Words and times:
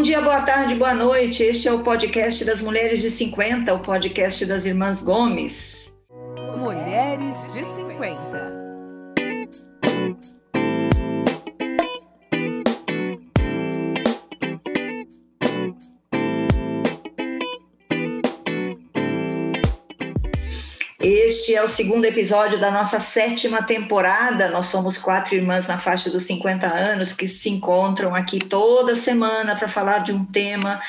Bom 0.00 0.04
dia, 0.04 0.22
boa 0.22 0.40
tarde, 0.40 0.74
boa 0.76 0.94
noite. 0.94 1.42
Este 1.42 1.68
é 1.68 1.72
o 1.74 1.82
podcast 1.82 2.42
das 2.46 2.62
Mulheres 2.62 3.02
de 3.02 3.10
50, 3.10 3.74
o 3.74 3.80
podcast 3.80 4.46
das 4.46 4.64
Irmãs 4.64 5.02
Gomes. 5.02 5.99
Este 21.50 21.58
é 21.58 21.64
o 21.64 21.68
segundo 21.68 22.04
episódio 22.04 22.60
da 22.60 22.70
nossa 22.70 23.00
sétima 23.00 23.60
temporada. 23.60 24.50
Nós 24.50 24.66
somos 24.66 24.98
quatro 24.98 25.34
irmãs 25.34 25.66
na 25.66 25.80
faixa 25.80 26.08
dos 26.08 26.22
50 26.22 26.64
anos 26.64 27.12
que 27.12 27.26
se 27.26 27.50
encontram 27.50 28.14
aqui 28.14 28.38
toda 28.38 28.94
semana 28.94 29.56
para 29.56 29.66
falar 29.66 29.98
de 29.98 30.12
um 30.12 30.24
tema 30.24 30.80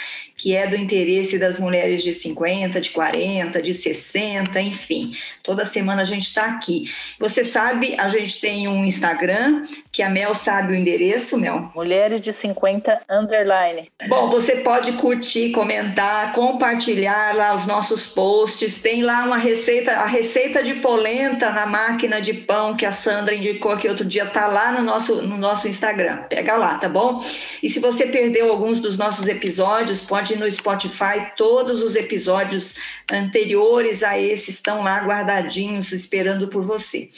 que 0.41 0.55
é 0.55 0.65
do 0.65 0.75
interesse 0.75 1.37
das 1.37 1.59
mulheres 1.59 2.01
de 2.03 2.11
50, 2.11 2.81
de 2.81 2.89
40, 2.89 3.61
de 3.61 3.75
60, 3.75 4.59
enfim. 4.59 5.11
Toda 5.43 5.65
semana 5.65 6.01
a 6.01 6.05
gente 6.05 6.23
está 6.23 6.47
aqui. 6.47 6.91
Você 7.19 7.43
sabe, 7.43 7.93
a 7.95 8.09
gente 8.09 8.41
tem 8.41 8.67
um 8.67 8.83
Instagram, 8.83 9.63
que 9.91 10.01
a 10.01 10.09
Mel 10.09 10.33
sabe 10.33 10.73
o 10.73 10.75
endereço, 10.75 11.37
Mel? 11.37 11.71
Mulheres 11.75 12.19
de 12.19 12.33
50 12.33 13.01
underline. 13.07 13.91
Bom, 14.09 14.31
você 14.31 14.55
pode 14.55 14.93
curtir, 14.93 15.51
comentar, 15.51 16.33
compartilhar 16.33 17.35
lá 17.35 17.53
os 17.53 17.67
nossos 17.67 18.07
posts. 18.07 18.81
Tem 18.81 19.03
lá 19.03 19.23
uma 19.23 19.37
receita, 19.37 19.91
a 19.91 20.07
receita 20.07 20.63
de 20.63 20.73
polenta 20.75 21.51
na 21.51 21.67
máquina 21.67 22.19
de 22.19 22.33
pão 22.33 22.75
que 22.75 22.85
a 22.85 22.91
Sandra 22.91 23.35
indicou 23.35 23.71
aqui 23.71 23.87
outro 23.87 24.05
dia, 24.05 24.25
tá 24.25 24.47
lá 24.47 24.71
no 24.71 24.81
nosso, 24.81 25.21
no 25.21 25.37
nosso 25.37 25.67
Instagram. 25.67 26.23
Pega 26.29 26.57
lá, 26.57 26.79
tá 26.79 26.89
bom? 26.89 27.23
E 27.61 27.69
se 27.69 27.79
você 27.79 28.07
perdeu 28.07 28.49
alguns 28.49 28.79
dos 28.79 28.97
nossos 28.97 29.27
episódios, 29.27 30.01
pode 30.01 30.30
no 30.35 30.49
Spotify, 30.49 31.31
todos 31.35 31.81
os 31.83 31.95
episódios 31.95 32.77
anteriores 33.11 34.03
a 34.03 34.19
esse 34.19 34.49
estão 34.49 34.83
lá 34.83 34.99
guardadinhos, 34.99 35.91
esperando 35.91 36.47
por 36.47 36.63
você. 36.63 37.09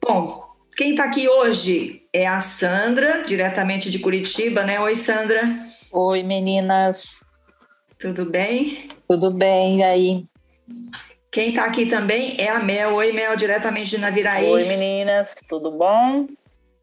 Bom, 0.00 0.46
quem 0.76 0.90
está 0.90 1.04
aqui 1.04 1.28
hoje 1.28 2.02
é 2.12 2.26
a 2.26 2.40
Sandra, 2.40 3.22
diretamente 3.22 3.90
de 3.90 3.98
Curitiba, 3.98 4.62
né? 4.62 4.78
Oi, 4.78 4.94
Sandra. 4.94 5.48
Oi, 5.92 6.22
meninas. 6.22 7.24
Tudo 7.98 8.26
bem? 8.26 8.90
Tudo 9.08 9.30
bem, 9.30 9.78
e 9.78 9.82
aí? 9.82 10.26
Quem 11.30 11.50
está 11.50 11.64
aqui 11.64 11.86
também 11.86 12.36
é 12.38 12.48
a 12.48 12.58
Mel. 12.58 12.94
Oi, 12.94 13.12
Mel, 13.12 13.36
diretamente 13.36 13.90
de 13.90 13.98
Naviraí. 13.98 14.46
Oi, 14.46 14.64
meninas, 14.64 15.34
tudo 15.48 15.70
bom? 15.70 16.26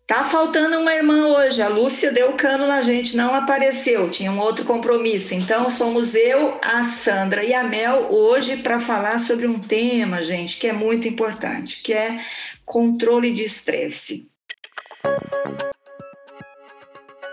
Tá 0.05 0.25
faltando 0.25 0.79
uma 0.79 0.93
irmã 0.93 1.27
hoje. 1.27 1.61
A 1.61 1.69
Lúcia 1.69 2.11
deu 2.11 2.33
cano 2.33 2.67
na 2.67 2.81
gente, 2.81 3.15
não 3.15 3.33
apareceu, 3.33 4.09
tinha 4.09 4.31
um 4.31 4.39
outro 4.39 4.65
compromisso. 4.65 5.33
Então 5.33 5.69
somos 5.69 6.13
eu, 6.13 6.59
a 6.61 6.83
Sandra 6.83 7.43
e 7.43 7.53
a 7.53 7.63
Mel 7.63 8.11
hoje 8.11 8.57
para 8.57 8.81
falar 8.81 9.19
sobre 9.19 9.47
um 9.47 9.59
tema, 9.59 10.21
gente, 10.21 10.57
que 10.57 10.67
é 10.67 10.73
muito 10.73 11.07
importante, 11.07 11.81
que 11.81 11.93
é 11.93 12.21
controle 12.65 13.33
de 13.33 13.43
estresse. 13.43 14.29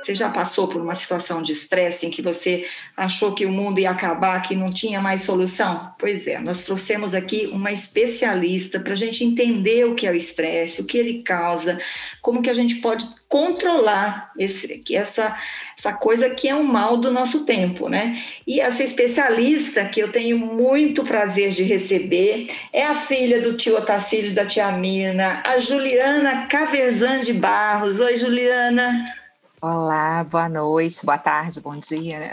Você 0.02 0.14
já 0.14 0.30
passou 0.30 0.66
por 0.66 0.80
uma 0.80 0.94
situação 0.94 1.42
de 1.42 1.52
estresse 1.52 2.06
em 2.06 2.10
que 2.10 2.22
você 2.22 2.66
achou 2.96 3.34
que 3.34 3.44
o 3.44 3.50
mundo 3.50 3.80
ia 3.80 3.90
acabar, 3.90 4.40
que 4.40 4.54
não 4.54 4.72
tinha 4.72 5.00
mais 5.00 5.22
solução? 5.22 5.92
Pois 5.98 6.26
é, 6.26 6.40
nós 6.40 6.64
trouxemos 6.64 7.12
aqui 7.12 7.50
uma 7.52 7.70
especialista 7.70 8.80
para 8.80 8.94
a 8.94 8.96
gente 8.96 9.22
entender 9.22 9.84
o 9.84 9.94
que 9.94 10.06
é 10.06 10.10
o 10.10 10.16
estresse, 10.16 10.80
o 10.80 10.86
que 10.86 10.96
ele 10.96 11.22
causa, 11.22 11.78
como 12.22 12.40
que 12.40 12.48
a 12.48 12.54
gente 12.54 12.76
pode 12.76 13.06
controlar 13.28 14.32
esse, 14.38 14.82
essa, 14.90 15.36
essa 15.78 15.92
coisa 15.92 16.30
que 16.30 16.48
é 16.48 16.54
um 16.54 16.64
mal 16.64 16.96
do 16.96 17.12
nosso 17.12 17.44
tempo, 17.44 17.88
né? 17.88 18.20
E 18.46 18.58
essa 18.58 18.82
especialista 18.82 19.84
que 19.84 20.00
eu 20.00 20.10
tenho 20.10 20.38
muito 20.38 21.04
prazer 21.04 21.50
de 21.50 21.62
receber 21.62 22.48
é 22.72 22.84
a 22.84 22.94
filha 22.94 23.40
do 23.42 23.56
tio 23.56 23.76
Otacílio 23.76 24.30
e 24.30 24.34
da 24.34 24.46
tia 24.46 24.72
Mirna, 24.72 25.42
a 25.44 25.58
Juliana 25.58 26.46
Caverzan 26.46 27.20
de 27.20 27.32
Barros. 27.32 28.00
Oi, 28.00 28.16
Juliana. 28.16 29.19
Olá, 29.62 30.24
boa 30.24 30.48
noite, 30.48 31.04
boa 31.04 31.18
tarde, 31.18 31.60
bom 31.60 31.76
dia, 31.76 32.18
né? 32.18 32.30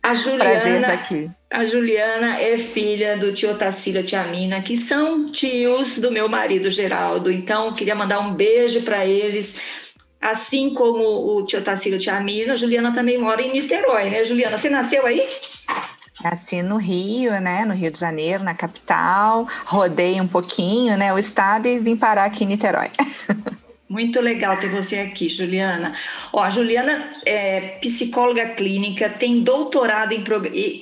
A 0.00 0.14
Juliana, 0.14 0.86
aqui. 0.86 1.28
A 1.50 1.66
Juliana 1.66 2.40
é 2.40 2.56
filha 2.58 3.16
do 3.16 3.34
tio 3.34 3.58
Tacílio 3.58 4.02
e 4.02 4.04
tia 4.04 4.22
Mina, 4.22 4.62
que 4.62 4.76
são 4.76 5.32
tios 5.32 5.98
do 5.98 6.12
meu 6.12 6.28
marido 6.28 6.70
Geraldo. 6.70 7.32
Então, 7.32 7.74
queria 7.74 7.96
mandar 7.96 8.20
um 8.20 8.34
beijo 8.34 8.82
para 8.82 9.04
eles. 9.04 9.60
Assim 10.20 10.72
como 10.72 11.02
o 11.36 11.44
tio 11.44 11.60
Tacílio 11.60 11.96
e 11.96 12.00
tia 12.00 12.20
Mina, 12.20 12.52
a 12.52 12.56
Juliana 12.56 12.94
também 12.94 13.18
mora 13.18 13.42
em 13.42 13.52
Niterói, 13.52 14.08
né, 14.08 14.24
Juliana? 14.24 14.56
Você 14.56 14.70
nasceu 14.70 15.04
aí? 15.06 15.28
Nasci 16.22 16.62
no 16.62 16.76
Rio, 16.76 17.32
né, 17.40 17.64
no 17.64 17.74
Rio 17.74 17.90
de 17.90 17.98
Janeiro, 17.98 18.44
na 18.44 18.54
capital. 18.54 19.48
Rodei 19.64 20.20
um 20.20 20.28
pouquinho, 20.28 20.96
né, 20.96 21.12
o 21.12 21.18
estado 21.18 21.66
e 21.66 21.80
vim 21.80 21.96
parar 21.96 22.26
aqui 22.26 22.44
em 22.44 22.46
Niterói. 22.46 22.92
Muito 23.88 24.20
legal 24.20 24.58
ter 24.58 24.68
você 24.68 24.98
aqui, 24.98 25.30
Juliana. 25.30 25.94
Ó, 26.30 26.42
a 26.42 26.50
Juliana 26.50 27.10
é 27.24 27.78
psicóloga 27.80 28.46
clínica, 28.50 29.08
tem 29.08 29.40
doutorado 29.40 30.12
em, 30.12 30.22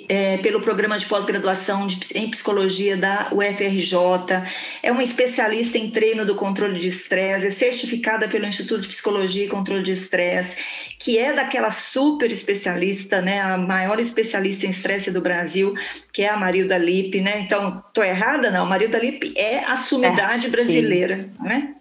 é, 0.08 0.38
pelo 0.38 0.60
programa 0.60 0.98
de 0.98 1.06
pós-graduação 1.06 1.86
em 2.16 2.28
psicologia 2.28 2.96
da 2.96 3.30
UFRJ, 3.32 4.42
é 4.82 4.90
uma 4.90 5.04
especialista 5.04 5.78
em 5.78 5.88
treino 5.88 6.26
do 6.26 6.34
controle 6.34 6.80
de 6.80 6.88
estresse, 6.88 7.46
é 7.46 7.50
certificada 7.52 8.26
pelo 8.26 8.44
Instituto 8.44 8.80
de 8.80 8.88
Psicologia 8.88 9.44
e 9.44 9.48
Controle 9.48 9.84
de 9.84 9.92
Estresse, 9.92 10.56
que 10.98 11.16
é 11.16 11.32
daquela 11.32 11.70
super 11.70 12.32
especialista, 12.32 13.22
né, 13.22 13.40
a 13.40 13.56
maior 13.56 14.00
especialista 14.00 14.66
em 14.66 14.70
estresse 14.70 15.12
do 15.12 15.20
Brasil, 15.20 15.74
que 16.12 16.22
é 16.22 16.28
a 16.28 16.36
Marilda 16.36 16.76
Lippe, 16.76 17.20
né? 17.20 17.38
Então, 17.38 17.84
tô 17.94 18.02
errada? 18.02 18.50
Não, 18.50 18.66
Marilda 18.66 18.98
Lippe 18.98 19.32
é 19.36 19.58
a 19.60 19.76
sumidade 19.76 20.48
brasileira, 20.48 21.16
né? 21.40 21.75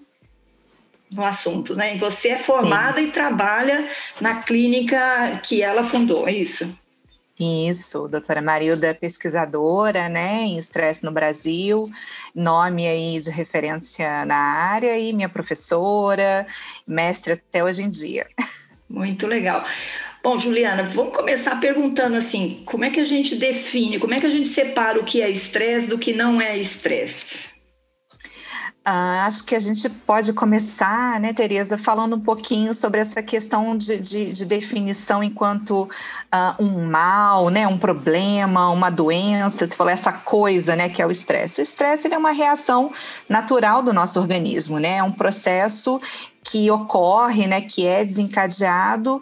No 1.15 1.25
assunto, 1.25 1.75
né? 1.75 1.95
E 1.95 1.97
você 1.97 2.29
é 2.29 2.37
formada 2.37 2.99
Sim. 2.99 3.07
e 3.07 3.11
trabalha 3.11 3.89
na 4.19 4.41
clínica 4.41 5.39
que 5.43 5.61
ela 5.61 5.83
fundou, 5.83 6.27
é 6.27 6.33
isso? 6.33 6.77
Isso, 7.37 8.07
doutora 8.07 8.41
Marilda 8.41 8.93
pesquisadora, 8.93 10.07
né, 10.07 10.43
em 10.43 10.57
estresse 10.57 11.03
no 11.03 11.11
Brasil, 11.11 11.89
nome 12.33 12.87
aí 12.87 13.19
de 13.19 13.29
referência 13.29 14.25
na 14.25 14.37
área 14.37 14.97
e 14.97 15.11
minha 15.11 15.27
professora, 15.27 16.47
mestre 16.87 17.33
até 17.33 17.61
hoje 17.61 17.83
em 17.83 17.89
dia. 17.89 18.25
Muito 18.89 19.27
legal. 19.27 19.65
Bom, 20.23 20.37
Juliana, 20.37 20.83
vamos 20.83 21.13
começar 21.13 21.59
perguntando 21.59 22.15
assim, 22.15 22.63
como 22.65 22.85
é 22.85 22.89
que 22.89 23.01
a 23.01 23.05
gente 23.05 23.35
define, 23.35 23.99
como 23.99 24.13
é 24.13 24.19
que 24.19 24.25
a 24.25 24.31
gente 24.31 24.47
separa 24.47 24.99
o 24.99 25.03
que 25.03 25.21
é 25.21 25.29
estresse 25.29 25.87
do 25.87 25.99
que 25.99 26.13
não 26.13 26.39
é 26.39 26.57
estresse? 26.57 27.54
Uh, 28.87 29.25
acho 29.25 29.43
que 29.43 29.55
a 29.55 29.59
gente 29.59 29.89
pode 29.89 30.31
começar, 30.31 31.19
né, 31.19 31.33
Tereza, 31.33 31.75
falando 31.75 32.17
um 32.17 32.19
pouquinho 32.19 32.71
sobre 32.75 33.01
essa 33.01 33.23
questão 33.23 33.75
de, 33.75 33.99
de, 33.99 34.31
de 34.31 34.45
definição 34.45 35.23
enquanto 35.23 35.85
uh, 35.85 36.63
um 36.63 36.85
mal, 36.85 37.49
né, 37.49 37.67
um 37.67 37.79
problema, 37.79 38.69
uma 38.69 38.91
doença, 38.91 39.65
se 39.65 39.75
falou 39.75 39.91
essa 39.91 40.13
coisa, 40.13 40.75
né, 40.75 40.87
que 40.87 41.01
é 41.01 41.07
o 41.07 41.09
estresse. 41.09 41.59
O 41.59 41.63
estresse 41.63 42.13
é 42.13 42.15
uma 42.15 42.29
reação 42.29 42.91
natural 43.27 43.81
do 43.81 43.91
nosso 43.91 44.19
organismo, 44.19 44.77
né, 44.77 44.97
é 44.97 45.03
um 45.03 45.11
processo 45.11 45.99
que 46.43 46.69
ocorre, 46.69 47.47
né, 47.47 47.61
que 47.61 47.87
é 47.87 48.05
desencadeado 48.05 49.19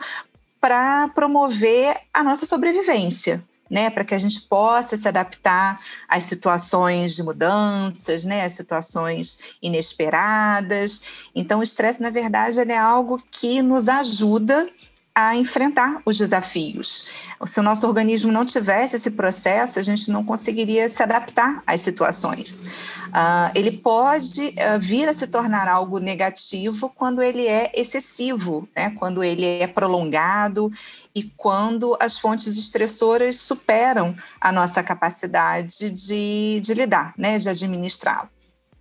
para 0.60 1.08
promover 1.16 2.02
a 2.14 2.22
nossa 2.22 2.46
sobrevivência, 2.46 3.42
né, 3.74 3.90
para 3.90 4.06
que 4.06 4.14
a 4.14 4.20
gente 4.20 4.40
possa 4.42 4.96
se 4.96 5.08
adaptar 5.08 5.80
às 6.08 6.26
situações 6.26 7.16
de 7.16 7.24
mudanças, 7.24 8.24
né, 8.24 8.46
às 8.46 8.54
situações 8.54 9.40
inesperadas. 9.64 11.02
Então, 11.34 11.60
o 11.60 11.64
estresse, 11.64 12.00
na 12.00 12.12
verdade, 12.12 12.60
é 12.60 12.78
algo 12.78 13.20
que 13.32 13.64
nos 13.64 13.90
ajuda 13.90 14.70
a 15.16 15.36
enfrentar 15.36 16.02
os 16.06 16.18
desafios. 16.18 17.06
Se 17.46 17.60
o 17.60 17.64
nosso 17.64 17.86
organismo 17.88 18.32
não 18.32 18.44
tivesse 18.44 18.96
esse 18.96 19.12
processo, 19.12 19.78
a 19.78 19.84
gente 19.84 20.10
não 20.10 20.24
conseguiria 20.26 20.90
se 20.90 21.04
adaptar 21.04 21.62
às 21.68 21.82
situações. 21.82 22.62
Uh, 23.10 23.52
ele 23.54 23.72
pode 23.72 24.48
uh, 24.48 24.80
vir 24.80 25.08
a 25.08 25.14
se 25.14 25.28
tornar 25.28 25.68
algo 25.68 26.00
negativo 26.00 26.90
quando 26.90 27.22
ele 27.22 27.46
é 27.46 27.72
excessivo, 27.76 28.68
né? 28.76 28.90
quando 28.98 29.24
ele 29.24 29.46
é 29.46 29.68
prolongado 29.68 30.72
e 31.14 31.24
quando 31.24 31.96
as 32.00 32.18
fontes 32.18 32.58
estressoras 32.58 33.40
superam 33.40 34.16
a 34.42 34.52
nossa 34.52 34.82
capacidade 34.82 35.92
de, 35.92 36.60
de 36.60 36.74
lidar, 36.74 37.14
né? 37.16 37.38
de 37.38 37.48
administrá-lo. 37.50 38.30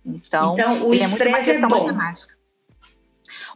Então, 0.03 0.55
então 0.55 0.87
o 0.87 0.95
estresse 0.95 1.51
é, 1.51 1.55
é 1.57 1.61
bom. 1.61 1.83
Matemática. 1.83 2.33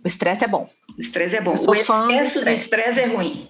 O 0.04 0.08
estresse 0.08 0.44
é 0.44 0.48
bom. 0.48 0.70
O 0.98 1.02
estresse 1.02 1.36
é 1.36 1.42
bom. 1.42 1.54
O 1.54 1.76
excesso 1.76 2.44
de 2.44 2.54
estresse 2.54 3.00
é 3.00 3.06
ruim. 3.06 3.50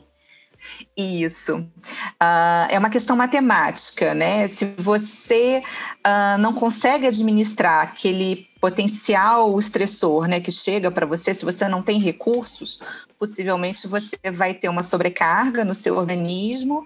Isso. 0.95 1.57
Uh, 1.57 2.67
é 2.69 2.77
uma 2.77 2.89
questão 2.89 3.15
matemática, 3.15 4.13
né? 4.13 4.47
Se 4.47 4.65
você 4.77 5.61
uh, 6.05 6.37
não 6.39 6.53
consegue 6.53 7.07
administrar 7.07 7.83
aquele 7.83 8.47
potencial 8.59 9.57
estressor, 9.59 10.27
né, 10.27 10.39
que 10.39 10.51
chega 10.51 10.89
para 10.89 11.05
você, 11.05 11.33
se 11.33 11.45
você 11.45 11.67
não 11.67 11.83
tem 11.83 11.99
recursos, 11.99 12.79
possivelmente 13.19 13.87
você 13.87 14.17
vai 14.33 14.55
ter 14.55 14.67
uma 14.67 14.81
sobrecarga 14.81 15.63
no 15.63 15.75
seu 15.75 15.95
organismo, 15.95 16.83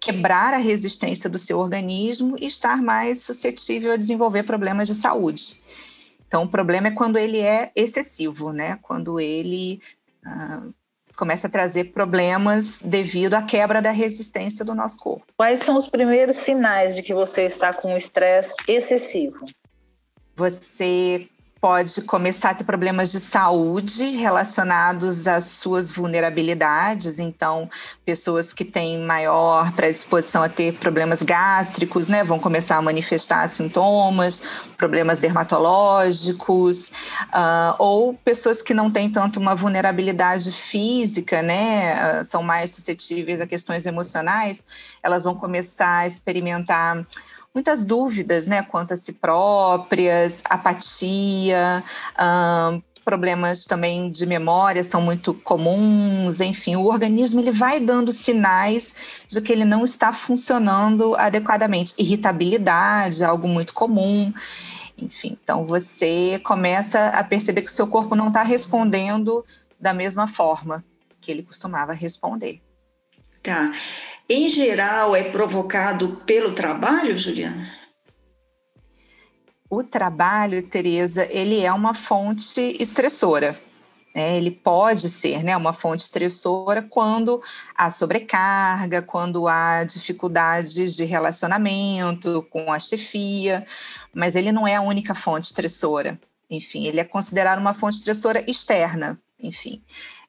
quebrar 0.00 0.52
a 0.52 0.58
resistência 0.58 1.30
do 1.30 1.38
seu 1.38 1.60
organismo 1.60 2.34
e 2.40 2.46
estar 2.46 2.82
mais 2.82 3.22
suscetível 3.22 3.92
a 3.92 3.96
desenvolver 3.96 4.42
problemas 4.42 4.88
de 4.88 4.96
saúde. 4.96 5.62
Então, 6.26 6.42
o 6.42 6.48
problema 6.48 6.88
é 6.88 6.90
quando 6.90 7.18
ele 7.18 7.38
é 7.38 7.70
excessivo, 7.76 8.52
né? 8.52 8.78
Quando 8.82 9.20
ele 9.20 9.80
ah, 10.24 10.62
começa 11.16 11.46
a 11.46 11.50
trazer 11.50 11.84
problemas 11.92 12.80
devido 12.82 13.34
à 13.34 13.42
quebra 13.42 13.82
da 13.82 13.90
resistência 13.90 14.64
do 14.64 14.74
nosso 14.74 14.98
corpo. 14.98 15.26
Quais 15.36 15.60
são 15.60 15.76
os 15.76 15.88
primeiros 15.88 16.36
sinais 16.36 16.94
de 16.94 17.02
que 17.02 17.14
você 17.14 17.42
está 17.42 17.72
com 17.72 17.96
estresse 17.96 18.54
excessivo? 18.66 19.46
Você 20.34 21.28
pode 21.62 22.02
começar 22.02 22.50
a 22.50 22.54
ter 22.54 22.64
problemas 22.64 23.12
de 23.12 23.20
saúde 23.20 24.16
relacionados 24.16 25.28
às 25.28 25.44
suas 25.44 25.92
vulnerabilidades. 25.92 27.20
Então, 27.20 27.70
pessoas 28.04 28.52
que 28.52 28.64
têm 28.64 28.98
maior 28.98 29.70
predisposição 29.70 30.42
a 30.42 30.48
ter 30.48 30.74
problemas 30.74 31.22
gástricos, 31.22 32.08
né, 32.08 32.24
vão 32.24 32.40
começar 32.40 32.78
a 32.78 32.82
manifestar 32.82 33.46
sintomas, 33.48 34.42
problemas 34.76 35.20
dermatológicos, 35.20 36.88
uh, 37.28 37.76
ou 37.78 38.14
pessoas 38.14 38.60
que 38.60 38.74
não 38.74 38.90
têm 38.90 39.08
tanto 39.08 39.38
uma 39.38 39.54
vulnerabilidade 39.54 40.50
física, 40.50 41.42
né, 41.42 41.94
uh, 42.22 42.24
são 42.24 42.42
mais 42.42 42.72
suscetíveis 42.72 43.40
a 43.40 43.46
questões 43.46 43.86
emocionais, 43.86 44.64
elas 45.00 45.22
vão 45.22 45.36
começar 45.36 45.98
a 45.98 46.06
experimentar 46.08 47.06
muitas 47.54 47.84
dúvidas 47.84 48.46
né, 48.46 48.62
quanto 48.62 48.94
a 48.94 48.96
si 48.96 49.12
próprias, 49.12 50.42
apatia, 50.48 51.84
problemas 53.04 53.64
também 53.64 54.10
de 54.10 54.24
memória 54.24 54.82
são 54.82 55.00
muito 55.00 55.34
comuns, 55.34 56.40
enfim, 56.40 56.76
o 56.76 56.84
organismo 56.84 57.40
ele 57.40 57.50
vai 57.50 57.80
dando 57.80 58.12
sinais 58.12 59.22
de 59.26 59.40
que 59.40 59.52
ele 59.52 59.64
não 59.64 59.84
está 59.84 60.12
funcionando 60.12 61.14
adequadamente. 61.16 61.94
Irritabilidade, 61.98 63.24
algo 63.24 63.48
muito 63.48 63.74
comum. 63.74 64.32
Enfim, 64.96 65.36
então 65.42 65.64
você 65.64 66.40
começa 66.44 67.08
a 67.08 67.24
perceber 67.24 67.62
que 67.62 67.70
o 67.70 67.74
seu 67.74 67.86
corpo 67.86 68.14
não 68.14 68.28
está 68.28 68.42
respondendo 68.42 69.44
da 69.80 69.92
mesma 69.92 70.28
forma 70.28 70.84
que 71.20 71.30
ele 71.30 71.42
costumava 71.42 71.92
responder. 71.92 72.60
Tá 73.42 73.72
em 74.32 74.48
geral, 74.48 75.14
é 75.14 75.24
provocado 75.24 76.22
pelo 76.24 76.54
trabalho, 76.54 77.16
Juliana? 77.18 77.70
O 79.68 79.82
trabalho, 79.82 80.62
Tereza, 80.62 81.26
ele 81.30 81.62
é 81.62 81.72
uma 81.72 81.94
fonte 81.94 82.76
estressora. 82.80 83.58
Né? 84.14 84.36
Ele 84.36 84.50
pode 84.50 85.08
ser 85.08 85.42
né, 85.42 85.56
uma 85.56 85.72
fonte 85.72 86.02
estressora 86.02 86.82
quando 86.82 87.42
há 87.76 87.90
sobrecarga, 87.90 89.02
quando 89.02 89.48
há 89.48 89.84
dificuldades 89.84 90.96
de 90.96 91.04
relacionamento 91.04 92.46
com 92.50 92.72
a 92.72 92.78
chefia, 92.78 93.66
mas 94.14 94.34
ele 94.34 94.52
não 94.52 94.66
é 94.66 94.76
a 94.76 94.82
única 94.82 95.14
fonte 95.14 95.44
estressora. 95.44 96.18
Enfim, 96.50 96.86
ele 96.86 97.00
é 97.00 97.04
considerado 97.04 97.58
uma 97.58 97.74
fonte 97.74 97.96
estressora 97.96 98.44
externa, 98.46 99.18
enfim, 99.38 99.82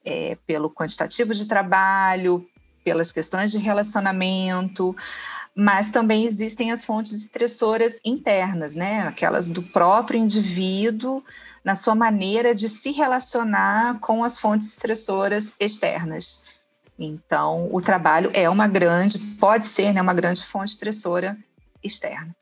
é, 0.06 0.38
pelo 0.48 0.70
quantitativo 0.70 1.34
de 1.34 1.46
trabalho, 1.46 2.46
pelas 2.84 3.12
questões 3.12 3.52
de 3.52 3.58
relacionamento, 3.58 4.96
mas 5.56 5.92
também 5.92 6.26
existem 6.26 6.72
as 6.72 6.84
fontes 6.84 7.12
estressoras 7.14 8.00
internas, 8.04 8.76
né? 8.76 9.02
Aquelas 9.08 9.50
do 9.50 9.62
próprio 9.62 10.20
indivíduo 10.20 11.24
na 11.64 11.76
sua 11.76 11.96
maneira 11.96 12.54
de 12.54 12.68
se 12.68 12.92
relacionar 12.92 14.00
com 14.00 14.24
as 14.24 14.40
fontes 14.40 14.68
estressoras 14.68 15.54
externas. 15.60 16.44
Então, 16.98 17.70
o 17.72 17.82
trabalho 17.82 18.30
é 18.34 18.50
uma 18.50 18.68
grande, 18.68 19.18
pode 19.40 19.66
ser, 19.66 19.94
né, 19.94 20.02
uma 20.02 20.14
grande 20.14 20.44
fonte 20.46 20.72
estressora 20.72 21.38
externa. 21.84 22.36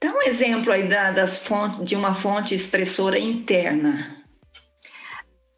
Dá 0.00 0.12
um 0.12 0.22
exemplo 0.22 0.72
aí 0.72 0.88
da, 0.88 1.12
das 1.12 1.38
fontes, 1.38 1.84
de 1.84 1.94
uma 1.94 2.14
fonte 2.14 2.54
estressora 2.54 3.18
interna 3.18 4.21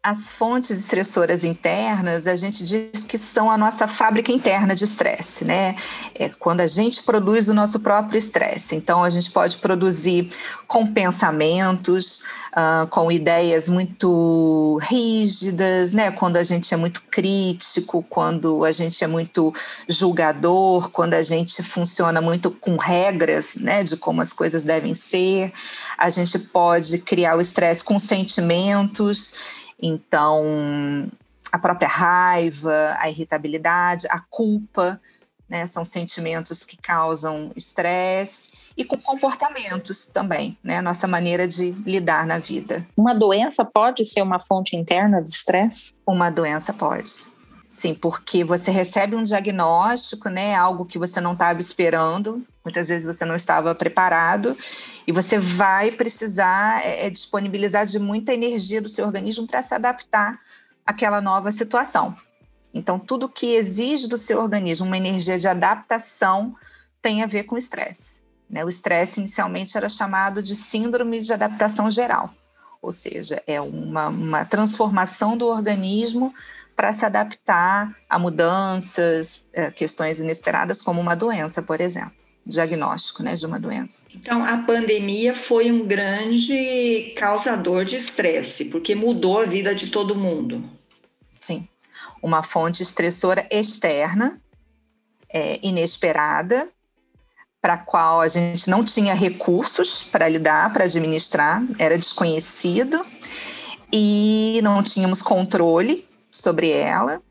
as 0.05 0.29
fontes 0.29 0.69
estressoras 0.69 1.43
internas, 1.43 2.27
a 2.27 2.35
gente 2.35 2.63
diz 2.63 3.03
que 3.03 3.17
são 3.17 3.49
a 3.49 3.57
nossa 3.57 3.87
fábrica 3.87 4.31
interna 4.31 4.75
de 4.75 4.83
estresse, 4.83 5.43
né? 5.43 5.75
É 6.13 6.29
quando 6.29 6.61
a 6.61 6.67
gente 6.67 7.01
produz 7.01 7.47
o 7.47 7.55
nosso 7.55 7.79
próprio 7.79 8.15
estresse. 8.15 8.75
Então, 8.75 9.03
a 9.03 9.09
gente 9.09 9.31
pode 9.31 9.57
produzir 9.57 10.29
com 10.67 10.93
pensamentos, 10.93 12.21
uh, 12.53 12.85
com 12.91 13.11
ideias 13.11 13.67
muito 13.67 14.77
rígidas, 14.83 15.91
né? 15.91 16.11
Quando 16.11 16.37
a 16.37 16.43
gente 16.43 16.71
é 16.71 16.77
muito 16.77 17.01
crítico, 17.09 18.05
quando 18.07 18.63
a 18.63 18.71
gente 18.71 19.03
é 19.03 19.07
muito 19.07 19.51
julgador, 19.89 20.91
quando 20.91 21.15
a 21.15 21.23
gente 21.23 21.63
funciona 21.63 22.21
muito 22.21 22.51
com 22.51 22.77
regras, 22.77 23.55
né? 23.55 23.81
De 23.81 23.97
como 23.97 24.21
as 24.21 24.31
coisas 24.31 24.63
devem 24.63 24.93
ser. 24.93 25.51
A 25.97 26.11
gente 26.11 26.37
pode 26.37 26.99
criar 26.99 27.35
o 27.35 27.41
estresse 27.41 27.83
com 27.83 27.97
sentimentos 27.97 29.33
então, 29.81 31.09
a 31.51 31.59
própria 31.59 31.87
raiva, 31.87 32.95
a 32.99 33.09
irritabilidade, 33.09 34.07
a 34.09 34.19
culpa, 34.19 34.99
né, 35.49 35.67
são 35.67 35.85
sentimentos 35.85 36.65
que 36.65 36.75
causam 36.75 37.51
estresse 37.55 38.49
e 38.75 38.83
com 38.83 38.97
comportamentos 38.97 40.05
também, 40.05 40.57
né, 40.63 40.81
nossa 40.81 41.07
maneira 41.07 41.47
de 41.47 41.71
lidar 41.85 42.25
na 42.25 42.39
vida. 42.39 42.85
Uma 42.97 43.13
doença 43.13 43.63
pode 43.63 44.03
ser 44.05 44.21
uma 44.21 44.39
fonte 44.39 44.75
interna 44.75 45.21
de 45.21 45.29
estresse? 45.29 45.97
Uma 46.05 46.29
doença 46.29 46.73
pode. 46.73 47.11
Sim, 47.69 47.93
porque 47.93 48.43
você 48.43 48.71
recebe 48.71 49.15
um 49.15 49.23
diagnóstico, 49.23 50.29
né, 50.29 50.55
algo 50.55 50.85
que 50.85 50.97
você 50.97 51.21
não 51.21 51.33
estava 51.33 51.59
esperando, 51.59 52.45
muitas 52.65 52.89
vezes 52.89 53.05
você 53.05 53.23
não 53.23 53.35
estava 53.35 53.73
preparado, 53.75 54.57
e 55.05 55.11
você 55.11 55.37
vai 55.37 55.91
precisar 55.91 56.83
é, 56.83 57.05
é 57.05 57.09
disponibilizar 57.09 57.85
de 57.85 57.99
muita 57.99 58.33
energia 58.33 58.81
do 58.81 58.89
seu 58.89 59.05
organismo 59.05 59.45
para 59.45 59.61
se 59.61 59.73
adaptar 59.75 60.39
àquela 60.85 61.21
nova 61.21 61.51
situação. 61.51 62.15
Então, 62.73 62.99
tudo 62.99 63.29
que 63.29 63.53
exige 63.53 64.09
do 64.09 64.17
seu 64.17 64.41
organismo 64.41 64.85
uma 64.85 64.97
energia 64.97 65.37
de 65.37 65.47
adaptação 65.47 66.53
tem 67.01 67.23
a 67.23 67.27
ver 67.27 67.43
com 67.43 67.57
estresse. 67.57 68.21
Né? 68.49 68.65
O 68.65 68.69
estresse 68.69 69.19
inicialmente 69.19 69.77
era 69.77 69.87
chamado 69.87 70.41
de 70.41 70.55
síndrome 70.55 71.21
de 71.21 71.31
adaptação 71.31 71.89
geral, 71.89 72.33
ou 72.81 72.91
seja, 72.91 73.41
é 73.47 73.61
uma, 73.61 74.09
uma 74.09 74.45
transformação 74.45 75.37
do 75.37 75.47
organismo 75.47 76.33
para 76.75 76.91
se 76.91 77.05
adaptar 77.05 77.95
a 78.09 78.19
mudanças, 78.19 79.43
é, 79.53 79.71
questões 79.71 80.19
inesperadas, 80.19 80.81
como 80.81 80.99
uma 80.99 81.15
doença, 81.15 81.61
por 81.61 81.79
exemplo, 81.79 82.24
diagnóstico 82.45 83.23
né, 83.23 83.33
de 83.33 83.45
uma 83.45 83.59
doença. 83.59 84.05
Então, 84.13 84.43
a 84.43 84.57
pandemia 84.59 85.33
foi 85.33 85.71
um 85.71 85.85
grande 85.85 87.13
causador 87.17 87.83
de 87.85 87.95
estresse, 87.95 88.65
porque 88.65 88.93
mudou 88.93 89.39
a 89.39 89.45
vida 89.45 89.73
de 89.73 89.87
todo 89.87 90.15
mundo. 90.15 90.63
Sim, 91.41 91.67
uma 92.21 92.43
fonte 92.43 92.83
estressora 92.83 93.47
externa, 93.49 94.37
é, 95.29 95.59
inesperada, 95.63 96.69
para 97.61 97.73
a 97.73 97.77
qual 97.77 98.21
a 98.21 98.27
gente 98.27 98.69
não 98.69 98.85
tinha 98.85 99.15
recursos 99.15 100.03
para 100.03 100.29
lidar, 100.29 100.71
para 100.71 100.83
administrar, 100.83 101.63
era 101.79 101.97
desconhecido 101.97 103.01
e 103.91 104.59
não 104.63 104.83
tínhamos 104.83 105.23
controle 105.23 106.07
sobre 106.29 106.69
ela 106.69 107.23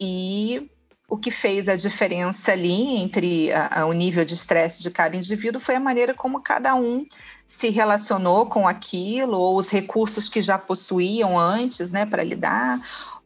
e 0.00 0.68
o 1.08 1.16
que 1.16 1.30
fez 1.30 1.68
a 1.70 1.74
diferença 1.74 2.52
ali 2.52 2.98
entre 2.98 3.50
a, 3.50 3.80
a, 3.80 3.86
o 3.86 3.94
nível 3.94 4.24
de 4.26 4.34
estresse 4.34 4.82
de 4.82 4.90
cada 4.90 5.16
indivíduo 5.16 5.58
foi 5.58 5.76
a 5.76 5.80
maneira 5.80 6.12
como 6.12 6.42
cada 6.42 6.74
um 6.74 7.06
se 7.46 7.70
relacionou 7.70 8.46
com 8.46 8.68
aquilo, 8.68 9.38
ou 9.38 9.56
os 9.56 9.70
recursos 9.70 10.28
que 10.28 10.42
já 10.42 10.58
possuíam 10.58 11.38
antes 11.38 11.90
né, 11.90 12.04
para 12.04 12.22
lidar, 12.22 12.78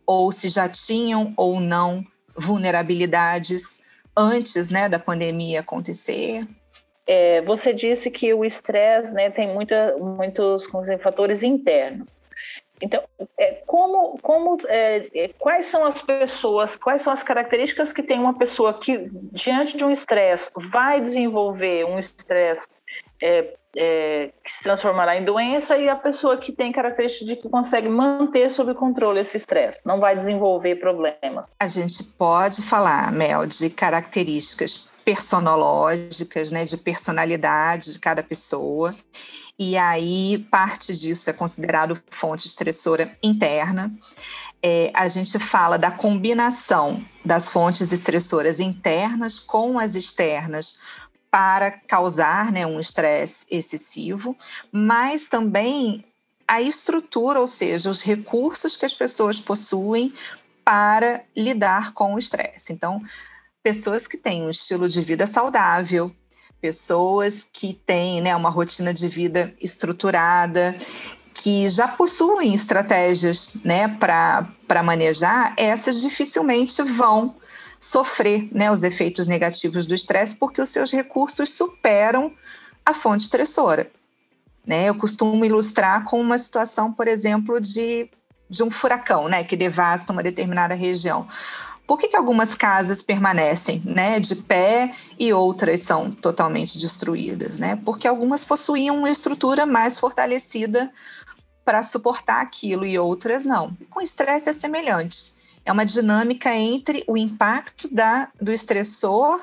ou 0.06 0.30
se 0.30 0.48
já 0.48 0.68
tinham 0.68 1.34
ou 1.36 1.58
não 1.58 2.06
vulnerabilidades 2.36 3.82
antes 4.16 4.70
né, 4.70 4.88
da 4.88 4.98
pandemia 4.98 5.60
acontecer. 5.60 6.46
É, 7.04 7.42
você 7.42 7.72
disse 7.72 8.10
que 8.12 8.32
o 8.32 8.44
estresse 8.44 9.12
né, 9.12 9.28
tem 9.28 9.52
muita, 9.52 9.96
muitos 9.98 10.68
dizer, 10.70 11.00
fatores 11.00 11.42
internos. 11.42 12.06
Então, 12.82 13.00
é, 13.38 13.62
como, 13.64 14.18
como, 14.20 14.58
é, 14.66 15.08
é, 15.14 15.28
quais 15.38 15.66
são 15.66 15.84
as 15.84 16.02
pessoas, 16.02 16.76
quais 16.76 17.00
são 17.00 17.12
as 17.12 17.22
características 17.22 17.92
que 17.92 18.02
tem 18.02 18.18
uma 18.18 18.36
pessoa 18.36 18.74
que, 18.74 19.08
diante 19.32 19.76
de 19.76 19.84
um 19.84 19.90
estresse, 19.90 20.50
vai 20.72 21.00
desenvolver 21.00 21.84
um 21.84 21.96
estresse 21.96 22.66
é, 23.22 23.54
é, 23.76 24.30
que 24.44 24.52
se 24.52 24.62
transformará 24.64 25.16
em 25.16 25.24
doença 25.24 25.78
e 25.78 25.88
a 25.88 25.94
pessoa 25.94 26.36
que 26.36 26.50
tem 26.50 26.72
características 26.72 27.28
de 27.28 27.36
que 27.36 27.48
consegue 27.48 27.88
manter 27.88 28.50
sob 28.50 28.74
controle 28.74 29.20
esse 29.20 29.36
estresse, 29.36 29.86
não 29.86 30.00
vai 30.00 30.16
desenvolver 30.16 30.76
problemas? 30.76 31.54
A 31.60 31.68
gente 31.68 32.02
pode 32.18 32.62
falar, 32.62 33.12
Mel, 33.12 33.46
de 33.46 33.70
características 33.70 34.90
personológicas, 35.04 36.50
né, 36.50 36.64
de 36.64 36.76
personalidade 36.76 37.92
de 37.92 37.98
cada 37.98 38.22
pessoa. 38.22 38.94
E 39.58 39.76
aí 39.76 40.46
parte 40.50 40.94
disso 40.94 41.30
é 41.30 41.32
considerado 41.32 42.00
fonte 42.10 42.46
estressora 42.46 43.16
interna. 43.22 43.92
é, 44.62 44.92
a 44.94 45.08
gente 45.08 45.38
fala 45.38 45.76
da 45.76 45.90
combinação 45.90 47.04
das 47.24 47.50
fontes 47.50 47.90
estressoras 47.92 48.60
internas 48.60 49.40
com 49.40 49.78
as 49.78 49.96
externas 49.96 50.78
para 51.30 51.70
causar 51.70 52.52
né, 52.52 52.64
um 52.64 52.78
estresse 52.78 53.44
excessivo, 53.50 54.36
mas 54.70 55.28
também 55.28 56.04
a 56.46 56.60
estrutura, 56.60 57.40
ou 57.40 57.48
seja, 57.48 57.90
os 57.90 58.02
recursos 58.02 58.76
que 58.76 58.84
as 58.84 58.94
pessoas 58.94 59.40
possuem 59.40 60.12
para 60.64 61.22
lidar 61.36 61.92
com 61.92 62.14
o 62.14 62.18
estresse. 62.18 62.72
Então, 62.72 63.02
pessoas 63.62 64.06
que 64.06 64.16
têm 64.16 64.42
um 64.42 64.50
estilo 64.50 64.88
de 64.88 65.00
vida 65.02 65.26
saudável, 65.26 66.10
pessoas 66.60 67.48
que 67.50 67.74
têm 67.74 68.20
né, 68.20 68.34
uma 68.34 68.50
rotina 68.50 68.92
de 68.92 69.08
vida 69.08 69.54
estruturada, 69.60 70.76
que 71.34 71.68
já 71.68 71.88
possuem 71.88 72.54
estratégias 72.54 73.52
né, 73.64 73.88
para 73.88 74.82
manejar, 74.82 75.54
essas 75.56 76.00
dificilmente 76.00 76.82
vão 76.82 77.36
sofrer 77.80 78.48
né, 78.52 78.70
os 78.70 78.84
efeitos 78.84 79.26
negativos 79.26 79.86
do 79.86 79.94
estresse, 79.94 80.36
porque 80.36 80.60
os 80.60 80.70
seus 80.70 80.92
recursos 80.92 81.52
superam 81.52 82.32
a 82.86 82.94
fonte 82.94 83.24
estressora. 83.24 83.90
Né? 84.64 84.88
Eu 84.88 84.94
costumo 84.94 85.44
ilustrar 85.44 86.04
com 86.04 86.20
uma 86.20 86.38
situação, 86.38 86.92
por 86.92 87.08
exemplo, 87.08 87.60
de, 87.60 88.08
de 88.48 88.62
um 88.62 88.70
furacão 88.70 89.28
né, 89.28 89.42
que 89.42 89.56
devasta 89.56 90.12
uma 90.12 90.22
determinada 90.22 90.74
região. 90.74 91.26
Por 91.86 91.98
que, 91.98 92.08
que 92.08 92.16
algumas 92.16 92.54
casas 92.54 93.02
permanecem 93.02 93.82
né, 93.84 94.20
de 94.20 94.36
pé 94.36 94.94
e 95.18 95.32
outras 95.32 95.80
são 95.80 96.10
totalmente 96.10 96.78
destruídas? 96.78 97.58
Né? 97.58 97.76
Porque 97.84 98.06
algumas 98.06 98.44
possuíam 98.44 98.98
uma 98.98 99.10
estrutura 99.10 99.66
mais 99.66 99.98
fortalecida 99.98 100.90
para 101.64 101.82
suportar 101.82 102.40
aquilo 102.40 102.84
e 102.86 102.98
outras 102.98 103.44
não. 103.44 103.76
Com 103.90 104.00
estresse 104.00 104.48
é 104.48 104.52
semelhante. 104.52 105.32
É 105.64 105.72
uma 105.72 105.84
dinâmica 105.84 106.54
entre 106.54 107.04
o 107.06 107.16
impacto 107.16 107.92
da, 107.92 108.28
do 108.40 108.52
estressor 108.52 109.40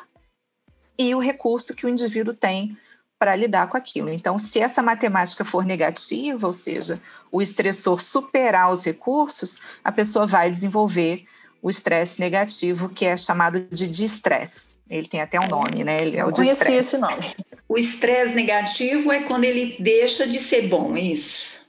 e 0.98 1.16
o 1.16 1.20
recurso 1.20 1.74
que 1.74 1.86
o 1.86 1.90
indivíduo 1.90 2.34
tem 2.34 2.78
para 3.18 3.36
lidar 3.36 3.68
com 3.68 3.78
aquilo. 3.78 4.10
Então, 4.10 4.40
se 4.40 4.60
essa 4.60 4.82
matemática 4.82 5.44
for 5.44 5.66
negativa, 5.66 6.48
ou 6.48 6.54
seja, 6.54 7.02
o 7.32 7.42
estressor 7.42 8.00
superar 8.00 8.72
os 8.72 8.86
recursos, 8.86 9.58
a 9.84 9.92
pessoa 9.92 10.26
vai 10.26 10.50
desenvolver 10.50 11.26
o 11.62 11.70
estresse 11.70 12.20
negativo, 12.20 12.90
que 12.90 13.06
é 13.06 13.18
chamado 13.18 13.68
de 13.70 13.88
distress. 13.88 14.78
Ele 14.90 15.08
tem 15.08 15.22
até 15.22 15.40
um 15.40 15.48
nome, 15.48 15.84
né? 15.84 16.02
Ele 16.02 16.18
é 16.18 16.26
o 16.26 16.32
distress. 16.32 16.94
esse 16.94 16.98
nome. 16.98 17.36
O 17.68 17.78
estresse 17.78 18.34
negativo 18.34 19.12
é 19.12 19.22
quando 19.22 19.44
ele 19.44 19.76
deixa 19.80 20.26
de 20.28 20.40
ser 20.40 20.68
bom, 20.68 20.96
é 20.96 21.02
isso? 21.02 21.60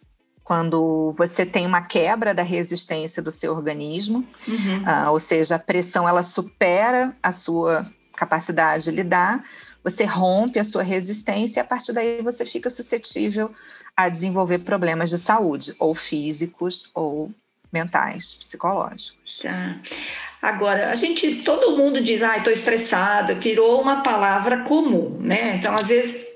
quando 0.51 1.15
você 1.17 1.47
tem 1.47 1.65
uma 1.65 1.83
quebra 1.83 2.35
da 2.35 2.43
resistência 2.43 3.23
do 3.23 3.31
seu 3.31 3.55
organismo, 3.55 4.27
uhum. 4.49 4.83
uh, 4.83 5.13
ou 5.13 5.21
seja, 5.21 5.55
a 5.55 5.59
pressão 5.61 6.09
ela 6.09 6.25
supera 6.25 7.17
a 7.23 7.31
sua 7.31 7.89
capacidade 8.17 8.83
de 8.83 8.91
lidar, 8.91 9.45
você 9.85 10.05
rompe 10.05 10.59
a 10.59 10.65
sua 10.65 10.83
resistência 10.83 11.61
e 11.61 11.63
a 11.63 11.65
partir 11.65 11.93
daí 11.93 12.21
você 12.21 12.45
fica 12.45 12.69
suscetível 12.69 13.53
a 13.97 14.09
desenvolver 14.09 14.59
problemas 14.59 15.09
de 15.11 15.19
saúde, 15.19 15.73
ou 15.79 15.95
físicos 15.95 16.91
ou 16.97 17.31
mentais, 17.73 18.35
psicológicos. 18.35 19.41
Tá. 19.43 19.79
Agora, 20.43 20.91
a 20.91 20.95
gente, 20.95 21.43
todo 21.43 21.77
mundo 21.77 22.03
diz, 22.03 22.23
ah, 22.23 22.39
estou 22.39 22.53
estressada, 22.53 23.35
virou 23.35 23.81
uma 23.81 24.03
palavra 24.03 24.65
comum, 24.65 25.19
né? 25.21 25.57
Então, 25.57 25.75
às 25.75 25.89
vezes 25.89 26.31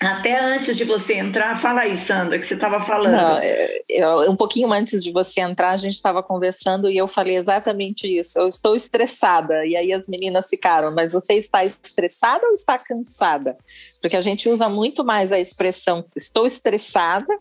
até 0.00 0.40
antes 0.40 0.78
de 0.78 0.84
você 0.84 1.16
entrar, 1.16 1.60
fala 1.60 1.82
aí, 1.82 1.94
Sandra, 1.94 2.38
que 2.38 2.46
você 2.46 2.54
estava 2.54 2.80
falando. 2.80 3.12
Não, 3.12 3.36
é, 3.36 3.82
eu, 3.86 4.30
um 4.30 4.34
pouquinho 4.34 4.72
antes 4.72 5.04
de 5.04 5.12
você 5.12 5.40
entrar, 5.40 5.72
a 5.72 5.76
gente 5.76 5.92
estava 5.92 6.22
conversando 6.22 6.88
e 6.88 6.96
eu 6.96 7.06
falei 7.06 7.36
exatamente 7.36 8.06
isso. 8.06 8.38
Eu 8.38 8.48
estou 8.48 8.74
estressada. 8.74 9.66
E 9.66 9.76
aí 9.76 9.92
as 9.92 10.08
meninas 10.08 10.48
ficaram, 10.48 10.90
mas 10.90 11.12
você 11.12 11.34
está 11.34 11.62
estressada 11.62 12.46
ou 12.46 12.54
está 12.54 12.78
cansada? 12.78 13.58
Porque 14.00 14.16
a 14.16 14.22
gente 14.22 14.48
usa 14.48 14.70
muito 14.70 15.04
mais 15.04 15.30
a 15.30 15.38
expressão 15.38 16.02
estou 16.16 16.46
estressada 16.46 17.36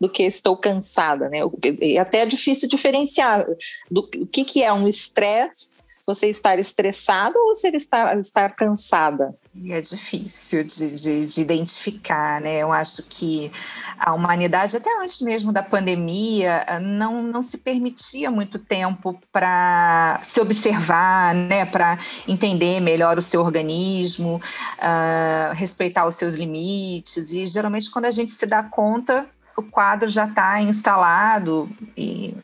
do 0.00 0.08
que 0.08 0.22
estou 0.22 0.56
cansada, 0.56 1.28
né? 1.28 1.38
E 1.80 1.98
até 1.98 2.20
é 2.20 2.26
difícil 2.26 2.68
diferenciar 2.68 3.46
do 3.90 4.08
o 4.18 4.26
que, 4.26 4.44
que 4.44 4.62
é 4.62 4.72
um 4.72 4.86
estresse 4.86 5.78
você 6.08 6.28
estar 6.28 6.58
estressada 6.58 7.38
ou 7.38 7.54
você 7.54 7.68
estar, 7.68 8.18
estar 8.18 8.56
cansada? 8.56 9.34
E 9.54 9.72
é 9.72 9.80
difícil 9.80 10.64
de, 10.64 10.94
de, 10.96 11.26
de, 11.26 11.40
identificar, 11.40 12.40
né? 12.40 12.62
Eu 12.62 12.72
acho 12.72 13.02
que 13.02 13.52
a 13.98 14.14
humanidade, 14.14 14.74
até 14.74 14.88
antes 15.02 15.20
mesmo 15.20 15.52
da 15.52 15.62
pandemia, 15.62 16.64
não, 16.80 17.22
não 17.22 17.42
se 17.42 17.58
permitia 17.58 18.30
muito 18.30 18.58
tempo 18.58 19.20
para 19.30 20.18
se 20.24 20.40
observar, 20.40 21.34
né? 21.34 21.66
Para 21.66 21.98
entender 22.26 22.80
melhor 22.80 23.18
o 23.18 23.22
seu 23.22 23.42
organismo, 23.42 24.40
uh, 24.78 25.52
respeitar 25.54 26.06
os 26.06 26.14
seus 26.14 26.36
limites. 26.36 27.32
E 27.32 27.46
geralmente, 27.46 27.90
quando 27.90 28.06
a 28.06 28.10
gente 28.10 28.30
se 28.30 28.46
dá 28.46 28.62
conta, 28.62 29.28
o 29.58 29.62
quadro 29.62 30.08
já 30.08 30.26
está 30.26 30.60
instalado 30.62 31.68
e 31.96 32.34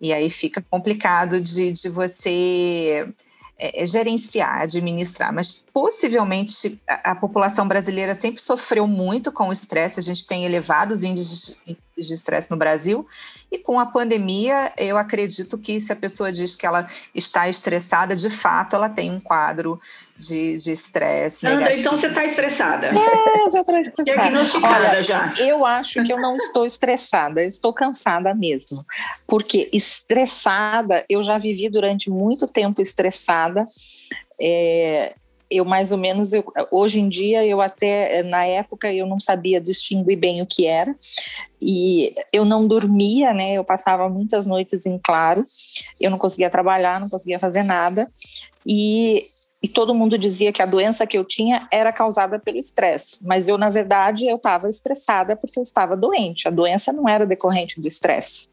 e 0.00 0.14
aí 0.14 0.30
fica 0.30 0.64
complicado 0.70 1.40
de, 1.40 1.72
de 1.72 1.88
você 1.90 3.06
é, 3.58 3.82
é, 3.82 3.86
gerenciar, 3.86 4.62
administrar, 4.62 5.30
mas 5.30 5.62
possivelmente 5.72 6.80
a, 6.88 7.12
a, 7.12 7.14
população 7.14 7.66
brasileira 7.66 8.14
sempre 8.14 8.40
sofreu 8.40 8.86
muito 8.86 9.30
com 9.32 9.48
o 9.48 9.52
estresse, 9.52 10.00
a 10.00 10.02
gente 10.02 10.26
tem 10.26 10.44
elevados 10.44 11.02
índices 11.04 11.56
de 11.96 12.14
estresse 12.14 12.50
no 12.50 12.56
Brasil, 12.56 13.06
e 13.50 13.58
com 13.58 13.78
a 13.78 13.86
pandemia, 13.86 14.72
eu 14.76 14.96
acredito 14.96 15.58
que 15.58 15.80
se 15.80 15.92
a 15.92 15.96
pessoa 15.96 16.32
diz 16.32 16.54
que 16.54 16.66
ela 16.66 16.86
está 17.14 17.48
estressada, 17.48 18.16
de 18.16 18.30
fato 18.30 18.74
ela 18.74 18.88
tem 18.88 19.10
um 19.10 19.20
quadro 19.20 19.78
de 20.16 20.54
estresse. 20.70 21.46
Andra, 21.46 21.74
então 21.74 21.96
você 21.96 22.06
está 22.08 22.24
estressada. 22.24 22.88
É, 22.88 22.90
eu 22.90 23.46
estou 23.46 23.76
estressada. 23.76 24.04
Diagnosticada 24.04 24.88
Olha, 24.88 25.02
já. 25.02 25.34
Eu 25.38 25.64
acho 25.64 26.02
que 26.04 26.12
eu 26.12 26.20
não 26.20 26.36
estou 26.36 26.66
estressada, 26.66 27.42
eu 27.42 27.48
estou 27.48 27.72
cansada 27.72 28.34
mesmo. 28.34 28.84
Porque 29.26 29.68
estressada, 29.72 31.04
eu 31.08 31.22
já 31.22 31.38
vivi 31.38 31.68
durante 31.68 32.10
muito 32.10 32.46
tempo 32.46 32.82
estressada. 32.82 33.64
É, 34.40 35.14
eu 35.50 35.64
mais 35.64 35.92
ou 35.92 35.98
menos, 35.98 36.32
eu, 36.32 36.44
hoje 36.70 37.00
em 37.00 37.08
dia, 37.08 37.44
eu 37.44 37.60
até, 37.60 38.22
na 38.22 38.44
época, 38.44 38.92
eu 38.92 39.06
não 39.06 39.18
sabia 39.18 39.60
distinguir 39.60 40.18
bem 40.18 40.40
o 40.42 40.46
que 40.46 40.66
era, 40.66 40.94
e 41.60 42.14
eu 42.32 42.44
não 42.44 42.66
dormia, 42.66 43.32
né, 43.32 43.54
eu 43.54 43.64
passava 43.64 44.08
muitas 44.08 44.46
noites 44.46 44.86
em 44.86 44.98
claro, 44.98 45.44
eu 46.00 46.10
não 46.10 46.18
conseguia 46.18 46.50
trabalhar, 46.50 47.00
não 47.00 47.08
conseguia 47.08 47.38
fazer 47.38 47.62
nada, 47.62 48.10
e 48.64 49.26
e 49.62 49.68
todo 49.68 49.94
mundo 49.94 50.16
dizia 50.16 50.52
que 50.52 50.62
a 50.62 50.66
doença 50.66 51.06
que 51.06 51.18
eu 51.18 51.24
tinha 51.24 51.68
era 51.70 51.92
causada 51.92 52.38
pelo 52.38 52.56
estresse, 52.56 53.18
mas 53.22 53.46
eu 53.46 53.58
na 53.58 53.68
verdade 53.68 54.26
eu 54.26 54.36
estava 54.36 54.68
estressada 54.68 55.36
porque 55.36 55.58
eu 55.58 55.62
estava 55.62 55.96
doente. 55.96 56.48
A 56.48 56.50
doença 56.50 56.92
não 56.92 57.06
era 57.06 57.26
decorrente 57.26 57.78
do 57.78 57.86
estresse. 57.86 58.48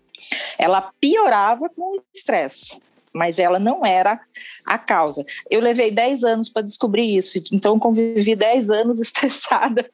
Ela 0.57 0.91
piorava 0.99 1.69
com 1.69 1.97
o 1.97 2.01
estresse, 2.13 2.81
mas 3.13 3.39
ela 3.39 3.59
não 3.59 3.85
era 3.85 4.19
a 4.65 4.77
causa. 4.77 5.25
Eu 5.49 5.61
levei 5.61 5.91
10 5.91 6.23
anos 6.23 6.49
para 6.49 6.61
descobrir 6.61 7.17
isso, 7.17 7.39
então 7.51 7.79
convivi 7.79 8.35
10 8.35 8.71
anos 8.71 8.99
estressada, 9.01 9.89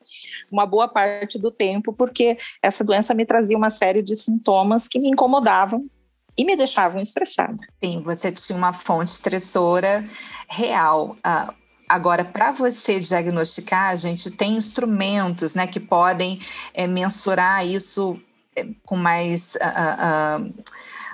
uma 0.51 0.65
boa 0.65 0.87
parte 0.87 1.39
do 1.39 1.51
tempo, 1.51 1.93
porque 1.93 2.37
essa 2.61 2.83
doença 2.83 3.13
me 3.13 3.25
trazia 3.25 3.57
uma 3.57 3.69
série 3.69 4.01
de 4.01 4.15
sintomas 4.15 4.87
que 4.87 4.99
me 4.99 5.09
incomodavam 5.09 5.89
e 6.37 6.43
me 6.43 6.55
deixavam 6.55 7.01
estressada. 7.01 7.57
Sim, 7.83 8.01
você 8.01 8.31
tinha 8.31 8.57
uma 8.57 8.73
fonte 8.73 9.11
estressora 9.11 10.05
real. 10.49 11.15
Uh, 11.19 11.53
agora, 11.87 12.25
para 12.25 12.51
você 12.51 12.99
diagnosticar, 12.99 13.91
a 13.91 13.95
gente 13.95 14.31
tem 14.31 14.55
instrumentos 14.57 15.53
né, 15.55 15.67
que 15.67 15.79
podem 15.79 16.39
é, 16.73 16.87
mensurar 16.87 17.65
isso 17.65 18.19
é, 18.55 18.65
com 18.83 18.95
mais. 18.95 19.55
Uh, 19.55 20.47
uh, 20.47 20.63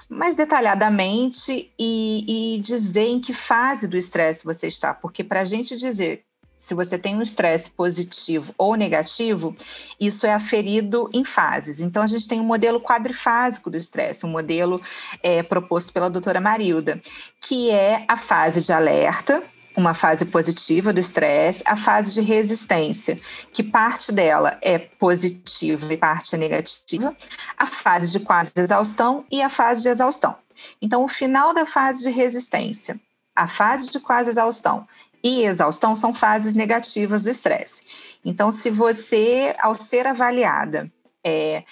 mais 0.10 0.34
detalhadamente 0.34 1.72
e, 1.78 2.56
e, 2.56 2.60
dizer 2.60 3.06
em 3.06 3.20
que 3.20 3.32
fase 3.32 3.88
do 3.88 3.96
estresse 3.96 4.44
você 4.44 4.68
está, 4.68 4.94
porque 4.94 5.24
para 5.24 5.42
a 5.42 5.46
gente 5.46 5.78
dizer 5.78 6.26
se 6.58 6.74
você 6.74 6.98
tem 6.98 7.16
um 7.16 7.22
estresse 7.22 7.72
positivo 7.72 8.54
ou 8.58 8.76
negativo, 8.76 9.56
isso 9.98 10.28
é 10.28 10.34
aferido 10.34 11.10
em 11.14 11.24
fases. 11.24 11.80
Então, 11.80 12.04
a 12.04 12.08
gente 12.08 12.28
tem 12.28 12.42
um 12.42 12.44
modelo 12.44 12.82
quadrifásico 12.82 13.70
do 13.70 13.78
estresse, 13.78 14.26
um 14.26 14.30
modelo 14.30 14.82
é, 15.24 15.42
proposto 15.42 15.94
pela 15.94 16.10
doutora 16.10 16.42
Marilda, 16.42 17.02
que 17.42 17.72
é 17.72 18.04
a 18.10 18.18
fase 18.18 18.62
de 18.62 18.74
alerta, 18.74 19.42
uma 19.80 19.94
fase 19.94 20.26
positiva 20.26 20.92
do 20.92 21.00
estresse, 21.00 21.64
a 21.66 21.76
fase 21.76 22.14
de 22.14 22.22
resistência, 22.22 23.20
que 23.52 23.64
parte 23.64 24.12
dela 24.12 24.58
é 24.62 24.78
positiva 24.78 25.92
e 25.92 25.98
parte 25.98 26.36
é 26.36 26.38
negativa, 26.38 27.16
a 27.58 27.66
fase 27.66 28.12
de 28.12 28.20
quase 28.20 28.52
exaustão 28.56 29.26
e 29.32 29.42
a 29.42 29.50
fase 29.50 29.82
de 29.82 29.90
exaustão. 29.90 30.36
Então, 30.82 31.04
o 31.04 31.08
final 31.08 31.54
da 31.54 31.66
fase 31.66 32.04
de 32.04 32.10
resistência, 32.10 33.00
a 33.36 33.48
fase 33.48 33.90
de 33.90 34.00
quase 34.00 34.30
exaustão 34.30 34.86
e 35.24 35.44
exaustão 35.44 35.96
são 35.96 36.14
fases 36.14 36.54
negativas 36.54 37.24
do 37.24 37.30
estresse. 37.30 37.82
Então, 38.24 38.52
se 38.52 38.70
você, 38.70 39.56
ao 39.60 39.74
ser 39.74 40.06
avaliada, 40.06 40.92
é, 41.24 41.64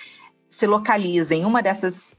se 0.49 0.65
localiza 0.65 1.35
em 1.35 1.45
uma 1.45 1.61
dessas 1.61 2.13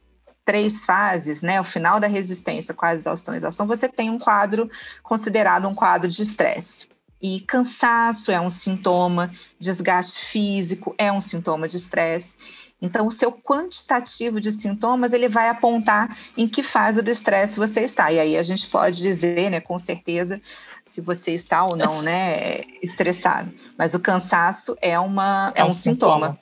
três 0.49 0.83
fases, 0.83 1.43
né, 1.43 1.61
o 1.61 1.65
final 1.65 2.01
da 2.01 2.07
resistência, 2.07 2.73
quase 2.73 3.01
exaustão, 3.03 3.35
exaustão, 3.35 3.67
você 3.67 3.87
tem 3.87 4.09
um 4.09 4.19
quadro 4.19 4.71
considerado 5.03 5.69
um 5.69 5.75
quadro 5.75 6.09
de 6.09 6.23
estresse. 6.23 6.89
E 7.21 7.41
cansaço 7.41 8.33
é 8.33 8.41
um 8.41 8.49
sintoma, 8.49 9.31
desgaste 9.61 10.25
físico 10.25 10.95
é 10.97 11.13
um 11.13 11.21
sintoma 11.21 11.69
de 11.69 11.77
estresse. 11.77 12.35
Então, 12.81 13.07
o 13.07 13.11
seu 13.11 13.31
quantitativo 13.31 14.41
de 14.41 14.51
sintomas 14.51 15.13
ele 15.13 15.29
vai 15.29 15.51
apontar 15.51 16.17
em 16.35 16.49
que 16.49 16.63
fase 16.63 17.03
do 17.03 17.11
estresse 17.11 17.59
você 17.59 17.83
está. 17.83 18.11
E 18.11 18.19
aí 18.19 18.39
a 18.39 18.43
gente 18.43 18.69
pode 18.69 19.03
dizer, 19.03 19.51
né, 19.51 19.61
com 19.61 19.79
certeza, 19.79 20.41
se 20.83 21.03
você 21.03 21.35
está 21.35 21.63
ou 21.63 21.77
não, 21.77 22.01
né, 22.01 22.63
estressado. 22.83 23.53
Mas 23.77 23.93
o 23.93 24.01
cansaço 24.01 24.75
é 24.81 24.99
uma 24.99 25.53
é, 25.55 25.61
é 25.61 25.65
um, 25.65 25.69
um 25.69 25.73
sintoma. 25.75 26.29
sintoma. 26.29 26.41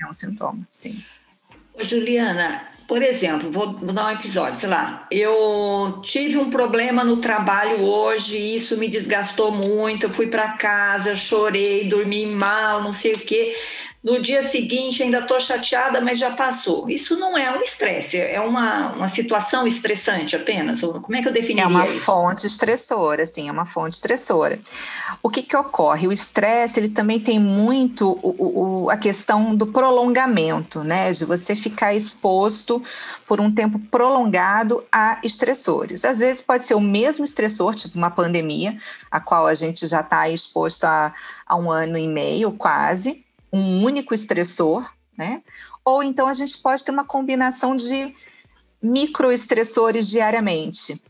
É 0.00 0.06
um 0.08 0.12
sintoma, 0.12 0.68
sim. 0.68 1.00
Ô, 1.74 1.84
Juliana, 1.84 2.75
por 2.86 3.02
exemplo, 3.02 3.50
vou, 3.50 3.72
dar 3.72 4.06
um 4.06 4.10
episódio, 4.10 4.58
sei 4.58 4.68
lá, 4.68 5.06
eu 5.10 6.00
tive 6.02 6.38
um 6.38 6.50
problema 6.50 7.02
no 7.02 7.16
trabalho 7.16 7.82
hoje, 7.82 8.36
isso 8.36 8.76
me 8.76 8.88
desgastou 8.88 9.50
muito, 9.50 10.06
eu 10.06 10.10
fui 10.10 10.28
para 10.28 10.52
casa, 10.52 11.16
chorei, 11.16 11.88
dormi 11.88 12.26
mal, 12.26 12.82
não 12.82 12.92
sei 12.92 13.12
o 13.12 13.18
quê 13.18 13.54
no 14.02 14.22
dia 14.22 14.40
seguinte 14.40 15.02
ainda 15.02 15.18
estou 15.18 15.40
chateada, 15.40 16.00
mas 16.00 16.18
já 16.18 16.30
passou. 16.30 16.88
Isso 16.88 17.18
não 17.18 17.36
é 17.36 17.50
um 17.50 17.60
estresse, 17.60 18.16
é 18.18 18.40
uma, 18.40 18.92
uma 18.92 19.08
situação 19.08 19.66
estressante 19.66 20.36
apenas? 20.36 20.80
Como 20.80 21.16
é 21.16 21.22
que 21.22 21.28
eu 21.28 21.32
definiria 21.32 21.64
isso? 21.64 21.76
É 21.76 21.82
uma 21.82 21.88
isso? 21.88 22.00
fonte 22.04 22.46
estressora, 22.46 23.26
sim, 23.26 23.48
é 23.48 23.52
uma 23.52 23.66
fonte 23.66 23.94
estressora. 23.94 24.60
O 25.22 25.28
que, 25.28 25.42
que 25.42 25.56
ocorre? 25.56 26.06
O 26.06 26.12
estresse, 26.12 26.78
ele 26.78 26.88
também 26.88 27.18
tem 27.18 27.40
muito 27.40 28.12
o, 28.22 28.84
o, 28.84 28.90
a 28.90 28.96
questão 28.96 29.54
do 29.56 29.66
prolongamento, 29.66 30.84
né? 30.84 31.10
De 31.10 31.24
você 31.24 31.56
ficar 31.56 31.92
exposto 31.92 32.80
por 33.26 33.40
um 33.40 33.50
tempo 33.50 33.78
prolongado 33.90 34.84
a 34.92 35.18
estressores. 35.24 36.04
Às 36.04 36.20
vezes 36.20 36.40
pode 36.40 36.64
ser 36.64 36.74
o 36.74 36.80
mesmo 36.80 37.24
estressor, 37.24 37.74
tipo 37.74 37.98
uma 37.98 38.10
pandemia, 38.10 38.76
a 39.10 39.18
qual 39.18 39.48
a 39.48 39.54
gente 39.54 39.84
já 39.86 40.00
está 40.00 40.28
exposto 40.28 40.84
a, 40.84 41.12
a 41.44 41.56
um 41.56 41.70
ano 41.70 41.98
e 41.98 42.06
meio, 42.06 42.52
quase, 42.52 43.25
um 43.56 43.84
único 43.84 44.12
estressor, 44.12 44.92
né? 45.16 45.42
Ou 45.84 46.02
então 46.02 46.26
a 46.26 46.34
gente 46.34 46.58
pode 46.58 46.84
ter 46.84 46.90
uma 46.90 47.04
combinação 47.04 47.74
de 47.74 48.14
microestressores 48.82 50.08
diariamente. 50.08 51.02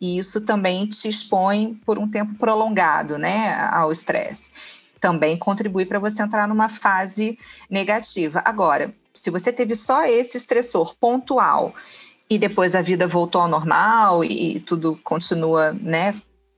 E 0.00 0.18
isso 0.18 0.40
também 0.42 0.86
te 0.86 1.08
expõe 1.08 1.74
por 1.84 1.98
um 1.98 2.08
tempo 2.08 2.34
prolongado, 2.34 3.18
né, 3.18 3.54
ao 3.72 3.90
estresse. 3.90 4.52
Também 5.00 5.36
contribui 5.36 5.86
para 5.86 5.98
você 5.98 6.22
entrar 6.22 6.46
numa 6.46 6.68
fase 6.68 7.36
negativa. 7.68 8.42
Agora, 8.44 8.94
se 9.14 9.30
você 9.30 9.52
teve 9.52 9.74
só 9.74 10.04
esse 10.04 10.36
estressor 10.36 10.94
pontual 11.00 11.74
e 12.30 12.38
depois 12.38 12.74
a 12.74 12.82
vida 12.82 13.08
voltou 13.08 13.40
ao 13.40 13.48
normal 13.48 14.22
e, 14.22 14.60
tudo 14.60 15.00
continua, 15.02 15.72
né, 15.72 16.14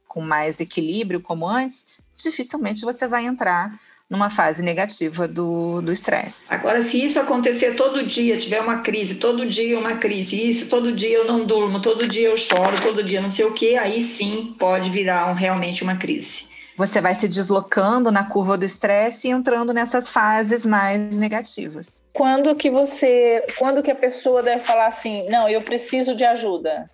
com 0.06 0.20
mais 0.20 0.60
equilíbrio 0.60 1.20
como 1.20 1.46
antes, 1.48 1.86
dificilmente 2.16 2.82
você 2.82 3.06
vai 3.06 3.24
entrar 3.24 3.78
numa 4.10 4.28
fase 4.28 4.60
negativa 4.60 5.28
do 5.28 5.92
estresse. 5.92 6.52
Agora, 6.52 6.82
se 6.82 7.02
isso 7.02 7.20
acontecer 7.20 7.76
todo 7.76 8.04
dia, 8.04 8.36
tiver 8.36 8.60
uma 8.60 8.80
crise, 8.80 9.14
todo 9.14 9.46
dia 9.46 9.78
uma 9.78 9.96
crise, 9.98 10.50
isso, 10.50 10.68
todo 10.68 10.92
dia 10.92 11.18
eu 11.18 11.24
não 11.24 11.46
durmo, 11.46 11.80
todo 11.80 12.08
dia 12.08 12.28
eu 12.28 12.36
choro, 12.36 12.82
todo 12.82 13.04
dia 13.04 13.20
não 13.20 13.30
sei 13.30 13.44
o 13.44 13.52
que, 13.52 13.76
aí 13.76 14.02
sim 14.02 14.56
pode 14.58 14.90
virar 14.90 15.30
um, 15.30 15.34
realmente 15.34 15.84
uma 15.84 15.96
crise. 15.96 16.50
Você 16.76 17.00
vai 17.00 17.14
se 17.14 17.28
deslocando 17.28 18.10
na 18.10 18.24
curva 18.24 18.56
do 18.56 18.64
estresse 18.64 19.28
e 19.28 19.30
entrando 19.30 19.72
nessas 19.72 20.10
fases 20.10 20.64
mais 20.64 21.18
negativas. 21.18 22.02
Quando 22.12 22.54
que 22.56 22.70
você, 22.70 23.44
quando 23.58 23.82
que 23.82 23.90
a 23.90 23.94
pessoa 23.94 24.42
deve 24.42 24.64
falar 24.64 24.86
assim, 24.86 25.28
não, 25.28 25.48
eu 25.48 25.62
preciso 25.62 26.16
de 26.16 26.24
ajuda? 26.24 26.90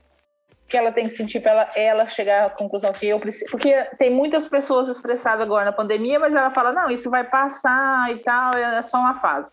Que 0.69 0.77
ela 0.77 0.91
tem 0.91 1.09
que 1.09 1.17
sentir 1.17 1.41
para 1.41 1.53
ela, 1.53 1.69
ela, 1.77 2.07
chegar 2.07 2.47
à 2.47 2.51
conclusão 2.51 2.91
assim, 2.91 3.07
eu 3.07 3.21
preciso. 3.21 3.51
Porque 3.51 3.73
tem 3.99 4.11
muitas 4.11 4.49
pessoas 4.49 4.89
estressadas 4.89 5.43
agora 5.43 5.65
na 5.65 5.73
pandemia, 5.73 6.19
mas 6.19 6.35
ela 6.35 6.51
fala, 6.51 6.73
não, 6.73 6.91
isso 6.91 7.09
vai 7.09 7.25
passar 7.25 8.13
e 8.13 8.19
tal, 8.19 8.53
é 8.55 8.83
só 8.83 8.99
uma 8.99 9.21
fase. 9.21 9.53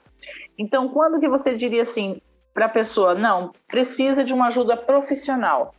Então, 0.58 0.89
quando 0.89 1.19
que 1.19 1.30
você 1.30 1.56
diria 1.56 1.84
assim 1.84 2.19
para 2.54 2.65
a 2.65 2.69
pessoa, 2.69 3.13
não, 3.13 3.52
precisa 3.67 4.23
de 4.23 4.34
uma 4.34 4.47
ajuda 4.47 4.76
profissional? 4.76 5.73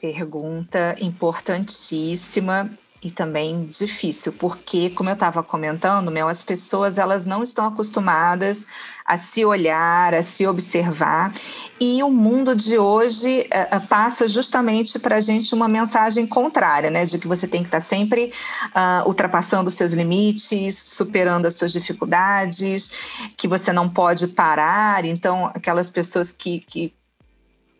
Pergunta 0.00 0.94
importantíssima 1.00 2.70
e 3.02 3.10
também 3.10 3.66
difícil, 3.66 4.32
porque 4.32 4.90
como 4.90 5.08
eu 5.08 5.14
estava 5.14 5.42
comentando, 5.42 6.10
meu, 6.10 6.26
as 6.28 6.42
pessoas 6.42 6.98
elas 6.98 7.24
não 7.24 7.42
estão 7.42 7.66
acostumadas 7.66 8.66
a 9.04 9.16
se 9.16 9.44
olhar, 9.44 10.12
a 10.14 10.22
se 10.22 10.46
observar, 10.46 11.32
e 11.80 12.02
o 12.02 12.10
mundo 12.10 12.56
de 12.56 12.76
hoje 12.76 13.48
uh, 13.54 13.86
passa 13.86 14.26
justamente 14.26 14.98
para 14.98 15.16
a 15.16 15.20
gente 15.20 15.54
uma 15.54 15.68
mensagem 15.68 16.26
contrária, 16.26 16.90
né, 16.90 17.04
de 17.04 17.18
que 17.18 17.28
você 17.28 17.46
tem 17.46 17.62
que 17.62 17.68
estar 17.68 17.78
tá 17.78 17.84
sempre 17.84 18.32
uh, 18.74 19.08
ultrapassando 19.08 19.68
os 19.68 19.74
seus 19.74 19.92
limites, 19.92 20.76
superando 20.76 21.46
as 21.46 21.54
suas 21.54 21.72
dificuldades, 21.72 22.90
que 23.36 23.46
você 23.46 23.72
não 23.72 23.88
pode 23.88 24.26
parar. 24.26 25.04
Então, 25.04 25.46
aquelas 25.54 25.88
pessoas 25.88 26.32
que, 26.32 26.60
que 26.60 26.92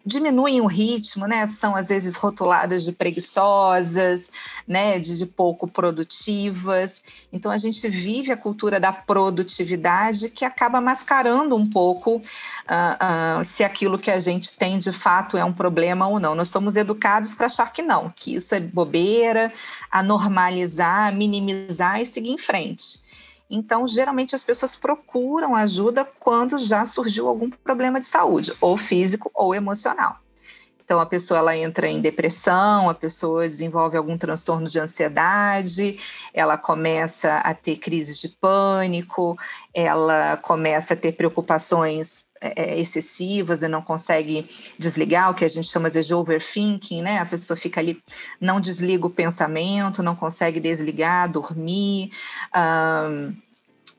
diminuem 0.09 0.61
o 0.61 0.66
ritmo, 0.66 1.27
né? 1.27 1.47
São 1.47 1.77
às 1.77 1.88
vezes 1.88 2.16
rotuladas 2.16 2.83
de 2.83 2.92
preguiçosas, 2.92 4.31
né? 4.66 4.99
De, 4.99 5.18
de, 5.18 5.27
pouco 5.27 5.68
produtivas. 5.68 7.03
Então 7.33 7.53
a 7.53 7.59
gente 7.59 7.87
vive 7.88 8.33
a 8.33 8.37
cultura 8.37 8.81
da 8.81 8.90
produtividade 8.90 10.31
que 10.31 10.44
acaba 10.44 10.81
mascarando 10.81 11.55
um 11.55 11.68
pouco 11.68 12.16
uh, 12.16 13.40
uh, 13.40 13.44
se 13.44 13.62
aquilo 13.62 13.99
que 13.99 14.11
a 14.11 14.18
gente 14.18 14.57
tem 14.57 14.79
de 14.79 14.92
fato 14.92 15.37
é 15.37 15.44
um 15.44 15.53
problema 15.53 16.09
ou 16.09 16.18
não. 16.18 16.35
Nós 16.35 16.49
somos 16.49 16.75
educados 16.75 17.35
para 17.35 17.47
achar 17.47 17.71
que 17.73 17.83
não, 17.83 18.11
que 18.11 18.35
isso 18.35 18.55
é 18.55 18.61
bobeira, 18.61 19.53
a 19.90 20.03
normalizar, 20.03 21.09
a 21.09 21.12
minimizar 21.12 22.01
e 22.01 22.07
seguir 22.07 22.31
em 22.31 22.38
frente. 22.38 22.99
Então, 23.50 23.88
geralmente 23.88 24.34
as 24.34 24.42
pessoas 24.42 24.76
procuram 24.76 25.54
ajuda 25.54 26.04
quando 26.04 26.58
já 26.58 26.84
surgiu 26.84 27.28
algum 27.28 27.48
problema 27.48 27.98
de 27.98 28.06
saúde, 28.06 28.52
ou 28.61 28.76
físico 28.76 29.30
ou 29.34 29.54
emocional. 29.54 30.18
Então, 30.88 31.00
a 31.00 31.06
pessoa 31.06 31.37
ela 31.37 31.54
entra 31.54 31.87
em 31.87 32.00
depressão, 32.00 32.88
a 32.88 32.94
pessoa 32.94 33.46
desenvolve 33.46 33.98
algum 33.98 34.16
transtorno 34.16 34.66
de 34.66 34.80
ansiedade, 34.80 35.98
ela 36.32 36.56
começa 36.56 37.37
a 37.40 37.52
ter 37.52 37.76
crises 37.76 38.18
de 38.18 38.30
pânico, 38.30 39.37
ela 39.74 40.38
começa 40.38 40.94
a 40.94 40.96
ter 40.96 41.12
preocupações 41.12 42.24
é, 42.40 42.62
é, 42.62 42.81
excessivas 42.81 43.62
e 43.62 43.68
não 43.68 43.83
consegue 43.83 44.48
desligar, 44.79 45.31
o 45.31 45.35
que 45.35 45.44
a 45.44 45.48
gente 45.48 45.66
chama 45.66 45.90
de 45.90 46.14
overthinking, 46.14 47.03
né? 47.03 47.18
A 47.18 47.27
pessoa 47.27 47.57
fica 47.57 47.81
ali, 47.81 48.01
não 48.40 48.61
desliga 48.61 49.07
o 49.07 49.11
pensamento, 49.11 50.03
não 50.03 50.14
consegue 50.14 50.61
desligar, 50.61 51.31
dormir, 51.31 52.11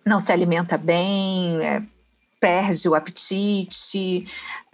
não 0.05 0.19
se 0.19 0.31
alimenta 0.31 0.77
bem, 0.77 1.59
é, 1.61 1.83
perde 2.39 2.87
o 2.87 2.95
apetite, 2.95 4.25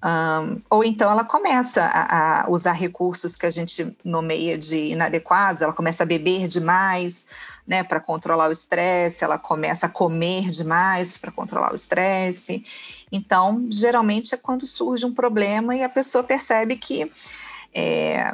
um, 0.05 0.61
ou 0.69 0.83
então 0.83 1.09
ela 1.09 1.23
começa 1.23 1.83
a, 1.83 2.43
a, 2.43 2.49
usar 2.51 2.73
recursos 2.73 3.35
que 3.35 3.47
a 3.47 3.49
gente 3.49 3.97
nomeia 4.03 4.55
de 4.55 4.77
inadequados, 4.77 5.63
ela 5.63 5.73
começa 5.73 6.03
a 6.03 6.05
beber 6.05 6.47
demais, 6.47 7.25
né, 7.65 7.83
para 7.83 7.99
controlar 7.99 8.49
o 8.49 8.51
estresse, 8.51 9.23
ela 9.23 9.39
começa 9.39 9.87
a 9.87 9.89
comer 9.89 10.51
demais 10.51 11.17
para 11.17 11.31
controlar 11.31 11.71
o 11.71 11.75
estresse. 11.75 12.63
Então, 13.11 13.67
geralmente 13.71 14.35
é 14.35 14.37
quando 14.37 14.67
surge 14.67 15.07
um 15.07 15.13
problema 15.13 15.75
e 15.75 15.81
a 15.81 15.89
pessoa 15.89 16.23
percebe 16.23 16.75
que 16.75 17.11
é, 17.73 18.31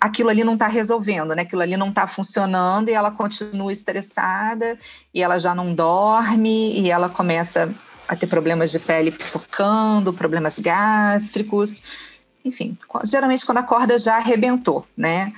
aquilo 0.00 0.28
ali 0.28 0.44
não 0.44 0.54
está 0.54 0.68
resolvendo, 0.68 1.34
né? 1.34 1.42
Aquilo 1.42 1.62
ali 1.62 1.76
não 1.76 1.88
está 1.88 2.06
funcionando 2.06 2.88
e 2.88 2.92
ela 2.92 3.10
continua 3.10 3.72
estressada 3.72 4.78
e 5.12 5.20
ela 5.20 5.40
já 5.40 5.56
não 5.56 5.74
dorme 5.74 6.78
e 6.78 6.88
ela 6.88 7.08
começa 7.08 7.68
a 8.08 8.16
ter 8.16 8.26
problemas 8.26 8.70
de 8.70 8.78
pele 8.78 9.10
pipocando, 9.10 10.12
problemas 10.12 10.58
gástricos, 10.58 11.82
enfim, 12.44 12.76
geralmente 13.04 13.46
quando 13.46 13.58
a 13.58 13.62
corda 13.62 13.98
já 13.98 14.16
arrebentou, 14.16 14.86
né? 14.96 15.32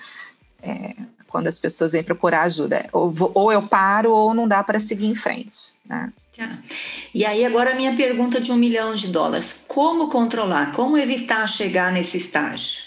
É, 0.63 0.95
quando 1.29 1.49
as 1.49 1.59
pessoas 1.59 1.93
vêm 1.93 2.03
procurar 2.03 2.43
ajuda, 2.43 2.87
ou, 2.93 3.13
ou 3.35 3.53
eu 3.53 3.63
paro 3.63 4.13
ou 4.13 4.33
não 4.33 4.47
dá 4.47 4.63
para 4.63 4.79
seguir 4.79 5.07
em 5.07 5.17
frente, 5.17 5.73
né? 5.85 6.13
Tá. 6.37 6.59
E 7.15 7.25
aí 7.25 7.45
agora 7.45 7.73
a 7.73 7.75
minha 7.75 7.97
pergunta 7.97 8.41
de 8.41 8.51
um 8.51 8.57
milhão 8.57 8.95
de 8.95 9.09
dólares: 9.09 9.65
como 9.69 10.09
controlar, 10.09 10.73
como 10.73 10.99
evitar 10.99 11.49
chegar 11.49 11.93
nesse 11.93 12.17
estágio? 12.17 12.84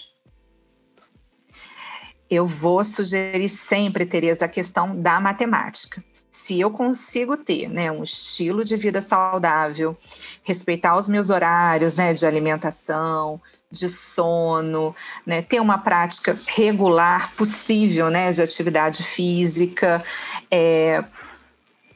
Eu 2.29 2.45
vou 2.45 2.83
sugerir 2.83 3.49
sempre, 3.49 4.05
Tereza, 4.05 4.45
a 4.45 4.49
questão 4.49 4.99
da 4.99 5.19
matemática 5.19 6.03
se 6.37 6.59
eu 6.59 6.69
consigo 6.69 7.35
ter 7.35 7.67
né, 7.67 7.91
um 7.91 8.03
estilo 8.03 8.63
de 8.63 8.77
vida 8.77 9.01
saudável, 9.01 9.97
respeitar 10.43 10.95
os 10.95 11.07
meus 11.07 11.31
horários 11.31 11.97
né, 11.97 12.13
de 12.13 12.27
alimentação, 12.27 13.41
de 13.71 13.89
sono, 13.89 14.95
né, 15.25 15.41
ter 15.41 15.59
uma 15.59 15.79
prática 15.79 16.37
regular 16.45 17.33
possível 17.35 18.11
né, 18.11 18.31
de 18.31 18.43
atividade 18.43 19.03
física, 19.03 20.03
é, 20.51 21.03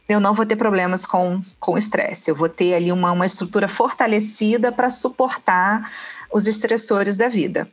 eu 0.10 0.20
não 0.20 0.34
vou 0.34 0.46
ter 0.46 0.56
problemas 0.56 1.06
com 1.06 1.40
o 1.68 1.78
estresse. 1.78 2.32
Eu 2.32 2.36
vou 2.36 2.50
ter 2.50 2.74
ali 2.74 2.92
uma, 2.92 3.12
uma 3.12 3.28
estrutura 3.28 3.68
fortalecida 3.68 4.72
para 4.72 4.90
suportar 4.90 5.88
os 6.34 6.48
estressores 6.48 7.16
da 7.16 7.30
vida. 7.30 7.70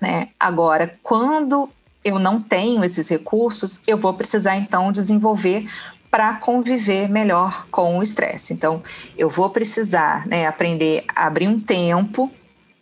Né? 0.00 0.28
Agora, 0.38 0.94
quando 1.02 1.68
eu 2.04 2.18
não 2.18 2.40
tenho 2.40 2.84
esses 2.84 3.08
recursos, 3.08 3.80
eu 3.86 3.98
vou 3.98 4.14
precisar 4.14 4.56
então 4.56 4.92
desenvolver 4.92 5.66
para 6.10 6.34
conviver 6.36 7.08
melhor 7.08 7.66
com 7.70 7.98
o 7.98 8.02
estresse. 8.02 8.54
Então, 8.54 8.82
eu 9.18 9.28
vou 9.28 9.50
precisar 9.50 10.26
né, 10.26 10.46
aprender 10.46 11.04
a 11.08 11.26
abrir 11.26 11.48
um 11.48 11.58
tempo 11.58 12.32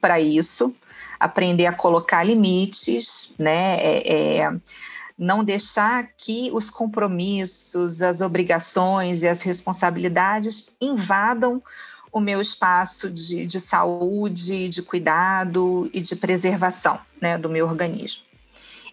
para 0.00 0.20
isso, 0.20 0.74
aprender 1.18 1.66
a 1.66 1.72
colocar 1.72 2.22
limites, 2.22 3.32
né? 3.38 3.76
É, 3.76 4.38
é, 4.38 4.52
não 5.18 5.42
deixar 5.42 6.08
que 6.18 6.50
os 6.52 6.68
compromissos, 6.68 8.02
as 8.02 8.20
obrigações 8.20 9.22
e 9.22 9.28
as 9.28 9.42
responsabilidades 9.42 10.70
invadam 10.80 11.62
o 12.14 12.20
meu 12.20 12.40
espaço 12.40 13.10
de, 13.10 13.44
de 13.44 13.60
saúde, 13.60 14.68
de 14.68 14.82
cuidado 14.82 15.90
e 15.92 16.00
de 16.00 16.14
preservação 16.14 16.96
né, 17.20 17.36
do 17.36 17.48
meu 17.48 17.66
organismo. 17.66 18.22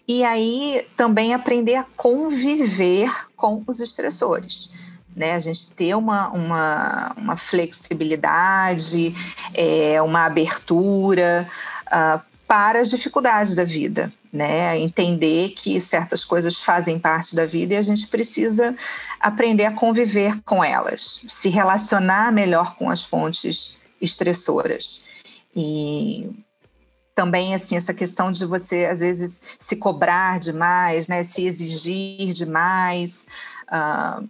E 0.08 0.24
aí 0.24 0.84
também 0.96 1.32
aprender 1.32 1.76
a 1.76 1.86
conviver 1.96 3.08
com 3.36 3.62
os 3.64 3.78
estressores. 3.78 4.68
Né, 5.14 5.34
a 5.34 5.38
gente 5.38 5.70
ter 5.70 5.94
uma, 5.94 6.30
uma, 6.30 7.12
uma 7.16 7.36
flexibilidade, 7.36 9.14
é, 9.54 10.02
uma 10.02 10.24
abertura 10.24 11.46
uh, 11.86 12.31
para 12.52 12.80
as 12.80 12.90
dificuldades 12.90 13.54
da 13.54 13.64
vida 13.64 14.12
né? 14.32 14.78
Entender 14.78 15.50
que 15.50 15.78
certas 15.78 16.24
coisas 16.24 16.58
fazem 16.58 16.98
parte 16.98 17.36
da 17.36 17.44
vida 17.44 17.74
e 17.74 17.76
a 17.76 17.82
gente 17.82 18.06
precisa 18.06 18.74
aprender 19.20 19.66
a 19.66 19.72
conviver 19.72 20.40
com 20.42 20.64
elas, 20.64 21.20
se 21.28 21.50
relacionar 21.50 22.32
melhor 22.32 22.74
com 22.76 22.88
as 22.88 23.04
fontes 23.04 23.76
estressoras. 24.00 25.02
E 25.54 26.30
também 27.14 27.54
assim 27.54 27.76
essa 27.76 27.92
questão 27.92 28.32
de 28.32 28.46
você 28.46 28.86
às 28.86 29.00
vezes 29.00 29.38
se 29.58 29.76
cobrar 29.76 30.40
demais, 30.40 31.08
né? 31.08 31.22
Se 31.22 31.44
exigir 31.44 32.32
demais. 32.32 33.26
Uh, 33.68 34.26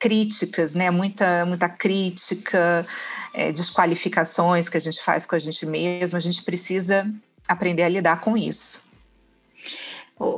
críticas, 0.00 0.76
né? 0.76 0.92
Muita, 0.92 1.44
muita 1.44 1.68
crítica, 1.68 2.86
é, 3.34 3.50
desqualificações 3.50 4.68
que 4.68 4.76
a 4.76 4.80
gente 4.80 5.02
faz 5.02 5.26
com 5.26 5.34
a 5.34 5.40
gente 5.40 5.66
mesmo. 5.66 6.16
A 6.16 6.20
gente 6.20 6.44
precisa 6.44 7.04
aprender 7.48 7.82
a 7.82 7.88
lidar 7.88 8.20
com 8.20 8.36
isso. 8.36 8.82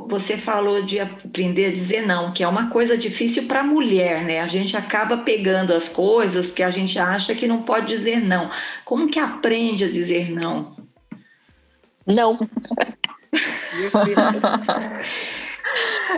Você 0.07 0.37
falou 0.37 0.83
de 0.83 0.99
aprender 0.99 1.65
a 1.65 1.71
dizer 1.71 2.03
não, 2.03 2.31
que 2.31 2.43
é 2.43 2.47
uma 2.47 2.69
coisa 2.69 2.95
difícil 2.95 3.47
para 3.47 3.61
a 3.61 3.63
mulher, 3.63 4.23
né? 4.23 4.39
A 4.39 4.45
gente 4.45 4.77
acaba 4.77 5.17
pegando 5.17 5.73
as 5.73 5.89
coisas 5.89 6.45
porque 6.45 6.61
a 6.61 6.69
gente 6.69 6.99
acha 6.99 7.33
que 7.33 7.47
não 7.47 7.63
pode 7.63 7.87
dizer 7.87 8.21
não. 8.21 8.51
Como 8.85 9.09
que 9.09 9.17
aprende 9.17 9.85
a 9.85 9.91
dizer 9.91 10.31
não? 10.31 10.75
Não. 12.05 12.37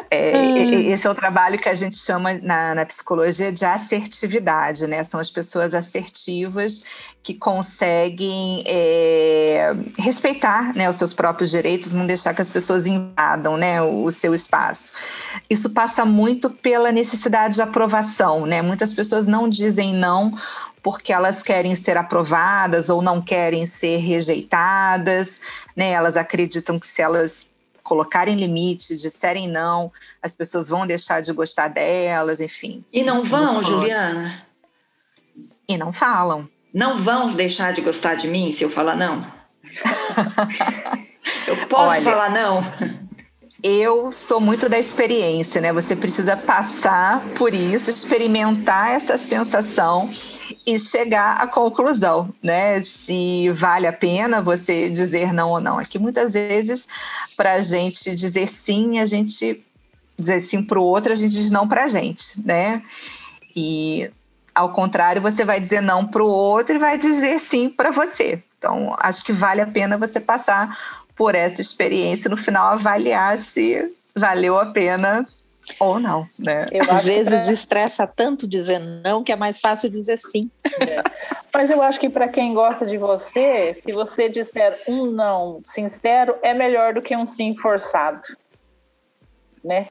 É, 0.09 0.37
hum. 0.37 0.91
Esse 0.91 1.07
é 1.07 1.09
o 1.09 1.15
trabalho 1.15 1.57
que 1.57 1.69
a 1.69 1.73
gente 1.73 1.97
chama 1.97 2.33
na, 2.41 2.75
na, 2.75 2.85
psicologia 2.85 3.51
de 3.51 3.65
assertividade, 3.65 4.87
né? 4.87 5.03
São 5.03 5.19
as 5.19 5.29
pessoas 5.29 5.73
assertivas 5.73 6.83
que 7.21 7.33
conseguem 7.33 8.63
é, 8.65 9.73
respeitar 9.97 10.75
né, 10.75 10.89
os 10.89 10.97
seus 10.97 11.13
próprios 11.13 11.49
direitos, 11.49 11.93
não 11.93 12.05
deixar 12.05 12.33
que 12.33 12.41
as 12.41 12.49
pessoas 12.49 12.85
invadam 12.85 13.55
né, 13.57 13.81
o, 13.81 14.03
o 14.03 14.11
seu 14.11 14.33
espaço. 14.33 14.91
Isso 15.49 15.69
passa 15.69 16.03
muito 16.05 16.49
pela 16.49 16.91
necessidade 16.91 17.55
de 17.55 17.61
aprovação, 17.61 18.45
né? 18.45 18.61
Muitas 18.61 18.93
pessoas 18.93 19.25
não 19.25 19.47
dizem 19.47 19.93
não 19.93 20.33
porque 20.83 21.13
elas 21.13 21.41
querem 21.41 21.75
ser 21.75 21.95
aprovadas 21.95 22.89
ou 22.89 23.01
não 23.01 23.21
querem 23.21 23.65
ser 23.65 23.97
rejeitadas, 23.97 25.39
né? 25.75 25.91
Elas 25.91 26.17
acreditam 26.17 26.77
que 26.77 26.87
se 26.87 27.01
elas 27.01 27.49
colocarem 27.83 28.35
limite, 28.35 28.95
disserem 28.95 29.47
não, 29.47 29.91
as 30.21 30.33
pessoas 30.33 30.69
vão 30.69 30.87
deixar 30.87 31.21
de 31.21 31.31
gostar 31.33 31.67
delas, 31.67 32.39
enfim. 32.39 32.83
E 32.91 33.03
não 33.03 33.23
vão, 33.23 33.61
Juliana? 33.61 34.45
E 35.67 35.77
não 35.77 35.91
falam. 35.91 36.49
Não 36.73 36.95
vão 36.95 37.33
deixar 37.33 37.73
de 37.73 37.81
gostar 37.81 38.15
de 38.15 38.27
mim 38.27 38.51
se 38.51 38.63
eu 38.63 38.69
falar 38.69 38.95
não? 38.95 39.31
eu 41.47 41.67
posso 41.67 41.95
Olha, 41.95 42.01
falar 42.01 42.29
não? 42.31 42.61
Eu 43.61 44.11
sou 44.11 44.41
muito 44.41 44.67
da 44.67 44.77
experiência, 44.77 45.61
né? 45.61 45.71
Você 45.71 45.95
precisa 45.95 46.35
passar 46.35 47.21
por 47.37 47.53
isso, 47.53 47.91
experimentar 47.91 48.89
essa 48.89 49.17
sensação 49.17 50.09
e 50.65 50.79
chegar 50.79 51.41
à 51.41 51.47
conclusão, 51.47 52.33
né? 52.41 52.81
Se 52.81 53.49
vale 53.51 53.85
a 53.85 53.93
pena 53.93 54.41
você 54.41 54.89
dizer 54.89 55.33
não 55.33 55.49
ou 55.51 55.59
não. 55.59 55.77
Aqui 55.77 55.99
muitas 55.99 56.33
vezes, 56.33 56.87
para 57.35 57.53
a 57.53 57.61
gente 57.61 58.15
dizer 58.15 58.47
sim, 58.47 58.99
a 58.99 59.05
gente 59.05 59.63
dizer 60.17 60.39
sim 60.41 60.63
para 60.63 60.79
o 60.79 60.83
outro, 60.83 61.11
a 61.11 61.15
gente 61.15 61.33
diz 61.33 61.51
não 61.51 61.67
para 61.67 61.83
a 61.83 61.87
gente, 61.87 62.41
né? 62.45 62.81
E 63.55 64.09
ao 64.55 64.71
contrário, 64.71 65.21
você 65.21 65.43
vai 65.43 65.59
dizer 65.59 65.81
não 65.81 66.05
para 66.05 66.23
o 66.23 66.27
outro 66.27 66.75
e 66.75 66.79
vai 66.79 66.97
dizer 66.97 67.39
sim 67.39 67.69
para 67.69 67.91
você. 67.91 68.41
Então, 68.57 68.95
acho 68.99 69.23
que 69.23 69.33
vale 69.33 69.61
a 69.61 69.67
pena 69.67 69.97
você 69.97 70.19
passar 70.19 70.77
por 71.15 71.35
essa 71.35 71.61
experiência 71.61 72.29
no 72.29 72.37
final 72.37 72.73
avaliar 72.73 73.37
se 73.39 73.81
valeu 74.15 74.57
a 74.57 74.67
pena 74.67 75.25
ou 75.79 75.99
não, 75.99 76.27
né? 76.39 76.67
Eu 76.71 76.89
Às 76.89 77.05
vezes 77.05 77.45
pra... 77.45 77.53
estressa 77.53 78.07
tanto 78.07 78.47
dizer 78.47 78.79
não 78.79 79.23
que 79.23 79.31
é 79.31 79.35
mais 79.35 79.59
fácil 79.59 79.89
dizer 79.89 80.17
sim. 80.17 80.49
É. 80.79 81.03
Mas 81.53 81.69
eu 81.69 81.81
acho 81.81 81.99
que 81.99 82.09
para 82.09 82.27
quem 82.27 82.53
gosta 82.53 82.85
de 82.85 82.97
você, 82.97 83.79
se 83.83 83.91
você 83.91 84.27
disser 84.27 84.81
um 84.87 85.05
não 85.05 85.61
sincero, 85.63 86.35
é 86.41 86.53
melhor 86.53 86.93
do 86.93 87.01
que 87.01 87.15
um 87.15 87.25
sim 87.25 87.55
forçado, 87.55 88.21
né? 89.63 89.87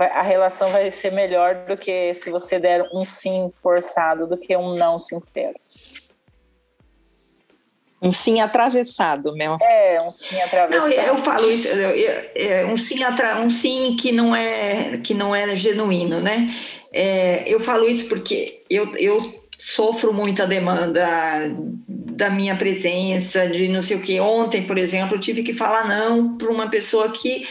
A 0.00 0.22
relação 0.22 0.70
vai 0.70 0.90
ser 0.90 1.12
melhor 1.12 1.66
do 1.66 1.76
que 1.76 2.14
se 2.14 2.30
você 2.30 2.58
der 2.58 2.82
um 2.94 3.04
sim 3.04 3.52
forçado 3.62 4.26
do 4.26 4.38
que 4.38 4.56
um 4.56 4.74
não 4.74 4.98
sincero. 4.98 5.58
Um 8.02 8.10
sim 8.10 8.40
atravessado, 8.40 9.32
meu. 9.36 9.56
É, 9.62 10.02
um 10.02 10.10
sim 10.10 10.40
atravessado. 10.40 10.88
Não, 10.88 10.92
eu 10.92 11.16
falo 11.18 11.48
isso, 11.48 11.68
eu, 11.68 11.90
eu, 12.34 12.68
um, 12.68 12.76
sim 12.76 13.04
atra, 13.04 13.38
um 13.38 13.48
sim 13.48 13.94
que 13.98 14.10
não 14.10 14.34
é 14.34 14.98
que 14.98 15.14
não 15.14 15.34
é 15.34 15.54
genuíno, 15.54 16.20
né? 16.20 16.52
É, 16.92 17.44
eu 17.46 17.60
falo 17.60 17.88
isso 17.88 18.08
porque 18.08 18.64
eu, 18.68 18.96
eu 18.96 19.42
sofro 19.56 20.12
muita 20.12 20.44
demanda 20.44 21.06
da 21.86 22.28
minha 22.28 22.56
presença, 22.56 23.46
de 23.46 23.68
não 23.68 23.84
sei 23.84 23.96
o 23.96 24.02
que. 24.02 24.18
Ontem, 24.18 24.66
por 24.66 24.76
exemplo, 24.76 25.16
eu 25.16 25.20
tive 25.20 25.44
que 25.44 25.54
falar 25.54 25.86
não 25.86 26.36
para 26.36 26.50
uma 26.50 26.68
pessoa 26.68 27.10
que 27.12 27.46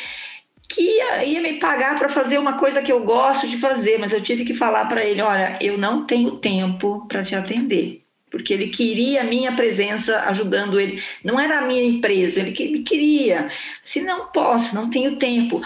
que 0.67 0.81
ia, 0.81 1.25
ia 1.25 1.41
me 1.41 1.55
pagar 1.55 1.99
para 1.99 2.07
fazer 2.07 2.37
uma 2.37 2.53
coisa 2.53 2.81
que 2.81 2.91
eu 2.91 3.03
gosto 3.03 3.45
de 3.45 3.57
fazer, 3.57 3.97
mas 3.99 4.13
eu 4.13 4.21
tive 4.21 4.45
que 4.45 4.55
falar 4.55 4.85
para 4.85 5.03
ele, 5.03 5.21
olha, 5.21 5.57
eu 5.59 5.77
não 5.77 6.05
tenho 6.05 6.37
tempo 6.37 7.05
para 7.09 7.23
te 7.23 7.35
atender 7.35 8.00
porque 8.31 8.53
ele 8.53 8.69
queria 8.69 9.21
a 9.21 9.25
minha 9.25 9.51
presença 9.51 10.21
ajudando 10.21 10.79
ele. 10.79 11.03
Não 11.23 11.39
era 11.39 11.59
a 11.59 11.67
minha 11.67 11.83
empresa, 11.83 12.39
ele 12.39 12.53
queria. 12.53 13.51
Se 13.83 14.01
não 14.01 14.27
posso, 14.27 14.73
não 14.73 14.89
tenho 14.89 15.17
tempo. 15.17 15.61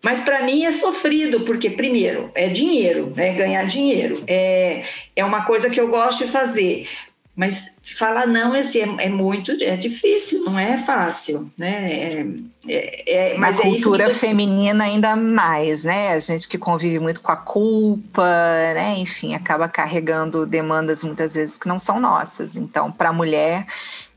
Mas 0.00 0.20
para 0.20 0.44
mim 0.44 0.64
é 0.64 0.70
sofrido, 0.70 1.40
porque, 1.40 1.70
primeiro, 1.70 2.30
é 2.34 2.48
dinheiro, 2.48 3.12
é 3.16 3.32
ganhar 3.32 3.64
dinheiro, 3.64 4.22
é, 4.26 4.84
é 5.16 5.24
uma 5.24 5.46
coisa 5.46 5.70
que 5.70 5.80
eu 5.80 5.88
gosto 5.88 6.26
de 6.26 6.30
fazer. 6.30 6.86
Mas 7.34 7.73
falar 7.92 8.26
não 8.26 8.54
assim, 8.54 8.80
é, 8.80 9.06
é, 9.06 9.08
muito 9.08 9.52
é 9.62 9.76
difícil, 9.76 10.44
não 10.44 10.58
é 10.58 10.78
fácil, 10.78 11.52
né? 11.56 11.92
É, 11.92 12.26
é, 12.66 13.32
é 13.32 13.36
mas 13.36 13.60
a 13.60 13.62
cultura 13.62 14.12
você... 14.12 14.20
feminina 14.20 14.84
ainda 14.84 15.14
mais, 15.14 15.84
né? 15.84 16.12
A 16.12 16.18
gente 16.18 16.48
que 16.48 16.56
convive 16.56 16.98
muito 16.98 17.20
com 17.20 17.30
a 17.30 17.36
culpa, 17.36 18.22
né? 18.22 18.96
Enfim, 18.98 19.34
acaba 19.34 19.68
carregando 19.68 20.46
demandas 20.46 21.04
muitas 21.04 21.34
vezes 21.34 21.58
que 21.58 21.68
não 21.68 21.78
são 21.78 22.00
nossas. 22.00 22.56
Então, 22.56 22.90
para 22.90 23.10
a 23.10 23.12
mulher 23.12 23.66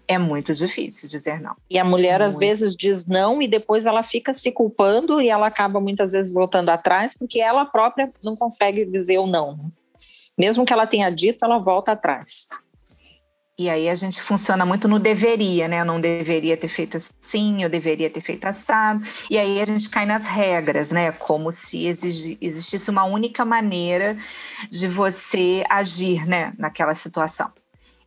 é 0.07 0.17
muito 0.17 0.53
difícil 0.53 1.09
dizer 1.09 1.41
não. 1.41 1.55
E 1.69 1.77
a 1.77 1.83
mulher 1.83 2.19
muito. 2.19 2.31
às 2.31 2.39
vezes 2.39 2.75
diz 2.75 3.05
não 3.07 3.41
e 3.41 3.47
depois 3.47 3.85
ela 3.85 4.01
fica 4.01 4.33
se 4.33 4.51
culpando 4.51 5.21
e 5.21 5.29
ela 5.29 5.47
acaba 5.47 5.81
muitas 5.81 6.13
vezes 6.13 6.33
voltando 6.33 6.69
atrás 6.69 7.13
porque 7.17 7.41
ela 7.41 7.65
própria 7.65 8.09
não 8.23 8.35
consegue 8.37 8.85
dizer 8.85 9.17
o 9.17 9.27
não. 9.27 9.59
Mesmo 10.37 10.65
que 10.65 10.71
ela 10.71 10.87
tenha 10.87 11.09
dito, 11.09 11.43
ela 11.43 11.57
volta 11.57 11.91
atrás. 11.91 12.47
E 13.59 13.71
aí 13.71 13.89
a 13.89 13.95
gente 13.95 14.21
funciona 14.21 14.63
muito 14.67 14.87
no 14.87 14.99
deveria, 14.99 15.67
né? 15.67 15.81
Eu 15.81 15.85
não 15.85 15.99
deveria 15.99 16.55
ter 16.55 16.67
feito 16.67 16.97
assim, 16.97 17.63
eu 17.63 17.69
deveria 17.69 18.07
ter 18.07 18.21
feito 18.21 18.45
assado. 18.45 19.01
E 19.31 19.37
aí 19.37 19.59
a 19.59 19.65
gente 19.65 19.89
cai 19.89 20.05
nas 20.05 20.27
regras, 20.27 20.91
né? 20.91 21.11
Como 21.11 21.51
se 21.51 21.87
existisse 21.87 22.89
uma 22.91 23.03
única 23.03 23.43
maneira 23.43 24.15
de 24.69 24.87
você 24.87 25.63
agir, 25.69 26.27
né? 26.27 26.53
Naquela 26.55 26.93
situação. 26.93 27.51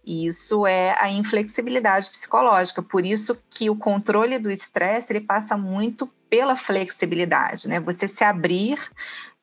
E 0.04 0.24
isso 0.24 0.66
é 0.68 0.96
a 0.98 1.10
inflexibilidade 1.10 2.10
psicológica. 2.10 2.80
Por 2.80 3.04
isso 3.04 3.36
que 3.50 3.68
o 3.68 3.74
controle 3.74 4.38
do 4.38 4.52
estresse 4.52 5.12
ele 5.12 5.20
passa 5.20 5.56
muito 5.56 6.06
pela 6.28 6.56
flexibilidade, 6.56 7.68
né? 7.68 7.80
Você 7.80 8.06
se 8.06 8.22
abrir 8.22 8.78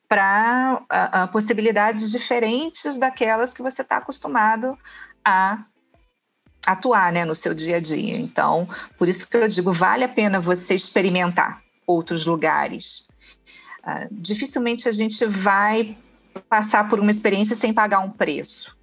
para 0.08 1.28
possibilidades 1.34 2.10
diferentes 2.10 2.98
daquelas 2.98 3.54
que 3.54 3.62
você 3.62 3.82
está 3.82 3.98
acostumado 3.98 4.78
a 5.24 5.60
atuar 6.68 7.14
né, 7.14 7.24
no 7.24 7.34
seu 7.34 7.54
dia 7.54 7.78
a 7.78 7.80
dia. 7.80 8.18
Então, 8.18 8.68
por 8.98 9.08
isso 9.08 9.28
que 9.28 9.38
eu 9.38 9.48
digo, 9.48 9.72
vale 9.72 10.04
a 10.04 10.10
pena 10.10 10.38
você 10.38 10.76
experimentar 10.76 11.62
outros 11.86 12.26
lugares. 12.26 13.08
Uh, 13.80 14.08
dificilmente 14.12 14.90
a 14.90 14.92
gente 14.92 15.26
vai 15.26 15.96
passar 16.50 16.90
por 16.90 17.00
uma 17.00 17.10
experiência 17.10 17.56
sem 17.56 17.74
pagar 17.74 18.00
um 18.00 18.10
preço. 18.10 18.76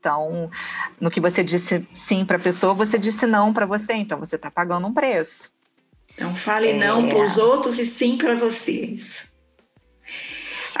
Então, 0.00 0.50
no 0.98 1.10
que 1.10 1.20
você 1.20 1.44
disse 1.44 1.86
sim 1.92 2.24
para 2.24 2.38
a 2.38 2.40
pessoa, 2.40 2.72
você 2.72 2.98
disse 2.98 3.26
não 3.26 3.52
para 3.52 3.66
você, 3.66 3.92
então 3.92 4.18
você 4.18 4.36
está 4.36 4.50
pagando 4.50 4.86
um 4.86 4.94
preço. 4.94 5.52
Então, 6.14 6.34
fale 6.34 6.70
é... 6.70 6.72
não 6.72 7.08
para 7.08 7.24
os 7.24 7.36
outros 7.36 7.78
e 7.78 7.84
sim 7.84 8.16
para 8.16 8.34
vocês. 8.34 9.22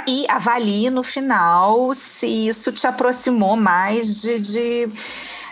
E 0.06 0.26
avalie 0.28 0.88
no 0.88 1.02
final 1.02 1.94
se 1.94 2.26
isso 2.26 2.72
te 2.72 2.86
aproximou 2.86 3.54
mais 3.54 4.20
de, 4.20 4.40
de, 4.40 4.88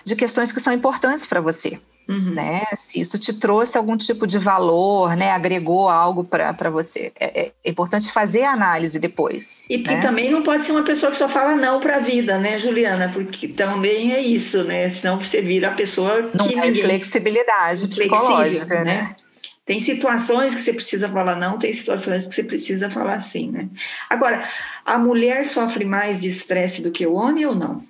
de 0.04 0.16
questões 0.16 0.52
que 0.52 0.60
são 0.60 0.72
importantes 0.72 1.26
para 1.26 1.40
você. 1.40 1.78
Uhum. 2.08 2.34
Né? 2.34 2.62
Se 2.74 3.00
isso 3.00 3.18
te 3.20 3.32
trouxe 3.32 3.78
algum 3.78 3.96
tipo 3.96 4.26
de 4.26 4.36
valor, 4.36 5.16
né? 5.16 5.30
agregou 5.30 5.88
algo 5.88 6.24
para 6.24 6.68
você. 6.68 7.12
É, 7.18 7.42
é, 7.42 7.52
importante 7.64 8.10
fazer 8.10 8.42
a 8.42 8.50
análise 8.50 8.98
depois. 8.98 9.62
E 9.70 9.78
né? 9.78 10.00
também 10.00 10.28
não 10.28 10.42
pode 10.42 10.64
ser 10.64 10.72
uma 10.72 10.82
pessoa 10.82 11.12
que 11.12 11.16
só 11.16 11.28
fala 11.28 11.54
não 11.54 11.78
para 11.78 11.96
a 11.96 12.00
vida, 12.00 12.36
né, 12.36 12.58
Juliana? 12.58 13.10
Porque 13.12 13.46
também 13.46 14.12
é 14.12 14.20
isso, 14.20 14.64
né? 14.64 14.88
Senão 14.88 15.20
você 15.20 15.40
vira 15.40 15.68
a 15.68 15.72
pessoa 15.72 16.24
que. 16.24 16.36
Não 16.36 16.46
é 16.46 16.66
ninguém... 16.66 16.82
flexibilidade 16.82 17.86
psicológica, 17.86 18.82
né? 18.82 18.84
né? 18.84 19.16
Tem 19.64 19.78
situações 19.78 20.52
que 20.52 20.62
você 20.62 20.72
precisa 20.72 21.08
falar 21.08 21.36
não, 21.36 21.56
tem 21.56 21.72
situações 21.72 22.26
que 22.26 22.34
você 22.34 22.42
precisa 22.42 22.90
falar 22.90 23.20
sim, 23.20 23.52
né? 23.52 23.68
Agora, 24.08 24.48
a 24.84 24.98
mulher 24.98 25.44
sofre 25.44 25.84
mais 25.84 26.20
de 26.20 26.26
estresse 26.26 26.82
do 26.82 26.90
que 26.90 27.06
o 27.06 27.12
homem 27.12 27.46
ou 27.46 27.54
não? 27.54 27.80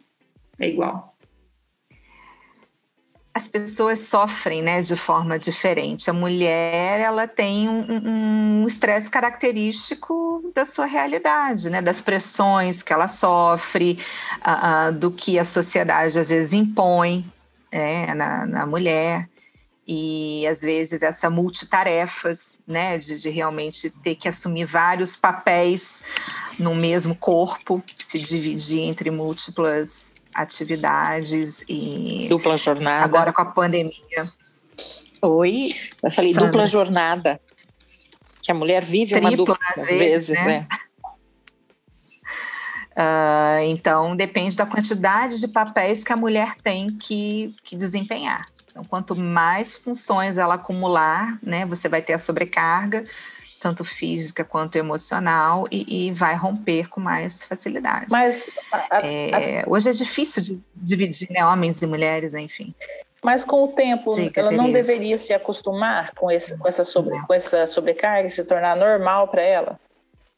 É 0.59 0.69
igual? 0.69 1.10
As 3.33 3.47
pessoas 3.47 4.01
sofrem 4.01 4.63
né, 4.63 4.83
de 4.83 4.97
forma 4.97 5.39
diferente. 5.39 6.11
A 6.11 6.13
mulher 6.13 7.01
ela 7.01 7.29
tem 7.29 7.69
um 7.69 8.67
estresse 8.67 9.07
um 9.07 9.11
característico 9.11 10.51
da 10.55 10.65
sua 10.65 10.87
realidade, 10.87 11.71
né, 11.71 11.81
das 11.81 12.01
pressões 12.01 12.83
que 12.83 12.93
ela 12.93 13.07
sofre, 13.07 13.99
uh, 14.39 14.89
uh, 14.89 14.93
do 14.93 15.11
que 15.13 15.39
a 15.39 15.45
sociedade 15.45 16.19
às 16.19 16.29
vezes 16.29 16.53
impõe 16.53 17.25
né, 17.73 18.15
na, 18.15 18.47
na 18.47 18.67
mulher 18.67 19.29
e 19.87 20.47
às 20.47 20.61
vezes 20.61 21.03
essa 21.03 21.31
multitarefas, 21.31 22.59
né, 22.67 22.99
de, 22.99 23.21
de, 23.21 23.29
realmente 23.31 23.91
ter 23.91 24.15
que 24.15 24.29
assumir 24.29 24.65
vários 24.65 25.17
papéis 25.17 26.03
no 26.59 26.75
mesmo 26.75 27.15
corpo, 27.15 27.83
se 27.99 28.19
dividir 28.19 28.81
entre 28.81 29.11
múltiplas 29.11 30.10
atividades 30.43 31.65
e 31.69 32.27
dupla 32.29 32.57
jornada. 32.57 33.05
Agora 33.05 33.33
com 33.33 33.43
a 33.43 33.47
pandemia. 33.47 34.33
Oi. 35.23 35.71
Eu 36.03 36.11
falei 36.11 36.33
Sandra. 36.33 36.49
dupla 36.49 36.67
jornada. 36.67 37.41
Que 38.43 38.51
a 38.51 38.55
mulher 38.55 38.85
vive 38.85 39.13
Tripla, 39.13 39.29
uma 39.29 39.37
dupla 39.37 39.57
às 39.77 39.85
vezes, 39.85 39.99
vezes 39.99 40.31
né? 40.31 40.45
né? 40.45 40.69
Uh, 42.97 43.63
então 43.69 44.17
depende 44.17 44.57
da 44.57 44.65
quantidade 44.65 45.41
de 45.41 45.49
papéis 45.49 46.03
que 46.03 46.13
a 46.13 46.17
mulher 46.17 46.57
tem 46.63 46.89
que, 46.89 47.55
que 47.63 47.77
desempenhar. 47.77 48.47
Então, 48.71 48.85
quanto 48.85 49.15
mais 49.17 49.77
funções 49.77 50.39
ela 50.39 50.55
acumular, 50.55 51.39
né, 51.43 51.67
você 51.67 51.89
vai 51.89 52.01
ter 52.01 52.15
a 52.15 52.19
sobrecarga 52.19 53.05
tanto 53.61 53.85
física 53.85 54.43
quanto 54.43 54.77
emocional, 54.77 55.69
e, 55.71 56.09
e 56.09 56.13
vai 56.13 56.35
romper 56.35 56.89
com 56.89 57.01
mais 57.01 57.45
facilidade. 57.45 58.07
Mas 58.11 58.49
a, 58.73 58.99
a, 58.99 59.07
é, 59.07 59.65
hoje 59.67 59.91
é 59.91 59.93
difícil 59.93 60.43
de 60.43 60.61
dividir 60.75 61.31
né, 61.31 61.45
homens 61.45 61.81
e 61.83 61.87
mulheres, 61.87 62.35
enfim. 62.35 62.75
Mas 63.23 63.45
com 63.45 63.65
o 63.65 63.69
tempo, 63.69 64.11
ela 64.35 64.51
não 64.51 64.73
deveria 64.73 65.19
se 65.19 65.35
acostumar 65.35 66.15
com, 66.15 66.31
esse, 66.31 66.57
com, 66.57 66.67
essa 66.67 66.85
sobre, 66.85 67.21
com 67.27 67.35
essa 67.35 67.67
sobrecarga, 67.67 68.31
se 68.31 68.43
tornar 68.45 68.77
normal 68.77 69.29
para 69.29 69.43
ela? 69.43 69.79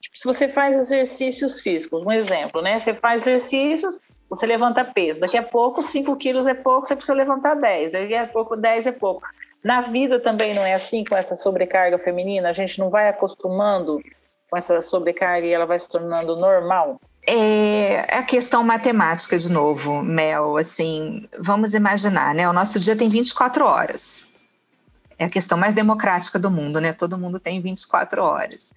Tipo, 0.00 0.18
se 0.18 0.24
você 0.24 0.48
faz 0.48 0.76
exercícios 0.76 1.60
físicos, 1.60 2.04
um 2.04 2.10
exemplo, 2.10 2.60
né? 2.60 2.80
Você 2.80 2.92
faz 2.92 3.22
exercícios, 3.22 4.00
você 4.28 4.46
levanta 4.46 4.84
peso. 4.84 5.20
Daqui 5.20 5.38
a 5.38 5.42
pouco, 5.44 5.84
5 5.84 6.16
quilos 6.16 6.48
é 6.48 6.54
pouco, 6.54 6.88
você 6.88 6.96
precisa 6.96 7.14
levantar 7.14 7.54
10. 7.54 7.92
Daqui 7.92 8.14
a 8.16 8.26
pouco, 8.26 8.56
10 8.56 8.86
é 8.86 8.92
pouco. 8.92 9.22
Na 9.62 9.80
vida 9.82 10.18
também 10.18 10.54
não 10.54 10.64
é 10.64 10.74
assim 10.74 11.04
com 11.04 11.16
essa 11.16 11.36
sobrecarga 11.36 11.98
feminina? 11.98 12.48
A 12.48 12.52
gente 12.52 12.78
não 12.78 12.90
vai 12.90 13.08
acostumando 13.08 14.00
com 14.50 14.56
essa 14.56 14.80
sobrecarga 14.80 15.46
e 15.46 15.52
ela 15.52 15.66
vai 15.66 15.78
se 15.78 15.88
tornando 15.88 16.36
normal? 16.36 17.00
É, 17.24 18.14
é 18.14 18.18
a 18.18 18.22
questão 18.24 18.64
matemática 18.64 19.38
de 19.38 19.50
novo, 19.50 20.02
Mel. 20.02 20.56
Assim, 20.56 21.28
vamos 21.38 21.74
imaginar, 21.74 22.34
né? 22.34 22.48
O 22.48 22.52
nosso 22.52 22.80
dia 22.80 22.96
tem 22.96 23.08
24 23.08 23.64
horas. 23.64 24.26
É 25.16 25.24
a 25.24 25.30
questão 25.30 25.56
mais 25.56 25.72
democrática 25.72 26.38
do 26.38 26.50
mundo, 26.50 26.80
né? 26.80 26.92
Todo 26.92 27.16
mundo 27.16 27.38
tem 27.38 27.60
24 27.60 28.24
horas. 28.24 28.72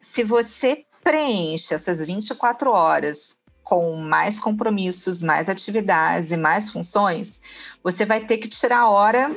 Se 0.00 0.22
você 0.22 0.84
preenche 1.02 1.74
essas 1.74 2.04
24 2.04 2.70
horas 2.70 3.38
com 3.72 3.96
mais 3.96 4.38
compromissos, 4.38 5.22
mais 5.22 5.48
atividades 5.48 6.30
e 6.30 6.36
mais 6.36 6.68
funções, 6.68 7.40
você 7.82 8.04
vai 8.04 8.20
ter 8.20 8.36
que 8.36 8.46
tirar 8.46 8.90
hora 8.90 9.34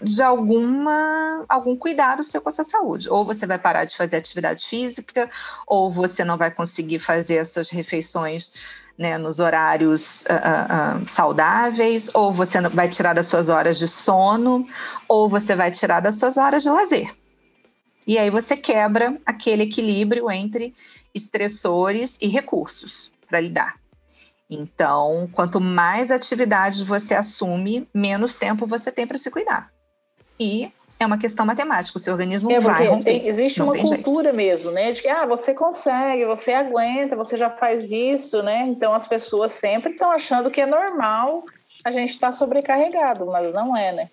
de 0.00 0.22
alguma 0.22 1.44
algum 1.48 1.74
cuidado 1.74 2.22
seu 2.22 2.40
com 2.40 2.48
a 2.48 2.52
sua 2.52 2.62
saúde. 2.62 3.10
Ou 3.10 3.24
você 3.24 3.44
vai 3.44 3.58
parar 3.58 3.84
de 3.84 3.96
fazer 3.96 4.18
atividade 4.18 4.64
física, 4.66 5.28
ou 5.66 5.90
você 5.90 6.24
não 6.24 6.38
vai 6.38 6.48
conseguir 6.52 7.00
fazer 7.00 7.40
as 7.40 7.48
suas 7.48 7.70
refeições 7.70 8.52
né, 8.96 9.18
nos 9.18 9.40
horários 9.40 10.22
uh, 10.26 11.02
uh, 11.02 11.08
saudáveis, 11.08 12.08
ou 12.14 12.32
você 12.32 12.60
vai 12.60 12.88
tirar 12.88 13.14
das 13.14 13.26
suas 13.26 13.48
horas 13.48 13.80
de 13.80 13.88
sono, 13.88 14.64
ou 15.08 15.28
você 15.28 15.56
vai 15.56 15.72
tirar 15.72 15.98
das 15.98 16.20
suas 16.20 16.36
horas 16.36 16.62
de 16.62 16.70
lazer. 16.70 17.12
E 18.06 18.16
aí 18.16 18.30
você 18.30 18.56
quebra 18.56 19.20
aquele 19.26 19.64
equilíbrio 19.64 20.30
entre 20.30 20.72
estressores 21.12 22.16
e 22.20 22.28
recursos 22.28 23.12
para 23.32 23.40
lidar. 23.40 23.76
Então, 24.50 25.26
quanto 25.32 25.58
mais 25.58 26.10
atividades 26.10 26.82
você 26.82 27.14
assume, 27.14 27.88
menos 27.94 28.36
tempo 28.36 28.66
você 28.66 28.92
tem 28.92 29.06
para 29.06 29.16
se 29.16 29.30
cuidar. 29.30 29.70
E 30.38 30.70
é 31.00 31.06
uma 31.06 31.16
questão 31.16 31.46
matemática, 31.46 31.96
o 31.96 32.00
seu 32.00 32.12
organismo 32.12 32.52
é, 32.52 32.60
vai 32.60 32.86
romper. 32.86 33.04
Tem, 33.04 33.26
existe 33.26 33.62
uma 33.62 33.72
cultura 33.72 34.24
jeito. 34.24 34.36
mesmo, 34.36 34.70
né? 34.70 34.92
De 34.92 35.00
que 35.00 35.08
ah, 35.08 35.24
você 35.24 35.54
consegue, 35.54 36.26
você 36.26 36.52
aguenta, 36.52 37.16
você 37.16 37.38
já 37.38 37.48
faz 37.48 37.90
isso, 37.90 38.42
né? 38.42 38.64
Então 38.66 38.92
as 38.92 39.06
pessoas 39.06 39.52
sempre 39.52 39.92
estão 39.92 40.12
achando 40.12 40.50
que 40.50 40.60
é 40.60 40.66
normal 40.66 41.42
a 41.82 41.90
gente 41.90 42.10
estar 42.10 42.28
tá 42.28 42.32
sobrecarregado, 42.32 43.24
mas 43.26 43.50
não 43.54 43.74
é, 43.74 43.92
né? 43.92 44.10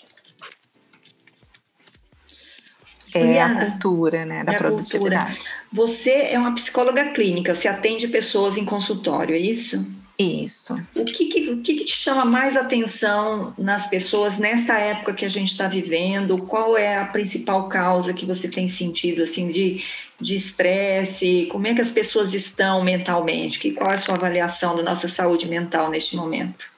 É 3.14 3.42
a 3.42 3.66
cultura, 3.66 4.26
né, 4.26 4.44
da 4.44 4.54
é 4.54 4.58
produtividade. 4.58 5.36
Cultura. 5.36 5.54
Você 5.72 6.12
é 6.32 6.38
uma 6.38 6.54
psicóloga 6.54 7.06
clínica, 7.12 7.56
você 7.56 7.68
atende 7.68 8.08
pessoas 8.08 8.58
em 8.58 8.66
consultório, 8.66 9.36
é 9.36 9.40
isso? 9.40 9.86
Isso. 10.18 10.78
O 10.94 11.06
que, 11.06 11.28
que, 11.28 11.50
o 11.50 11.62
que, 11.62 11.76
que 11.76 11.86
te 11.86 11.94
chama 11.94 12.26
mais 12.26 12.58
atenção 12.58 13.54
nas 13.58 13.88
pessoas 13.88 14.38
nesta 14.38 14.78
época 14.78 15.14
que 15.14 15.24
a 15.24 15.30
gente 15.30 15.52
está 15.52 15.66
vivendo? 15.68 16.40
Qual 16.40 16.78
é 16.78 16.98
a 16.98 17.06
principal 17.06 17.70
causa 17.70 18.14
que 18.14 18.26
você 18.26 18.50
tem 18.50 18.68
sentido 18.68 19.24
assim 19.24 19.50
de 19.50 19.82
de 20.20 20.36
estresse? 20.36 21.48
Como 21.52 21.68
é 21.68 21.74
que 21.74 21.82
as 21.82 21.92
pessoas 21.92 22.34
estão 22.34 22.84
mentalmente? 22.84 23.60
Que, 23.60 23.72
qual 23.72 23.90
é 23.90 23.96
a 23.96 23.98
sua 23.98 24.16
avaliação 24.16 24.76
da 24.76 24.84
nossa 24.84 25.08
saúde 25.08 25.48
mental 25.48 25.90
neste 25.90 26.16
momento? 26.16 26.70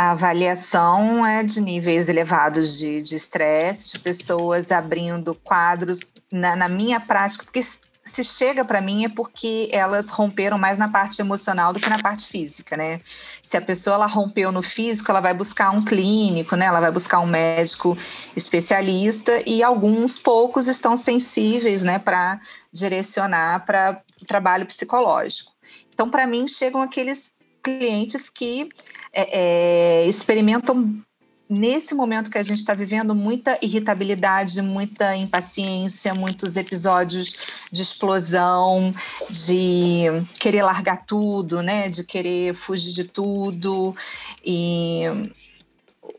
A 0.00 0.12
avaliação 0.12 1.26
é 1.26 1.42
de 1.42 1.60
níveis 1.60 2.08
elevados 2.08 2.78
de 2.78 3.14
estresse, 3.14 3.88
de, 3.88 3.92
de, 3.92 3.98
pessoas 3.98 4.72
abrindo 4.72 5.34
quadros. 5.34 6.10
Na, 6.32 6.56
na 6.56 6.70
minha 6.70 6.98
prática, 6.98 7.44
porque 7.44 7.60
se 7.62 8.24
chega 8.24 8.64
para 8.64 8.80
mim 8.80 9.04
é 9.04 9.10
porque 9.10 9.68
elas 9.70 10.08
romperam 10.08 10.56
mais 10.56 10.78
na 10.78 10.88
parte 10.88 11.20
emocional 11.20 11.74
do 11.74 11.78
que 11.78 11.90
na 11.90 11.98
parte 11.98 12.26
física, 12.28 12.78
né? 12.78 12.98
Se 13.42 13.58
a 13.58 13.60
pessoa 13.60 13.96
ela 13.96 14.06
rompeu 14.06 14.50
no 14.50 14.62
físico, 14.62 15.10
ela 15.10 15.20
vai 15.20 15.34
buscar 15.34 15.70
um 15.70 15.84
clínico, 15.84 16.56
né? 16.56 16.64
Ela 16.64 16.80
vai 16.80 16.90
buscar 16.90 17.20
um 17.20 17.26
médico 17.26 17.94
especialista 18.34 19.42
e 19.46 19.62
alguns 19.62 20.18
poucos 20.18 20.66
estão 20.66 20.96
sensíveis, 20.96 21.84
né, 21.84 21.98
para 21.98 22.40
direcionar 22.72 23.66
para 23.66 24.00
trabalho 24.26 24.64
psicológico. 24.64 25.52
Então, 25.92 26.08
para 26.08 26.26
mim, 26.26 26.48
chegam 26.48 26.80
aqueles 26.80 27.30
clientes 27.62 28.28
que 28.28 28.68
é, 29.12 30.02
é, 30.02 30.06
experimentam 30.06 31.02
nesse 31.48 31.96
momento 31.96 32.30
que 32.30 32.38
a 32.38 32.42
gente 32.44 32.58
está 32.58 32.74
vivendo 32.74 33.12
muita 33.12 33.58
irritabilidade, 33.60 34.62
muita 34.62 35.16
impaciência, 35.16 36.14
muitos 36.14 36.56
episódios 36.56 37.34
de 37.72 37.82
explosão, 37.82 38.94
de 39.28 40.04
querer 40.38 40.62
largar 40.62 41.04
tudo, 41.04 41.60
né? 41.60 41.88
De 41.88 42.04
querer 42.04 42.54
fugir 42.54 42.92
de 42.92 43.02
tudo 43.02 43.96
e 44.44 45.02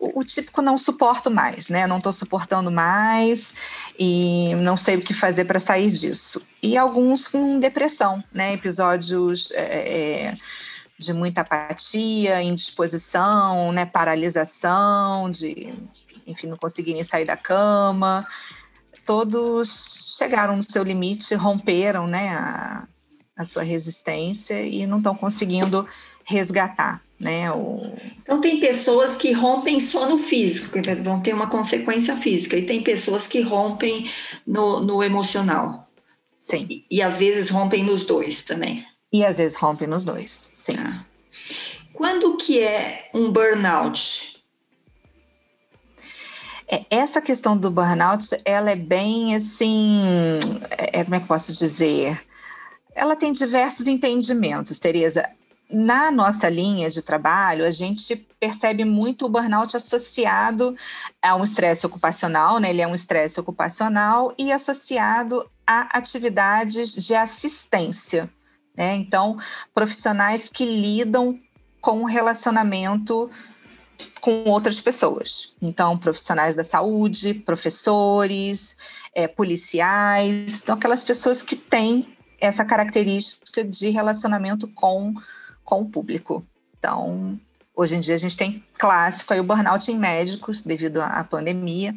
o, 0.01 0.23
típico 0.23 0.61
não 0.61 0.77
suporto 0.77 1.29
mais, 1.29 1.69
né? 1.69 1.87
Não 1.87 1.97
estou 1.97 2.11
suportando 2.11 2.71
mais 2.71 3.53
e 3.97 4.53
não 4.55 4.75
sei 4.75 4.97
o 4.97 5.01
que 5.01 5.13
fazer 5.13 5.45
para 5.45 5.59
sair 5.59 5.91
disso. 5.91 6.41
E 6.61 6.77
alguns 6.77 7.27
com 7.27 7.59
depressão, 7.59 8.23
né? 8.33 8.53
Episódios 8.53 9.51
é, 9.51 9.61
é, 9.61 10.37
de 11.01 11.13
muita 11.13 11.41
apatia, 11.41 12.41
indisposição, 12.41 13.71
né? 13.71 13.85
Paralisação, 13.85 15.29
de, 15.29 15.73
enfim, 16.27 16.47
não 16.47 16.57
conseguirem 16.57 17.03
sair 17.03 17.25
da 17.25 17.35
cama. 17.35 18.25
Todos 19.05 20.15
chegaram 20.17 20.55
no 20.55 20.63
seu 20.63 20.83
limite, 20.83 21.33
romperam, 21.33 22.05
né? 22.05 22.29
A, 22.29 22.87
a 23.35 23.45
sua 23.45 23.63
resistência 23.63 24.61
e 24.61 24.85
não 24.85 24.99
estão 24.99 25.15
conseguindo 25.15 25.87
resgatar. 26.23 27.01
Né, 27.19 27.51
o... 27.51 27.79
Então, 28.19 28.41
tem 28.41 28.59
pessoas 28.59 29.15
que 29.15 29.31
rompem 29.31 29.79
só 29.79 30.09
no 30.09 30.17
físico, 30.17 30.71
que 30.71 30.95
vão 30.95 31.21
ter 31.21 31.35
uma 31.35 31.51
consequência 31.51 32.15
física, 32.17 32.57
e 32.57 32.65
tem 32.65 32.81
pessoas 32.81 33.27
que 33.27 33.41
rompem 33.41 34.09
no, 34.45 34.79
no 34.79 35.03
emocional. 35.03 35.87
Sim. 36.39 36.65
E, 36.67 36.85
e, 36.89 36.99
às 36.99 37.19
vezes 37.19 37.51
rompem 37.51 37.83
nos 37.83 38.05
dois 38.07 38.43
também. 38.43 38.83
E 39.11 39.25
às 39.25 39.37
vezes 39.37 39.57
rompem 39.57 39.87
nos 39.87 40.05
dois, 40.05 40.49
sim. 40.55 40.75
Ah. 40.77 41.05
Quando 41.93 42.37
que 42.37 42.59
é 42.59 43.09
um 43.13 43.31
burnout? 43.31 44.41
É, 46.67 46.85
essa 46.89 47.21
questão 47.21 47.57
do 47.57 47.69
burnout, 47.69 48.29
ela 48.45 48.71
é 48.71 48.75
bem 48.75 49.35
assim, 49.35 50.39
é, 50.69 51.03
como 51.03 51.15
é 51.15 51.19
que 51.19 51.27
posso 51.27 51.51
dizer? 51.51 52.21
Ela 52.95 53.15
tem 53.15 53.31
diversos 53.33 53.87
entendimentos, 53.87 54.79
Tereza 54.79 55.29
na 55.71 56.11
nossa 56.11 56.49
linha 56.49 56.89
de 56.89 57.01
trabalho, 57.01 57.65
a 57.65 57.71
gente 57.71 58.15
percebe 58.39 58.83
muito 58.83 59.25
o 59.25 59.29
burnout 59.29 59.75
associado 59.77 60.75
a 61.21 61.35
um 61.35 61.43
estresse 61.43 61.85
ocupacional, 61.85 62.59
né? 62.59 62.69
Ele 62.69 62.81
é 62.81 62.87
um 62.87 62.95
estresse 62.95 63.39
ocupacional 63.39 64.33
e 64.37 64.51
associado 64.51 65.49
a 65.65 65.97
atividades 65.97 66.93
de 66.93 67.15
assistência, 67.15 68.29
né? 68.75 68.95
Então, 68.95 69.37
profissionais 69.73 70.49
que 70.49 70.65
lidam 70.65 71.39
com 71.79 72.01
o 72.01 72.05
relacionamento 72.05 73.29
com 74.19 74.49
outras 74.49 74.79
pessoas. 74.79 75.51
Então, 75.61 75.97
profissionais 75.97 76.55
da 76.55 76.63
saúde, 76.63 77.33
professores, 77.33 78.75
é, 79.13 79.27
policiais, 79.27 80.61
então 80.61 80.75
aquelas 80.75 81.03
pessoas 81.03 81.43
que 81.43 81.55
têm 81.55 82.17
essa 82.39 82.65
característica 82.65 83.63
de 83.63 83.89
relacionamento 83.89 84.67
com 84.67 85.13
com 85.63 85.81
o 85.81 85.89
público. 85.89 86.45
Então, 86.77 87.39
hoje 87.75 87.95
em 87.95 87.99
dia 87.99 88.15
a 88.15 88.17
gente 88.17 88.35
tem 88.35 88.63
clássico 88.77 89.33
aí 89.33 89.39
o 89.39 89.43
burnout 89.43 89.89
em 89.91 89.97
médicos 89.97 90.61
devido 90.61 91.01
à 91.01 91.23
pandemia, 91.23 91.95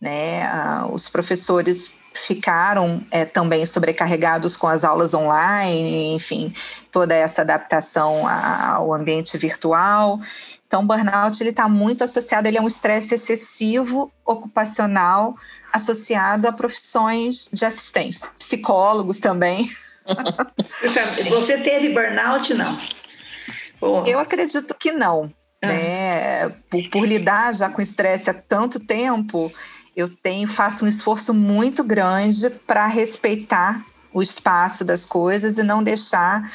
né? 0.00 0.44
Uh, 0.52 0.92
os 0.92 1.08
professores 1.08 1.94
ficaram 2.14 3.02
é, 3.10 3.24
também 3.24 3.66
sobrecarregados 3.66 4.56
com 4.56 4.68
as 4.68 4.84
aulas 4.84 5.12
online, 5.12 6.14
enfim, 6.14 6.54
toda 6.92 7.14
essa 7.14 7.42
adaptação 7.42 8.26
ao 8.26 8.94
ambiente 8.94 9.36
virtual. 9.36 10.20
Então, 10.66 10.82
o 10.82 10.86
burnout 10.86 11.42
ele 11.42 11.50
está 11.50 11.68
muito 11.68 12.04
associado, 12.04 12.46
ele 12.46 12.56
é 12.56 12.62
um 12.62 12.66
estresse 12.66 13.14
excessivo 13.14 14.12
ocupacional 14.24 15.34
associado 15.72 16.46
a 16.46 16.52
profissões 16.52 17.50
de 17.52 17.66
assistência, 17.66 18.30
psicólogos 18.38 19.18
também. 19.18 19.68
Você 20.80 21.58
teve 21.58 21.92
burnout, 21.92 22.54
não? 22.54 22.78
Eu 24.06 24.20
acredito 24.20 24.72
que 24.74 24.92
não. 24.92 25.32
Ah. 25.60 25.66
Né? 25.66 26.48
Por, 26.70 26.90
por, 26.90 27.06
lidar 27.06 27.54
já 27.54 27.68
com 27.68 27.82
estresse 27.82 28.30
há 28.30 28.34
tanto 28.34 28.78
tempo, 28.78 29.52
eu 29.96 30.08
tenho 30.08 30.48
faço 30.48 30.84
um 30.84 30.88
esforço 30.88 31.32
muito 31.32 31.84
grande 31.84 32.50
para 32.50 32.86
respeitar 32.86 33.84
o 34.12 34.22
espaço 34.22 34.84
das 34.84 35.04
coisas 35.04 35.58
e 35.58 35.62
não 35.62 35.82
deixar 35.82 36.50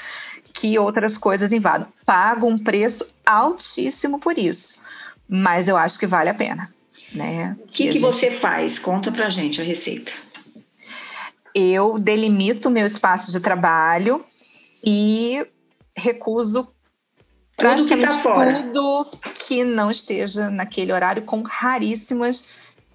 que 0.54 0.80
outras 0.80 1.17
coisas 1.17 1.52
invadam. 1.52 1.88
Pago 2.06 2.47
um 2.47 2.58
preço 2.58 3.06
altíssimo 3.25 4.19
por 4.19 4.38
isso, 4.38 4.80
mas 5.28 5.67
eu 5.67 5.75
acho 5.75 5.99
que 5.99 6.08
vale 6.08 6.30
a 6.30 6.34
pena. 6.34 6.73
Né? 7.13 7.58
O 7.60 7.67
que, 7.67 7.86
que 7.86 7.91
gente... 7.93 8.02
você 8.02 8.32
faz? 8.32 8.78
Conta 8.78 9.12
pra 9.12 9.30
gente 9.30 9.62
a 9.62 9.63
receita. 9.63 10.12
Eu 11.54 11.97
delimito 11.97 12.69
meu 12.69 12.86
espaço 12.86 13.32
de 13.32 13.39
trabalho 13.39 14.23
e 14.84 15.45
recuso 15.97 16.67
praticamente 17.58 18.21
tudo 18.21 18.34
que, 18.34 18.54
tá 18.54 18.71
tudo 18.71 19.17
que 19.34 19.63
não 19.65 19.91
esteja 19.91 20.49
naquele 20.49 20.93
horário, 20.93 21.23
com 21.23 21.41
raríssimas 21.41 22.47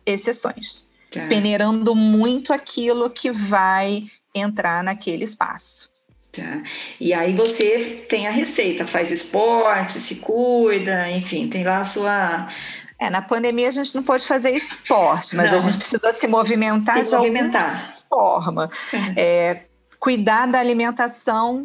exceções. 0.07 0.89
Tá. 1.11 1.27
Peneirando 1.27 1.95
muito 1.95 2.53
aquilo 2.53 3.09
que 3.09 3.31
vai 3.31 4.05
entrar 4.35 4.83
naquele 4.83 5.25
espaço. 5.25 5.89
Tá. 6.33 6.63
E 6.99 7.15
aí 7.15 7.33
você 7.33 8.05
tem 8.09 8.27
a 8.27 8.31
receita, 8.31 8.85
faz 8.85 9.11
esporte, 9.11 10.01
se 10.01 10.17
cuida, 10.17 11.09
enfim, 11.11 11.49
tem 11.49 11.63
lá 11.63 11.81
a 11.81 11.85
sua. 11.85 12.49
É, 12.99 13.09
na 13.11 13.23
pandemia 13.23 13.69
a 13.69 13.73
gente 13.73 13.95
não 13.95 14.03
pode 14.03 14.27
fazer 14.27 14.51
esporte, 14.51 15.37
mas 15.37 15.51
não. 15.51 15.59
a 15.59 15.61
gente 15.61 15.79
precisa 15.79 16.13
se 16.13 16.27
movimentar 16.27 16.99
se 16.99 17.11
de 17.11 17.17
movimentar. 17.17 17.95
alguma 18.11 18.41
forma. 18.43 18.71
É, 19.17 19.65
cuidar 20.01 20.47
da 20.47 20.59
alimentação 20.59 21.65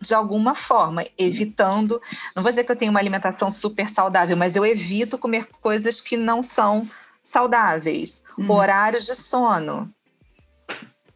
de 0.00 0.14
alguma 0.14 0.54
forma, 0.54 1.04
evitando. 1.18 2.00
Não 2.34 2.42
vou 2.42 2.50
dizer 2.50 2.64
que 2.64 2.72
eu 2.72 2.76
tenho 2.76 2.90
uma 2.90 3.00
alimentação 3.00 3.50
super 3.50 3.88
saudável, 3.88 4.36
mas 4.36 4.56
eu 4.56 4.64
evito 4.64 5.18
comer 5.18 5.46
coisas 5.60 6.00
que 6.00 6.16
não 6.16 6.42
são 6.42 6.88
saudáveis. 7.22 8.22
Uhum. 8.38 8.50
Horário 8.50 9.00
de 9.00 9.14
sono. 9.14 9.92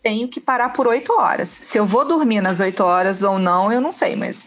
Tenho 0.03 0.29
que 0.29 0.41
parar 0.41 0.71
por 0.71 0.87
oito 0.87 1.13
horas. 1.13 1.49
Se 1.49 1.79
eu 1.79 1.87
vou 1.87 2.05
dormir 2.05 2.41
nas 2.41 2.61
oito 2.61 2.83
horas 2.83 3.23
ou 3.23 3.39
não, 3.39 3.73
eu 3.73 3.81
não 3.81 3.93
sei, 3.93 4.15
mas 4.15 4.47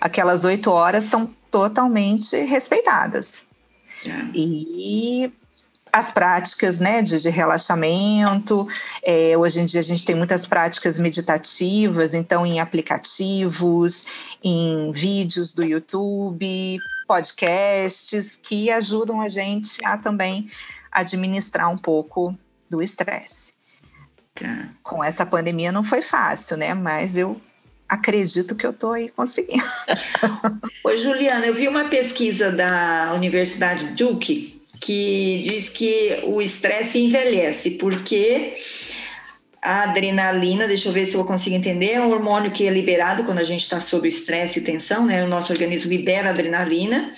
aquelas 0.00 0.44
oito 0.44 0.70
horas 0.70 1.04
são 1.04 1.26
totalmente 1.50 2.36
respeitadas. 2.44 3.46
É. 4.04 4.30
E 4.34 5.32
as 5.92 6.12
práticas 6.12 6.80
né, 6.80 7.02
de, 7.02 7.20
de 7.20 7.30
relaxamento. 7.30 8.66
É, 9.02 9.36
hoje 9.36 9.60
em 9.60 9.66
dia 9.66 9.80
a 9.80 9.84
gente 9.84 10.04
tem 10.04 10.14
muitas 10.14 10.46
práticas 10.46 10.98
meditativas, 10.98 12.14
então 12.14 12.46
em 12.46 12.60
aplicativos, 12.60 14.04
em 14.42 14.92
vídeos 14.92 15.52
do 15.52 15.64
YouTube, 15.64 16.78
podcasts 17.06 18.36
que 18.36 18.70
ajudam 18.70 19.20
a 19.20 19.28
gente 19.28 19.78
a 19.84 19.96
também 19.96 20.46
administrar 20.90 21.70
um 21.70 21.78
pouco 21.78 22.34
do 22.70 22.82
estresse. 22.82 23.52
Tá. 24.34 24.68
Com 24.82 25.02
essa 25.02 25.26
pandemia 25.26 25.72
não 25.72 25.82
foi 25.82 26.02
fácil, 26.02 26.56
né? 26.56 26.74
Mas 26.74 27.16
eu 27.16 27.40
acredito 27.88 28.54
que 28.54 28.66
eu 28.66 28.70
estou 28.70 28.92
aí 28.92 29.08
conseguindo. 29.08 29.64
Oi, 30.84 30.96
Juliana, 30.96 31.46
eu 31.46 31.54
vi 31.54 31.66
uma 31.66 31.88
pesquisa 31.88 32.50
da 32.50 33.12
Universidade 33.14 33.86
Duke 33.94 34.60
que 34.80 35.44
diz 35.48 35.70
que 35.70 36.22
o 36.24 36.40
estresse 36.40 37.00
envelhece, 37.00 37.72
porque 37.72 38.56
a 39.60 39.84
adrenalina, 39.84 40.68
deixa 40.68 40.88
eu 40.88 40.92
ver 40.92 41.04
se 41.06 41.16
eu 41.16 41.24
consigo 41.24 41.56
entender, 41.56 41.92
é 41.92 42.00
um 42.00 42.10
hormônio 42.10 42.50
que 42.50 42.66
é 42.66 42.70
liberado 42.70 43.24
quando 43.24 43.38
a 43.38 43.44
gente 43.44 43.62
está 43.62 43.80
sob 43.80 44.06
estresse 44.06 44.60
e 44.60 44.64
tensão, 44.64 45.04
né? 45.04 45.24
O 45.24 45.28
nosso 45.28 45.52
organismo 45.52 45.90
libera 45.90 46.30
adrenalina. 46.30 47.12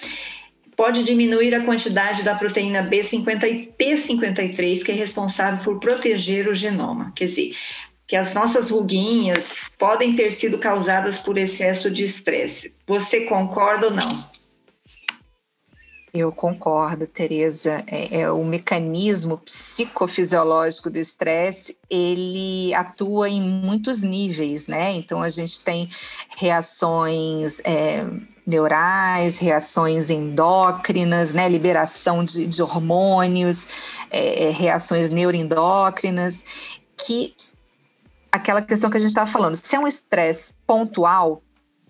Pode 0.81 1.05
diminuir 1.05 1.55
a 1.55 1.63
quantidade 1.63 2.23
da 2.23 2.35
proteína 2.35 2.83
B50 2.83 3.45
e 3.45 3.71
P53, 3.79 4.83
que 4.83 4.91
é 4.91 4.95
responsável 4.95 5.63
por 5.63 5.79
proteger 5.79 6.49
o 6.49 6.55
genoma. 6.55 7.13
Quer 7.15 7.27
dizer, 7.27 7.55
que 8.07 8.17
as 8.17 8.33
nossas 8.33 8.71
ruguinhas 8.71 9.77
podem 9.79 10.15
ter 10.15 10.31
sido 10.31 10.57
causadas 10.57 11.19
por 11.19 11.37
excesso 11.37 11.91
de 11.91 12.05
estresse. 12.05 12.79
Você 12.87 13.27
concorda 13.27 13.89
ou 13.89 13.93
não? 13.93 14.25
Eu 16.15 16.33
concordo, 16.33 17.07
Tereza. 17.07 17.85
É, 17.87 18.23
é, 18.23 18.31
o 18.33 18.43
mecanismo 18.43 19.37
psicofisiológico 19.37 20.91
do 20.91 20.99
estresse 20.99 21.77
ele 21.91 22.73
atua 22.75 23.29
em 23.29 23.41
muitos 23.43 24.01
níveis, 24.01 24.67
né? 24.67 24.93
Então 24.93 25.21
a 25.23 25.29
gente 25.29 25.63
tem 25.63 25.91
reações 26.37 27.61
é, 27.65 28.03
neurais, 28.51 29.39
reações 29.39 30.11
endócrinas, 30.11 31.33
né? 31.33 31.49
Liberação 31.49 32.23
de, 32.23 32.47
de 32.47 32.63
hormônios, 32.63 33.67
é, 34.11 34.49
é 34.49 34.51
reações 34.51 35.09
neuroendócrinas, 35.09 36.45
que 37.07 37.35
aquela 38.31 38.61
questão 38.61 38.91
que 38.91 38.97
a 38.97 39.01
gente 39.01 39.11
estava 39.11 39.31
falando, 39.31 39.57
se 39.57 39.75
é 39.75 39.79
um 39.79 39.87
estresse 39.87 40.53
pontual, 40.67 41.43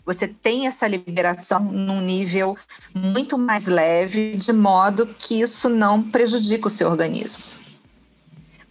você 0.05 0.27
tem 0.27 0.67
essa 0.67 0.89
liberação 0.89 1.61
num 1.61 2.01
nível 2.01 2.57
muito 2.95 3.37
mais 3.37 3.67
leve, 3.67 4.35
de 4.37 4.53
modo 4.53 5.07
que 5.07 5.41
isso 5.41 5.69
não 5.69 6.03
prejudica 6.03 6.67
o 6.67 6.71
seu 6.71 6.91
organismo. 6.91 7.60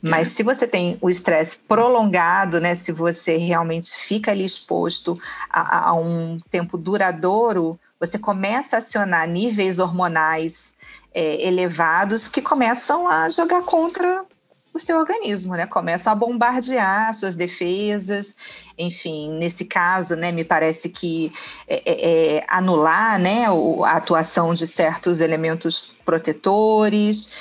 Mas 0.01 0.29
se 0.29 0.43
você 0.43 0.65
tem 0.65 0.97
o 1.01 1.09
estresse 1.09 1.57
prolongado, 1.57 2.61
né, 2.61 2.73
se 2.73 2.91
você 2.91 3.37
realmente 3.37 3.91
fica 3.93 4.31
ali 4.31 4.45
exposto 4.45 5.19
a, 5.49 5.89
a 5.89 5.93
um 5.93 6.39
tempo 6.49 6.77
duradouro, 6.77 7.77
você 7.99 8.17
começa 8.17 8.77
a 8.77 8.79
acionar 8.79 9.27
níveis 9.27 9.77
hormonais 9.77 10.73
é, 11.13 11.45
elevados 11.45 12.29
que 12.29 12.41
começam 12.41 13.07
a 13.07 13.29
jogar 13.29 13.63
contra 13.63 14.25
o 14.73 14.79
seu 14.79 14.97
organismo, 14.97 15.55
né? 15.55 15.65
Começam 15.65 16.13
a 16.13 16.15
bombardear 16.15 17.13
suas 17.13 17.35
defesas, 17.35 18.35
enfim, 18.77 19.33
nesse 19.33 19.65
caso, 19.65 20.15
né, 20.15 20.31
me 20.31 20.45
parece 20.45 20.89
que 20.89 21.31
é, 21.67 21.81
é, 21.85 22.37
é 22.37 22.45
anular, 22.47 23.19
né, 23.19 23.45
a 23.85 23.91
atuação 23.91 24.53
de 24.53 24.67
certos 24.67 25.19
elementos 25.19 25.93
protetores. 26.05 27.31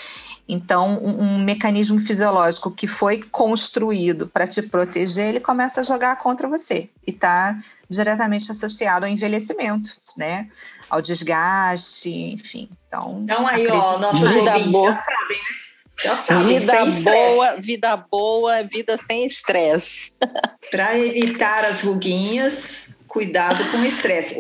Então, 0.49 0.99
um, 1.05 1.21
um 1.21 1.39
mecanismo 1.39 2.01
fisiológico 2.01 2.71
que 2.71 2.87
foi 2.87 3.23
construído 3.23 4.27
para 4.27 4.47
te 4.47 4.63
proteger, 4.63 5.29
ele 5.29 5.41
começa 5.41 5.81
a 5.81 5.85
jogar 5.85 6.17
contra 6.17 6.49
você 6.49 6.89
e 7.07 7.11
está 7.11 7.59
diretamente 7.89 8.51
associado 8.51 9.05
ao 9.05 9.13
envelhecimento, 9.13 9.91
né? 10.17 10.49
Ao 10.89 11.03
desgaste, 11.03 12.11
enfim. 12.11 12.71
Então, 12.87 13.21
então 13.23 13.47
aí, 13.47 13.67
acredito... 13.67 13.75
ó, 13.75 13.99
nossos 13.99 14.31
Vida 14.31 14.53
ouvintes 14.53 14.73
boa. 14.73 14.91
já 14.91 14.97
sabem, 14.97 15.37
né? 15.37 15.69
Já 16.01 16.17
sabem, 16.17 16.59
vida 16.61 16.87
boa, 17.03 17.57
vida 17.61 17.97
boa, 17.97 18.63
vida 18.63 18.97
sem 18.97 19.27
estresse. 19.27 20.17
Para 20.71 20.97
evitar 20.97 21.65
as 21.65 21.83
ruguinhas, 21.83 22.91
cuidado 23.09 23.69
com 23.71 23.79
o 23.79 23.85
estresse. 23.85 24.37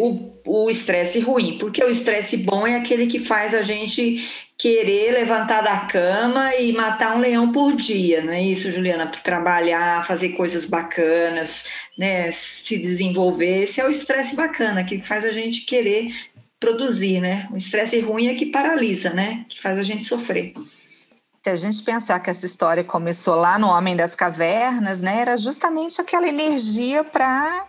O 0.46 0.70
estresse 0.70 1.20
ruim, 1.20 1.58
porque 1.58 1.82
o 1.82 1.90
estresse 1.90 2.36
bom 2.36 2.66
é 2.66 2.76
aquele 2.76 3.06
que 3.06 3.18
faz 3.18 3.54
a 3.54 3.62
gente 3.62 4.28
querer 4.56 5.12
levantar 5.12 5.62
da 5.62 5.80
cama 5.86 6.54
e 6.56 6.72
matar 6.72 7.16
um 7.16 7.20
leão 7.20 7.52
por 7.52 7.76
dia, 7.76 8.22
não 8.22 8.32
é 8.32 8.42
isso, 8.42 8.72
Juliana? 8.72 9.10
Trabalhar, 9.22 10.04
fazer 10.04 10.30
coisas 10.30 10.64
bacanas, 10.64 11.66
né? 11.96 12.30
Se 12.32 12.76
desenvolver. 12.76 13.62
Esse 13.62 13.80
é 13.80 13.86
o 13.86 13.90
estresse 13.90 14.36
bacana 14.36 14.84
que 14.84 15.00
faz 15.00 15.24
a 15.24 15.32
gente 15.32 15.62
querer 15.62 16.12
produzir, 16.58 17.20
né? 17.20 17.48
O 17.52 17.56
estresse 17.56 18.00
ruim 18.00 18.26
é 18.26 18.34
que 18.34 18.46
paralisa, 18.46 19.10
né? 19.10 19.44
Que 19.48 19.60
faz 19.60 19.78
a 19.78 19.82
gente 19.82 20.04
sofrer. 20.04 20.54
Se 21.44 21.50
a 21.50 21.56
gente 21.56 21.82
pensar 21.84 22.18
que 22.18 22.28
essa 22.28 22.44
história 22.44 22.82
começou 22.82 23.36
lá 23.36 23.58
no 23.60 23.68
Homem 23.68 23.94
das 23.94 24.16
Cavernas, 24.16 25.00
né? 25.00 25.20
Era 25.20 25.36
justamente 25.36 26.00
aquela 26.00 26.28
energia 26.28 27.04
para 27.04 27.64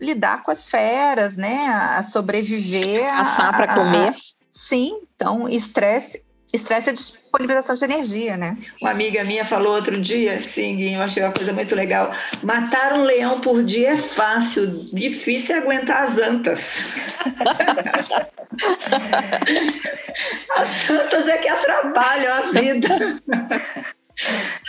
lidar 0.00 0.42
com 0.42 0.50
as 0.50 0.68
feras, 0.68 1.36
né? 1.36 1.66
A 1.66 2.02
sobreviver. 2.02 3.00
Caçar 3.00 3.56
para 3.56 3.74
comer. 3.74 4.12
Sim, 4.52 5.00
então 5.14 5.48
estresse 5.48 6.22
Estresse 6.54 6.90
é 6.90 6.92
disponibilização 6.92 7.74
de 7.74 7.84
energia, 7.84 8.36
né? 8.36 8.56
Uma 8.80 8.92
amiga 8.92 9.24
minha 9.24 9.44
falou 9.44 9.74
outro 9.74 10.00
dia, 10.00 10.40
sim, 10.44 10.94
eu 10.94 11.02
achei 11.02 11.20
uma 11.20 11.32
coisa 11.32 11.52
muito 11.52 11.74
legal. 11.74 12.14
Matar 12.44 12.92
um 12.92 13.02
leão 13.02 13.40
por 13.40 13.64
dia 13.64 13.94
é 13.94 13.96
fácil, 13.96 14.84
difícil 14.92 15.56
é 15.56 15.58
aguentar 15.58 16.04
as 16.04 16.18
antas. 16.18 16.92
as 20.56 20.90
antas 20.90 21.26
é 21.26 21.38
que 21.38 21.48
atrapalham 21.48 22.34
a 22.34 22.40
vida. 22.52 23.20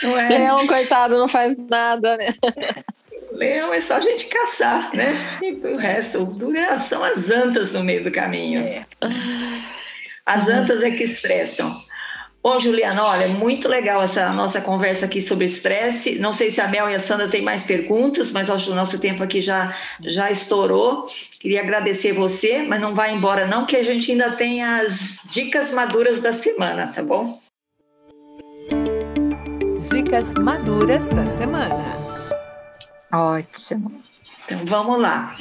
É? 0.02 0.28
Leão, 0.28 0.66
coitado, 0.66 1.16
não 1.16 1.28
faz 1.28 1.56
nada, 1.56 2.16
né? 2.16 2.34
Leão 3.36 3.72
é 3.72 3.80
só 3.80 3.96
a 3.96 4.00
gente 4.00 4.26
caçar, 4.26 4.94
né? 4.94 5.38
E 5.42 5.52
o 5.52 5.76
resto 5.76 6.28
são 6.80 7.04
as 7.04 7.30
antas 7.30 7.72
no 7.72 7.84
meio 7.84 8.02
do 8.02 8.10
caminho. 8.10 8.62
É. 8.62 8.86
As 10.24 10.48
antas 10.48 10.82
é 10.82 10.90
que 10.90 11.04
estressam. 11.04 11.70
Bom, 12.42 12.60
Juliana, 12.60 13.04
olha, 13.04 13.26
muito 13.26 13.66
legal 13.66 14.00
essa 14.00 14.32
nossa 14.32 14.60
conversa 14.60 15.06
aqui 15.06 15.20
sobre 15.20 15.44
estresse. 15.44 16.16
Não 16.20 16.32
sei 16.32 16.48
se 16.48 16.60
a 16.60 16.68
Mel 16.68 16.88
e 16.88 16.94
a 16.94 17.00
Sandra 17.00 17.26
têm 17.26 17.42
mais 17.42 17.64
perguntas, 17.64 18.30
mas 18.30 18.48
acho 18.48 18.66
que 18.66 18.70
o 18.70 18.74
nosso 18.76 19.00
tempo 19.00 19.20
aqui 19.20 19.40
já, 19.40 19.76
já 20.00 20.30
estourou. 20.30 21.08
Queria 21.40 21.60
agradecer 21.60 22.12
você, 22.12 22.62
mas 22.62 22.80
não 22.80 22.94
vai 22.94 23.12
embora 23.12 23.46
não, 23.46 23.66
que 23.66 23.74
a 23.74 23.82
gente 23.82 24.12
ainda 24.12 24.30
tem 24.30 24.62
as 24.62 25.26
dicas 25.28 25.74
maduras 25.74 26.20
da 26.22 26.32
semana, 26.32 26.92
tá 26.94 27.02
bom? 27.02 27.36
Dicas 29.92 30.32
maduras 30.34 31.08
da 31.08 31.26
semana. 31.26 32.15
Ótimo. 33.16 34.02
Então 34.44 34.64
vamos 34.64 35.00
lá. 35.00 35.34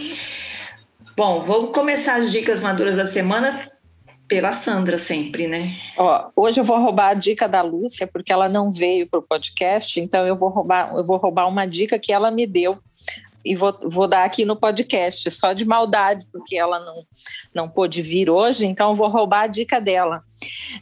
Bom, 1.15 1.43
vamos 1.43 1.71
começar 1.71 2.15
as 2.15 2.31
dicas 2.31 2.61
maduras 2.61 2.95
da 2.95 3.07
semana 3.07 3.69
pela 4.27 4.51
Sandra 4.53 4.97
sempre, 4.97 5.47
né? 5.47 5.77
Ó, 5.97 6.29
hoje 6.35 6.59
eu 6.59 6.63
vou 6.63 6.79
roubar 6.79 7.09
a 7.09 7.13
dica 7.13 7.47
da 7.47 7.61
Lúcia, 7.61 8.07
porque 8.07 8.33
ela 8.33 8.49
não 8.49 8.71
veio 8.71 9.07
para 9.07 9.19
o 9.19 9.23
podcast, 9.23 9.99
então 9.99 10.25
eu 10.25 10.35
vou 10.35 10.49
roubar, 10.49 10.93
eu 10.95 11.05
vou 11.05 11.17
roubar 11.17 11.47
uma 11.47 11.65
dica 11.65 11.99
que 11.99 12.11
ela 12.11 12.31
me 12.31 12.47
deu 12.47 12.79
e 13.45 13.55
vou, 13.55 13.77
vou 13.83 14.07
dar 14.07 14.23
aqui 14.23 14.43
no 14.43 14.55
podcast, 14.55 15.29
só 15.29 15.53
de 15.53 15.65
maldade, 15.65 16.25
porque 16.31 16.57
ela 16.57 16.79
não, 16.79 17.05
não 17.53 17.69
pôde 17.69 18.01
vir 18.01 18.27
hoje, 18.27 18.65
então 18.65 18.89
eu 18.89 18.95
vou 18.95 19.07
roubar 19.07 19.43
a 19.43 19.47
dica 19.47 19.79
dela. 19.79 20.23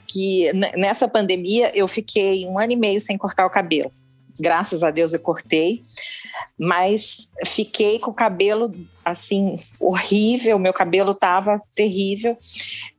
Que 0.07 0.49
nessa 0.77 1.07
pandemia 1.07 1.71
eu 1.75 1.87
fiquei 1.89 2.47
um 2.47 2.57
ano 2.57 2.71
e 2.71 2.77
meio 2.77 3.01
sem 3.01 3.17
cortar 3.17 3.45
o 3.45 3.49
cabelo. 3.49 3.91
Graças 4.39 4.83
a 4.83 4.91
Deus 4.91 5.13
eu 5.13 5.19
cortei 5.19 5.81
mas 6.57 7.33
fiquei 7.45 7.99
com 7.99 8.11
o 8.11 8.13
cabelo 8.13 8.73
assim 9.03 9.59
horrível, 9.79 10.59
meu 10.59 10.73
cabelo 10.73 11.11
estava 11.11 11.61
terrível. 11.75 12.37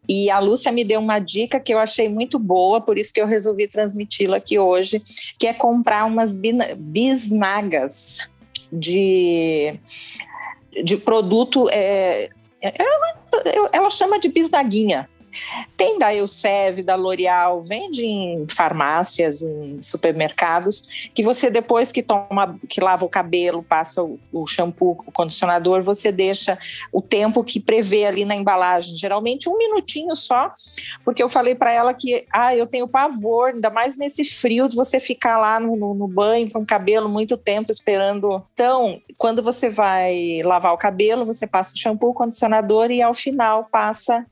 E 0.09 0.29
a 0.31 0.39
Lúcia 0.39 0.71
me 0.71 0.85
deu 0.85 1.01
uma 1.01 1.19
dica 1.19 1.59
que 1.59 1.73
eu 1.73 1.79
achei 1.79 2.09
muito 2.09 2.39
boa, 2.39 2.81
por 2.81 2.99
isso 2.99 3.13
que 3.13 3.21
eu 3.21 3.27
resolvi 3.27 3.69
transmiti-la 3.69 4.37
aqui 4.37 4.59
hoje, 4.59 5.03
que 5.39 5.47
é 5.47 5.55
comprar 5.55 6.05
umas 6.05 6.37
bisnagas 6.77 8.19
de, 8.71 9.79
de 10.85 10.97
produto. 10.99 11.67
É, 11.71 12.29
ela, 12.61 13.69
ela 13.73 13.91
chama 13.91 14.19
de 14.19 14.29
bisnaguinha, 14.29 15.09
tem 15.77 15.99
da 15.99 16.15
Elsev, 16.15 16.83
da 16.83 16.95
L'Oreal, 16.95 17.63
vende 17.63 18.05
em 18.05 18.47
farmácias, 18.49 19.43
em 19.43 19.81
supermercados, 19.83 21.11
que 21.15 21.23
você 21.23 21.51
depois 21.51 21.93
que 21.93 22.03
toma, 22.03 22.59
que 22.69 22.81
lava 22.81 23.05
o 23.05 23.09
cabelo, 23.09 23.63
passa 23.63 24.03
o, 24.03 24.19
o 24.33 24.47
shampoo, 24.47 25.03
o 25.07 25.13
condicionador, 25.13 25.83
você 25.83 26.11
deixa 26.11 26.59
o 26.93 27.01
tempo 27.01 27.43
que 27.45 27.61
prevê 27.61 28.07
ali 28.07 28.25
na 28.25 28.35
embalagem, 28.35 28.97
geralmente 28.97 29.49
um 29.49 29.59
minutinho 29.59 30.15
só, 30.17 30.53
porque 31.05 31.23
eu 31.23 31.29
falei 31.29 31.55
para 31.55 31.73
ela 31.73 31.95
que, 31.95 32.27
ah, 32.33 32.55
eu 32.55 32.67
tenho 32.67 32.89
pavor, 32.89 33.51
ainda 33.51 33.71
mais 33.71 33.97
nesse 33.97 34.25
frio 34.25 34.69
de 34.69 34.77
você 34.77 35.01
ficar 35.01 35.39
lá 35.39 35.59
no, 35.61 35.77
no, 35.77 35.95
no 35.95 36.09
banho 36.09 36.51
com 36.51 36.61
o 36.61 36.67
cabelo 36.67 37.09
muito 37.09 37.37
tempo 37.37 37.71
esperando. 37.71 38.43
Então, 38.53 39.01
quando 39.19 39.43
você 39.43 39.69
vai 39.69 40.43
lavar 40.45 40.73
o 40.73 40.79
cabelo, 40.79 41.25
você 41.25 41.47
passa 41.47 41.75
o 41.75 41.79
shampoo, 41.79 42.11
o 42.11 42.15
condicionador 42.15 42.91
e 42.91 43.03
ao 43.03 43.15
final 43.15 43.65
passa 43.71 44.25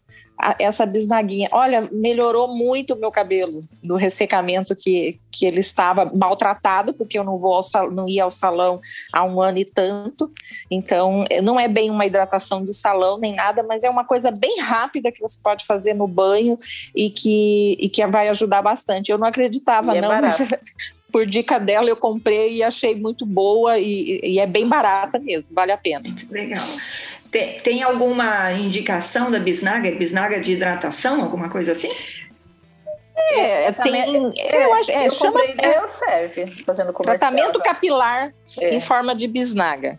essa 0.59 0.85
bisnaguinha. 0.85 1.49
Olha, 1.53 1.89
melhorou 1.93 2.49
muito 2.49 2.95
o 2.95 2.97
meu 2.99 3.11
cabelo 3.11 3.63
do 3.85 3.95
ressecamento 3.97 4.75
que, 4.75 5.21
que 5.31 5.47
ele 5.47 5.61
estava 5.61 6.11
maltratado, 6.15 6.93
porque 6.93 7.19
eu 7.19 7.25
não 7.25 7.37
vou 7.37 7.55
ao 7.55 7.63
salão, 7.63 7.91
não 7.91 8.09
ia 8.09 8.25
ao 8.25 8.31
salão 8.31 8.81
há 9.13 9.25
um 9.25 9.41
ano 9.41 9.59
e 9.59 9.65
tanto. 9.65 10.31
Então, 10.71 11.25
não 11.43 11.59
é 11.59 11.69
bem 11.69 11.91
uma 11.91 12.07
hidratação 12.07 12.65
de 12.65 12.75
salão 12.75 13.19
nem 13.19 13.35
nada, 13.35 13.63
mas 13.63 13.85
é 13.85 13.91
uma 13.91 14.05
coisa 14.05 14.31
bem 14.31 14.61
rápida 14.61 15.13
que 15.13 15.21
você 15.21 15.39
pode 15.43 15.65
fazer 15.65 15.95
no 15.95 16.09
banho 16.09 16.59
e 16.95 17.11
que, 17.11 17.77
e 17.81 17.89
que 17.89 18.07
vai 18.07 18.29
ajudar 18.29 18.63
bastante. 18.63 19.13
Eu 19.13 19.19
não 19.19 19.27
acreditava, 19.27 19.97
é 19.97 20.01
não, 20.01 20.09
mas 20.09 20.39
por 21.13 21.27
dica 21.27 21.61
dela 21.61 21.89
eu 21.89 21.97
comprei 21.97 22.57
e 22.57 22.63
achei 22.63 22.95
muito 22.95 23.27
boa 23.27 23.79
e, 23.79 24.19
e 24.25 24.39
é 24.41 24.47
bem 24.47 24.67
barata 24.67 25.19
mesmo, 25.19 25.55
vale 25.55 25.71
a 25.71 25.77
pena. 25.77 26.05
Legal. 26.31 26.65
Tem, 27.33 27.57
tem 27.57 27.83
alguma 27.83 28.53
indicação 28.53 29.31
da 29.31 29.39
bisnaga? 29.39 29.91
Bisnaga 29.91 30.39
de 30.39 30.53
hidratação, 30.53 31.23
alguma 31.23 31.49
coisa 31.49 31.73
assim? 31.73 31.91
É, 33.17 33.73
tem. 33.73 34.31
É, 34.39 34.65
eu 34.67 34.75
acho, 34.75 34.93
é, 34.93 35.07
eu 35.07 35.11
chama. 35.11 35.41
É, 35.43 35.89
serve, 35.89 36.63
fazendo 36.63 36.93
Tratamento 36.93 37.59
capilar 37.61 38.35
é. 38.61 38.75
em 38.75 38.81
forma 38.81 39.15
de 39.15 39.27
bisnaga. 39.27 39.99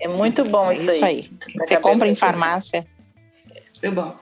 É 0.00 0.08
muito 0.08 0.42
bom 0.42 0.72
isso, 0.72 0.88
isso 0.88 1.04
aí. 1.04 1.30
aí. 1.46 1.58
Você 1.58 1.76
compra 1.76 2.08
em 2.08 2.14
farmácia. 2.14 2.86
Muito 3.82 3.94
bom. 3.94 4.16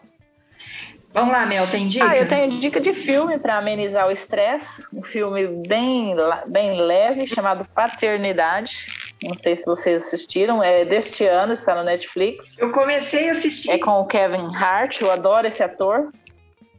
Vamos 1.15 1.33
lá, 1.33 1.47
Mel, 1.47 1.67
tem 1.69 1.87
dica? 1.87 2.09
Ah, 2.09 2.17
eu 2.17 2.27
tenho 2.27 2.59
dica 2.59 2.81
de 2.81 2.93
filme 2.95 3.39
para 3.39 3.59
amenizar 3.59 4.09
o 4.09 4.11
estresse. 4.11 4.83
Um 4.93 5.03
filme 5.03 5.47
bem, 5.47 6.17
bem 6.49 6.81
leve 6.81 7.27
chamado 7.27 7.67
Paternidade. 7.75 8.87
Não 9.23 9.37
sei 9.37 9.57
se 9.57 9.65
vocês 9.65 10.05
assistiram. 10.05 10.63
É 10.63 10.85
deste 10.85 11.25
ano, 11.27 11.53
está 11.53 11.75
no 11.75 11.85
Netflix. 11.85 12.57
Eu 12.59 12.73
comecei 12.73 13.29
a 13.29 13.33
assistir. 13.33 13.71
É 13.71 13.79
com 13.79 14.01
o 14.01 14.07
Kevin 14.07 14.55
Hart. 14.55 15.01
Eu 15.01 15.11
adoro 15.11 15.47
esse 15.47 15.63
ator. 15.63 16.13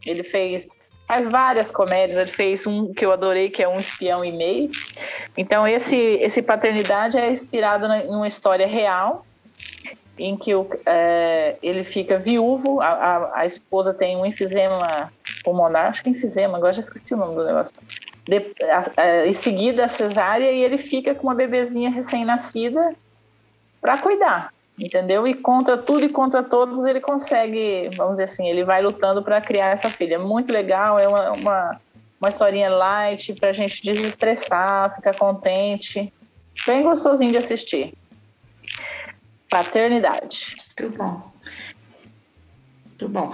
Ele 0.05 0.23
fez 0.23 0.67
faz 1.07 1.27
várias 1.27 1.71
comédias. 1.71 2.17
Ele 2.17 2.31
fez 2.31 2.65
um 2.65 2.93
que 2.93 3.05
eu 3.05 3.11
adorei, 3.11 3.49
que 3.49 3.61
é 3.61 3.67
Um 3.67 3.79
Espião 3.79 4.23
e 4.23 4.31
Meio. 4.31 4.69
Então, 5.37 5.67
esse, 5.67 5.95
esse 5.95 6.41
Paternidade 6.41 7.17
é 7.17 7.31
inspirado 7.31 7.85
em 7.85 8.09
uma 8.09 8.27
história 8.27 8.67
real 8.67 9.25
em 10.17 10.37
que 10.37 10.53
o, 10.53 10.67
é, 10.85 11.55
ele 11.61 11.83
fica 11.83 12.19
viúvo, 12.19 12.81
a, 12.81 12.87
a, 12.87 13.39
a, 13.39 13.45
esposa 13.45 13.93
tem 13.93 14.15
um 14.15 14.25
enfisema 14.25 15.11
pulmonar, 15.43 15.87
acho 15.87 16.03
que 16.03 16.09
enfisema, 16.09 16.57
agora 16.57 16.73
já 16.73 16.81
esqueci 16.81 17.13
o 17.13 17.17
nome 17.17 17.35
do 17.35 17.43
negócio. 17.43 17.75
De, 18.25 18.37
a, 18.97 19.27
em 19.27 19.33
seguida 19.33 19.85
a 19.85 19.87
cesárea 19.87 20.51
e 20.51 20.61
ele 20.61 20.77
fica 20.77 21.13
com 21.13 21.27
uma 21.27 21.35
bebezinha 21.35 21.89
recém-nascida 21.89 22.95
para 23.81 23.97
cuidar. 23.97 24.53
entendeu? 24.77 25.27
E 25.27 25.33
contra 25.33 25.77
tudo 25.77 26.05
e 26.05 26.09
contra 26.09 26.41
todos 26.41 26.85
ele 26.85 27.01
consegue, 27.01 27.89
vamos 27.95 28.13
dizer 28.13 28.23
assim, 28.23 28.47
ele 28.47 28.63
vai 28.63 28.81
lutando 28.81 29.21
para 29.21 29.41
criar 29.41 29.77
essa 29.77 29.89
filha. 29.89 30.17
Muito 30.17 30.51
legal, 30.51 30.97
é 30.97 31.07
uma, 31.07 31.31
uma, 31.31 31.81
uma 32.19 32.29
historinha 32.29 32.69
light 32.69 33.33
para 33.33 33.49
a 33.49 33.53
gente 33.53 33.83
desestressar, 33.83 34.95
ficar 34.95 35.15
contente. 35.17 36.11
Bem 36.65 36.83
gostosinho 36.83 37.31
de 37.31 37.37
assistir. 37.37 37.93
Paternidade. 39.49 40.55
Muito 40.79 40.97
bom. 40.97 41.32
Muito 42.93 43.09
bom. 43.09 43.33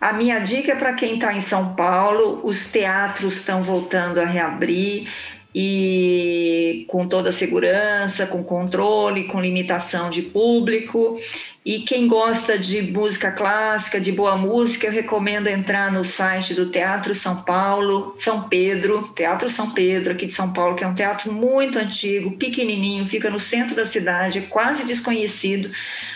A 0.00 0.12
minha 0.12 0.38
dica 0.38 0.70
é 0.70 0.76
para 0.76 0.94
quem 0.94 1.14
está 1.14 1.34
em 1.34 1.40
São 1.40 1.74
Paulo, 1.74 2.40
os 2.44 2.70
teatros 2.70 3.38
estão 3.38 3.60
voltando 3.60 4.20
a 4.20 4.24
reabrir 4.24 5.08
e 5.54 6.84
com 6.88 7.08
toda 7.08 7.30
a 7.30 7.32
segurança, 7.32 8.26
com 8.26 8.42
controle, 8.42 9.24
com 9.24 9.40
limitação 9.40 10.10
de 10.10 10.22
público. 10.22 11.18
E 11.64 11.80
quem 11.80 12.08
gosta 12.08 12.58
de 12.58 12.80
música 12.80 13.30
clássica, 13.30 14.00
de 14.00 14.10
boa 14.10 14.34
música, 14.34 14.86
eu 14.86 14.92
recomendo 14.92 15.46
entrar 15.46 15.92
no 15.92 16.02
site 16.04 16.54
do 16.54 16.70
Teatro 16.70 17.14
São 17.14 17.42
Paulo, 17.42 18.16
São 18.18 18.48
Pedro, 18.48 19.12
Teatro 19.14 19.50
São 19.50 19.70
Pedro, 19.72 20.12
aqui 20.12 20.24
de 20.26 20.32
São 20.32 20.52
Paulo, 20.52 20.74
que 20.74 20.84
é 20.84 20.86
um 20.86 20.94
teatro 20.94 21.30
muito 21.30 21.78
antigo, 21.78 22.36
pequenininho, 22.38 23.06
fica 23.06 23.28
no 23.28 23.38
centro 23.38 23.76
da 23.76 23.84
cidade, 23.84 24.38
é 24.38 24.42
quase 24.42 24.86
desconhecido, 24.86 25.70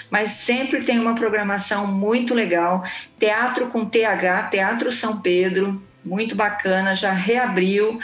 mas 0.09 0.31
sempre 0.31 0.83
tem 0.83 0.99
uma 0.99 1.15
programação 1.15 1.87
muito 1.87 2.33
legal. 2.33 2.83
Teatro 3.19 3.67
com 3.67 3.85
TH, 3.85 4.45
Teatro 4.45 4.91
São 4.91 5.21
Pedro, 5.21 5.83
muito 6.03 6.35
bacana, 6.35 6.95
já 6.95 7.13
reabriu 7.13 7.99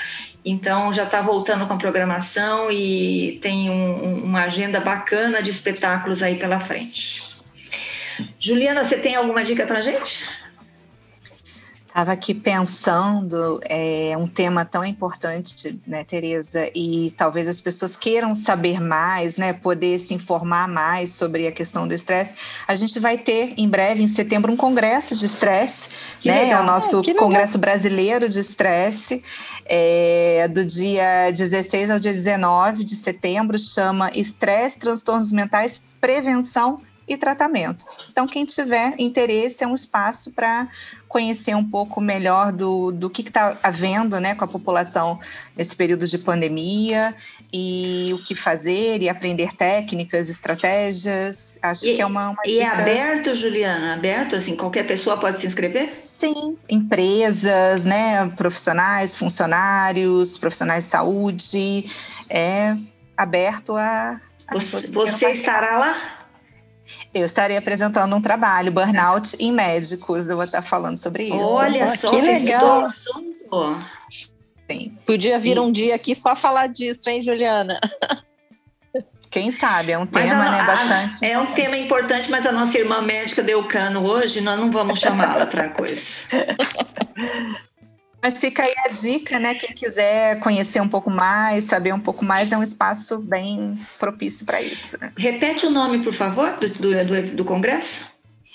então 0.45 0.93
já 0.93 1.05
está 1.05 1.21
voltando 1.21 1.67
com 1.67 1.75
a 1.75 1.77
programação 1.77 2.71
e 2.71 3.39
tem 3.43 3.69
um, 3.69 4.25
uma 4.25 4.45
agenda 4.45 4.81
bacana 4.81 5.43
de 5.43 5.51
espetáculos 5.51 6.23
aí 6.23 6.37
pela 6.37 6.61
frente. 6.61 7.23
Juliana, 8.39 8.85
você 8.85 8.99
tem 8.99 9.15
alguma 9.15 9.45
dica 9.45 9.67
para 9.67 9.83
gente? 9.83 10.23
Estava 11.91 12.13
aqui 12.13 12.33
pensando, 12.33 13.61
é 13.65 14.17
um 14.17 14.29
tema 14.29 14.65
tão 14.65 14.85
importante, 14.85 15.77
né, 15.85 16.05
Tereza? 16.05 16.71
E 16.73 17.13
talvez 17.17 17.49
as 17.49 17.61
pessoas 17.61 17.97
queiram 17.97 18.33
saber 18.33 18.81
mais, 18.81 19.37
né, 19.37 19.53
poder 19.53 19.99
se 19.99 20.15
informar 20.15 20.69
mais 20.69 21.13
sobre 21.13 21.49
a 21.49 21.53
questão 21.53 21.89
do 21.89 21.93
estresse. 21.93 22.33
A 22.69 22.77
gente 22.77 23.01
vai 23.01 23.19
ter 23.19 23.55
em 23.57 23.69
breve, 23.69 24.05
em 24.05 24.07
setembro, 24.07 24.53
um 24.53 24.57
congresso 24.57 25.17
de 25.17 25.27
estresse, 25.27 25.89
né? 26.25 26.45
Legal. 26.45 26.61
É 26.61 26.63
o 26.63 26.65
nosso 26.65 27.01
ah, 27.01 27.19
Congresso 27.19 27.59
Brasileiro 27.59 28.29
de 28.29 28.39
Estresse, 28.39 29.21
é, 29.67 30.47
do 30.47 30.65
dia 30.65 31.33
16 31.33 31.91
ao 31.91 31.99
dia 31.99 32.13
19 32.13 32.85
de 32.85 32.95
setembro, 32.95 33.59
chama 33.59 34.13
Estresse, 34.15 34.79
Transtornos 34.79 35.33
Mentais, 35.33 35.83
Prevenção 36.01 36.81
e 37.11 37.17
tratamento. 37.17 37.85
Então, 38.09 38.25
quem 38.25 38.45
tiver 38.45 38.95
interesse, 38.97 39.65
é 39.65 39.67
um 39.67 39.75
espaço 39.75 40.31
para 40.31 40.69
conhecer 41.09 41.57
um 41.57 41.69
pouco 41.69 42.01
melhor 42.01 42.53
do, 42.53 42.93
do 42.93 43.11
que 43.11 43.23
está 43.23 43.59
havendo 43.65 44.21
né, 44.21 44.33
com 44.37 44.45
a 44.45 44.49
população 44.49 45.19
nesse 45.57 45.75
período 45.75 46.07
de 46.07 46.17
pandemia 46.17 47.13
e 47.53 48.13
o 48.15 48.25
que 48.25 48.37
fazer 48.37 49.03
e 49.03 49.09
aprender 49.09 49.53
técnicas, 49.57 50.29
estratégias. 50.29 51.59
Acho 51.61 51.89
e, 51.89 51.97
que 51.97 52.01
é 52.01 52.07
uma, 52.07 52.31
uma 52.31 52.43
E 52.47 52.61
é 52.61 52.69
aberto, 52.69 53.35
Juliana? 53.35 53.95
Aberto? 53.95 54.37
Assim, 54.37 54.55
qualquer 54.55 54.87
pessoa 54.87 55.17
pode 55.17 55.41
se 55.41 55.49
inscrever? 55.49 55.93
Sim, 55.93 56.57
empresas, 56.69 57.85
né, 57.85 58.29
profissionais, 58.37 59.17
funcionários, 59.17 60.39
profissionais 60.39 60.85
de 60.85 60.91
saúde, 60.91 61.87
é 62.31 62.77
aberto 63.17 63.77
a. 63.77 64.21
a 64.47 64.55
você, 64.55 64.93
você 64.93 65.31
estará 65.31 65.77
lá? 65.77 66.20
Eu 67.13 67.25
estarei 67.25 67.57
apresentando 67.57 68.15
um 68.15 68.21
trabalho, 68.21 68.71
Burnout 68.71 69.37
em 69.41 69.53
Médicos. 69.53 70.29
Eu 70.29 70.37
vou 70.37 70.45
estar 70.45 70.63
falando 70.63 70.97
sobre 70.97 71.25
isso. 71.25 71.37
Olha 71.37 71.89
só, 71.89 72.11
que 72.11 72.21
legal. 72.21 72.87
Sim. 74.71 74.97
Podia 75.05 75.39
vir 75.39 75.57
e... 75.57 75.61
um 75.61 75.73
dia 75.73 75.97
aqui 75.97 76.15
só 76.15 76.37
falar 76.37 76.69
disso, 76.69 77.09
hein, 77.11 77.21
Juliana? 77.21 77.81
Quem 79.31 79.53
sabe, 79.53 79.93
é 79.93 79.99
um 79.99 80.07
tema, 80.07 80.45
a, 80.45 80.51
né, 80.51 80.65
bastante. 80.65 81.25
É 81.25 81.39
um 81.39 81.53
tema 81.53 81.77
importante, 81.77 82.29
mas 82.29 82.45
a 82.47 82.51
nossa 82.51 82.77
irmã 82.77 83.01
médica 83.01 83.43
deu 83.43 83.63
cano 83.63 84.05
hoje, 84.05 84.41
nós 84.41 84.59
não 84.59 84.73
vamos 84.73 84.99
chamá-la 84.99 85.47
para 85.47 85.69
coisa. 85.69 86.11
Mas 88.23 88.39
fica 88.39 88.63
aí 88.63 88.75
a 88.85 88.89
dica, 88.89 89.39
né? 89.39 89.55
Quem 89.55 89.75
quiser 89.75 90.39
conhecer 90.41 90.81
um 90.81 90.89
pouco 90.89 91.11
mais, 91.11 91.65
saber 91.65 91.95
um 91.95 92.01
pouco 92.01 92.25
mais, 92.25 92.53
é 92.53 92.59
um 92.59 92.63
espaço 92.63 93.19
bem 93.19 93.81
propício 93.99 94.45
para 94.45 94.61
isso. 94.61 94.99
Né? 95.01 95.11
Repete 95.17 95.67
o 95.67 95.71
nome, 95.71 96.03
por 96.03 96.13
favor, 96.13 96.55
do, 96.57 96.69
do, 96.69 97.37
do, 97.37 97.45
congresso? 97.45 98.07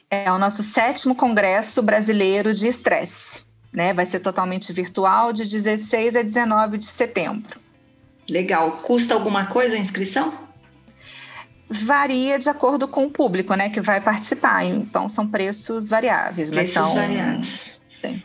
É 0.09 0.31
o 0.31 0.37
nosso 0.37 0.61
sétimo 0.61 1.15
Congresso 1.15 1.81
Brasileiro 1.81 2.53
de 2.53 2.67
Estresse. 2.67 3.41
Né? 3.73 3.91
Vai 3.93 4.05
ser 4.05 4.19
totalmente 4.19 4.71
virtual 4.71 5.33
de 5.33 5.43
16 5.43 6.15
a 6.15 6.21
19 6.21 6.77
de 6.77 6.85
setembro. 6.85 7.59
Legal. 8.29 8.71
Custa 8.83 9.15
alguma 9.15 9.47
coisa 9.47 9.75
a 9.75 9.79
inscrição? 9.79 10.45
Varia 11.67 12.37
de 12.37 12.47
acordo 12.47 12.87
com 12.87 13.05
o 13.05 13.09
público, 13.09 13.55
né, 13.55 13.69
que 13.69 13.81
vai 13.81 13.99
participar. 13.99 14.63
Então 14.63 15.09
são 15.09 15.27
preços 15.27 15.89
variáveis, 15.89 16.51
preços 16.51 16.51
mas 16.51 16.69
são 16.69 16.93
variados. 16.93 17.79
Sim. 17.99 18.21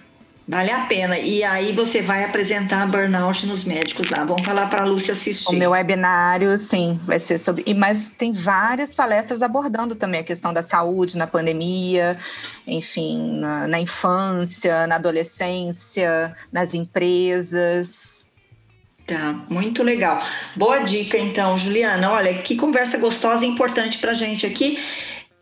Vale 0.50 0.72
a 0.72 0.80
pena. 0.80 1.16
E 1.16 1.44
aí 1.44 1.70
você 1.70 2.02
vai 2.02 2.24
apresentar 2.24 2.84
burnout 2.88 3.46
nos 3.46 3.64
médicos 3.64 4.10
lá. 4.10 4.24
Vamos 4.24 4.44
falar 4.44 4.66
para 4.66 4.82
a 4.82 4.84
Lúcia 4.84 5.12
assistir. 5.12 5.48
O 5.48 5.56
meu 5.56 5.70
webinário, 5.70 6.58
sim, 6.58 6.98
vai 7.04 7.20
ser 7.20 7.38
sobre. 7.38 7.62
E, 7.64 7.72
mas 7.72 8.08
tem 8.08 8.32
várias 8.32 8.92
palestras 8.92 9.42
abordando 9.42 9.94
também 9.94 10.22
a 10.22 10.24
questão 10.24 10.52
da 10.52 10.60
saúde 10.60 11.16
na 11.16 11.28
pandemia, 11.28 12.18
enfim, 12.66 13.38
na, 13.38 13.68
na 13.68 13.78
infância, 13.78 14.88
na 14.88 14.96
adolescência, 14.96 16.34
nas 16.50 16.74
empresas. 16.74 18.28
Tá, 19.06 19.44
muito 19.48 19.84
legal. 19.84 20.20
Boa 20.56 20.80
dica, 20.80 21.16
então, 21.16 21.56
Juliana. 21.56 22.10
Olha, 22.10 22.34
que 22.34 22.56
conversa 22.56 22.98
gostosa 22.98 23.46
e 23.46 23.48
importante 23.48 23.98
para 23.98 24.12
gente 24.14 24.44
aqui 24.46 24.80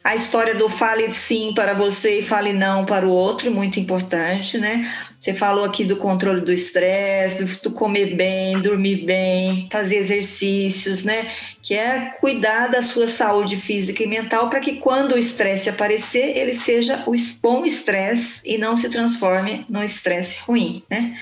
a 0.09 0.15
história 0.15 0.55
do 0.55 0.71
fale 0.71 1.13
sim 1.13 1.53
para 1.55 1.75
você 1.75 2.21
e 2.21 2.23
fale 2.23 2.55
não 2.55 2.87
para 2.87 3.07
o 3.07 3.11
outro, 3.11 3.51
muito 3.51 3.79
importante, 3.79 4.57
né? 4.57 4.91
Você 5.21 5.35
falou 5.35 5.67
aqui 5.67 5.85
do 5.85 5.99
controle 5.99 6.41
do 6.41 6.51
estresse, 6.51 7.45
do 7.45 7.73
comer 7.73 8.17
bem, 8.17 8.59
dormir 8.59 9.05
bem, 9.05 9.69
fazer 9.71 9.97
exercícios, 9.97 11.05
né? 11.05 11.31
Que 11.61 11.75
é 11.75 12.15
cuidar 12.21 12.69
da 12.69 12.81
sua 12.81 13.07
saúde 13.07 13.59
física 13.59 14.03
e 14.03 14.07
mental 14.07 14.49
para 14.49 14.61
que 14.61 14.77
quando 14.77 15.13
o 15.13 15.19
estresse 15.19 15.69
aparecer, 15.69 16.39
ele 16.39 16.55
seja 16.55 17.05
o 17.07 17.15
bom 17.43 17.67
estresse 17.67 18.41
e 18.47 18.57
não 18.57 18.79
se 18.79 18.89
transforme 18.89 19.67
no 19.69 19.85
estresse 19.85 20.41
ruim, 20.41 20.83
né? 20.89 21.19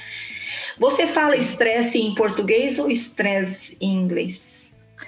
Você 0.78 1.08
fala 1.08 1.36
estresse 1.36 1.98
em 1.98 2.14
português 2.14 2.78
ou 2.78 2.88
estresse 2.88 3.76
em 3.80 3.96
inglês? 3.96 4.55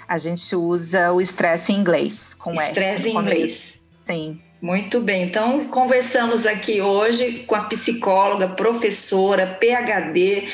A 0.08 0.16
gente 0.16 0.56
usa 0.56 1.12
o 1.12 1.20
estresse 1.20 1.72
em 1.72 1.76
inglês, 1.76 2.34
com 2.34 2.52
S. 2.52 2.68
Estresse 2.68 3.10
em 3.10 3.16
inglês. 3.16 3.78
Sim. 4.04 4.40
Muito 4.60 4.98
bem, 4.98 5.22
então 5.22 5.66
conversamos 5.66 6.44
aqui 6.44 6.80
hoje 6.80 7.44
com 7.46 7.54
a 7.54 7.66
psicóloga, 7.66 8.48
professora, 8.48 9.46
PhD, 9.46 10.48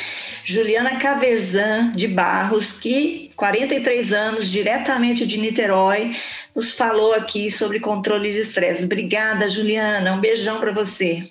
Juliana 0.45 0.99
Caverzan 0.99 1.93
de 1.93 2.07
Barros, 2.07 2.71
que 2.71 3.31
43 3.35 4.13
anos, 4.13 4.51
diretamente 4.51 5.27
de 5.27 5.39
Niterói, 5.39 6.15
nos 6.55 6.73
falou 6.73 7.15
aqui 7.15 7.51
sobre 7.51 7.81
controle 7.81 8.31
de 8.31 8.41
estresse. 8.41 8.85
Obrigada, 8.85 9.49
Juliana, 9.49 10.13
um 10.13 10.21
beijão 10.21 10.61
para 10.61 10.73
você. 10.73 11.23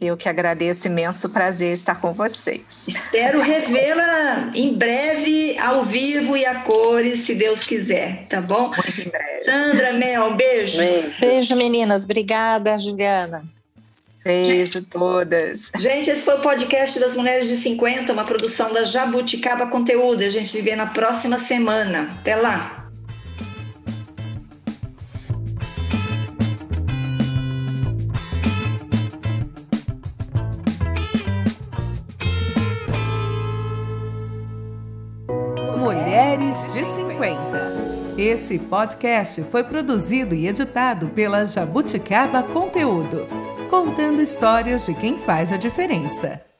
Eu 0.00 0.16
que 0.16 0.28
agradeço, 0.28 0.88
imenso 0.88 1.28
prazer 1.28 1.72
estar 1.72 2.00
com 2.00 2.12
vocês. 2.12 2.62
Espero 2.86 3.40
revê-la 3.40 4.50
em 4.54 4.74
breve, 4.74 5.56
ao 5.56 5.84
vivo 5.84 6.36
e 6.36 6.44
a 6.44 6.60
cores, 6.60 7.20
se 7.20 7.34
Deus 7.34 7.64
quiser, 7.64 8.26
tá 8.28 8.40
bom? 8.40 8.68
Muito 8.68 9.00
em 9.00 9.08
breve. 9.08 9.44
Sandra, 9.44 9.92
Mel, 9.92 10.34
beijo. 10.34 10.78
Beijo, 10.78 11.20
beijo 11.20 11.56
meninas. 11.56 12.04
Obrigada, 12.04 12.76
Juliana. 12.76 13.44
Beijo 14.24 14.82
todas. 14.82 15.70
Gente, 15.78 16.10
esse 16.10 16.24
foi 16.24 16.36
o 16.36 16.40
podcast 16.40 16.98
das 16.98 17.14
Mulheres 17.14 17.46
de 17.46 17.56
50, 17.56 18.12
uma 18.12 18.24
produção 18.24 18.72
da 18.72 18.82
Jabuticaba 18.82 19.66
Conteúdo. 19.66 20.24
A 20.24 20.30
gente 20.30 20.48
se 20.48 20.62
vê 20.62 20.74
na 20.74 20.86
próxima 20.86 21.38
semana. 21.38 22.16
Até 22.20 22.34
lá. 22.34 22.83
De 36.62 36.84
50. 36.84 38.14
Esse 38.16 38.60
podcast 38.60 39.42
foi 39.50 39.64
produzido 39.64 40.36
e 40.36 40.46
editado 40.46 41.08
pela 41.08 41.44
Jabuticaba 41.46 42.44
Conteúdo, 42.44 43.26
contando 43.68 44.22
histórias 44.22 44.86
de 44.86 44.94
quem 44.94 45.18
faz 45.18 45.52
a 45.52 45.56
diferença. 45.56 46.53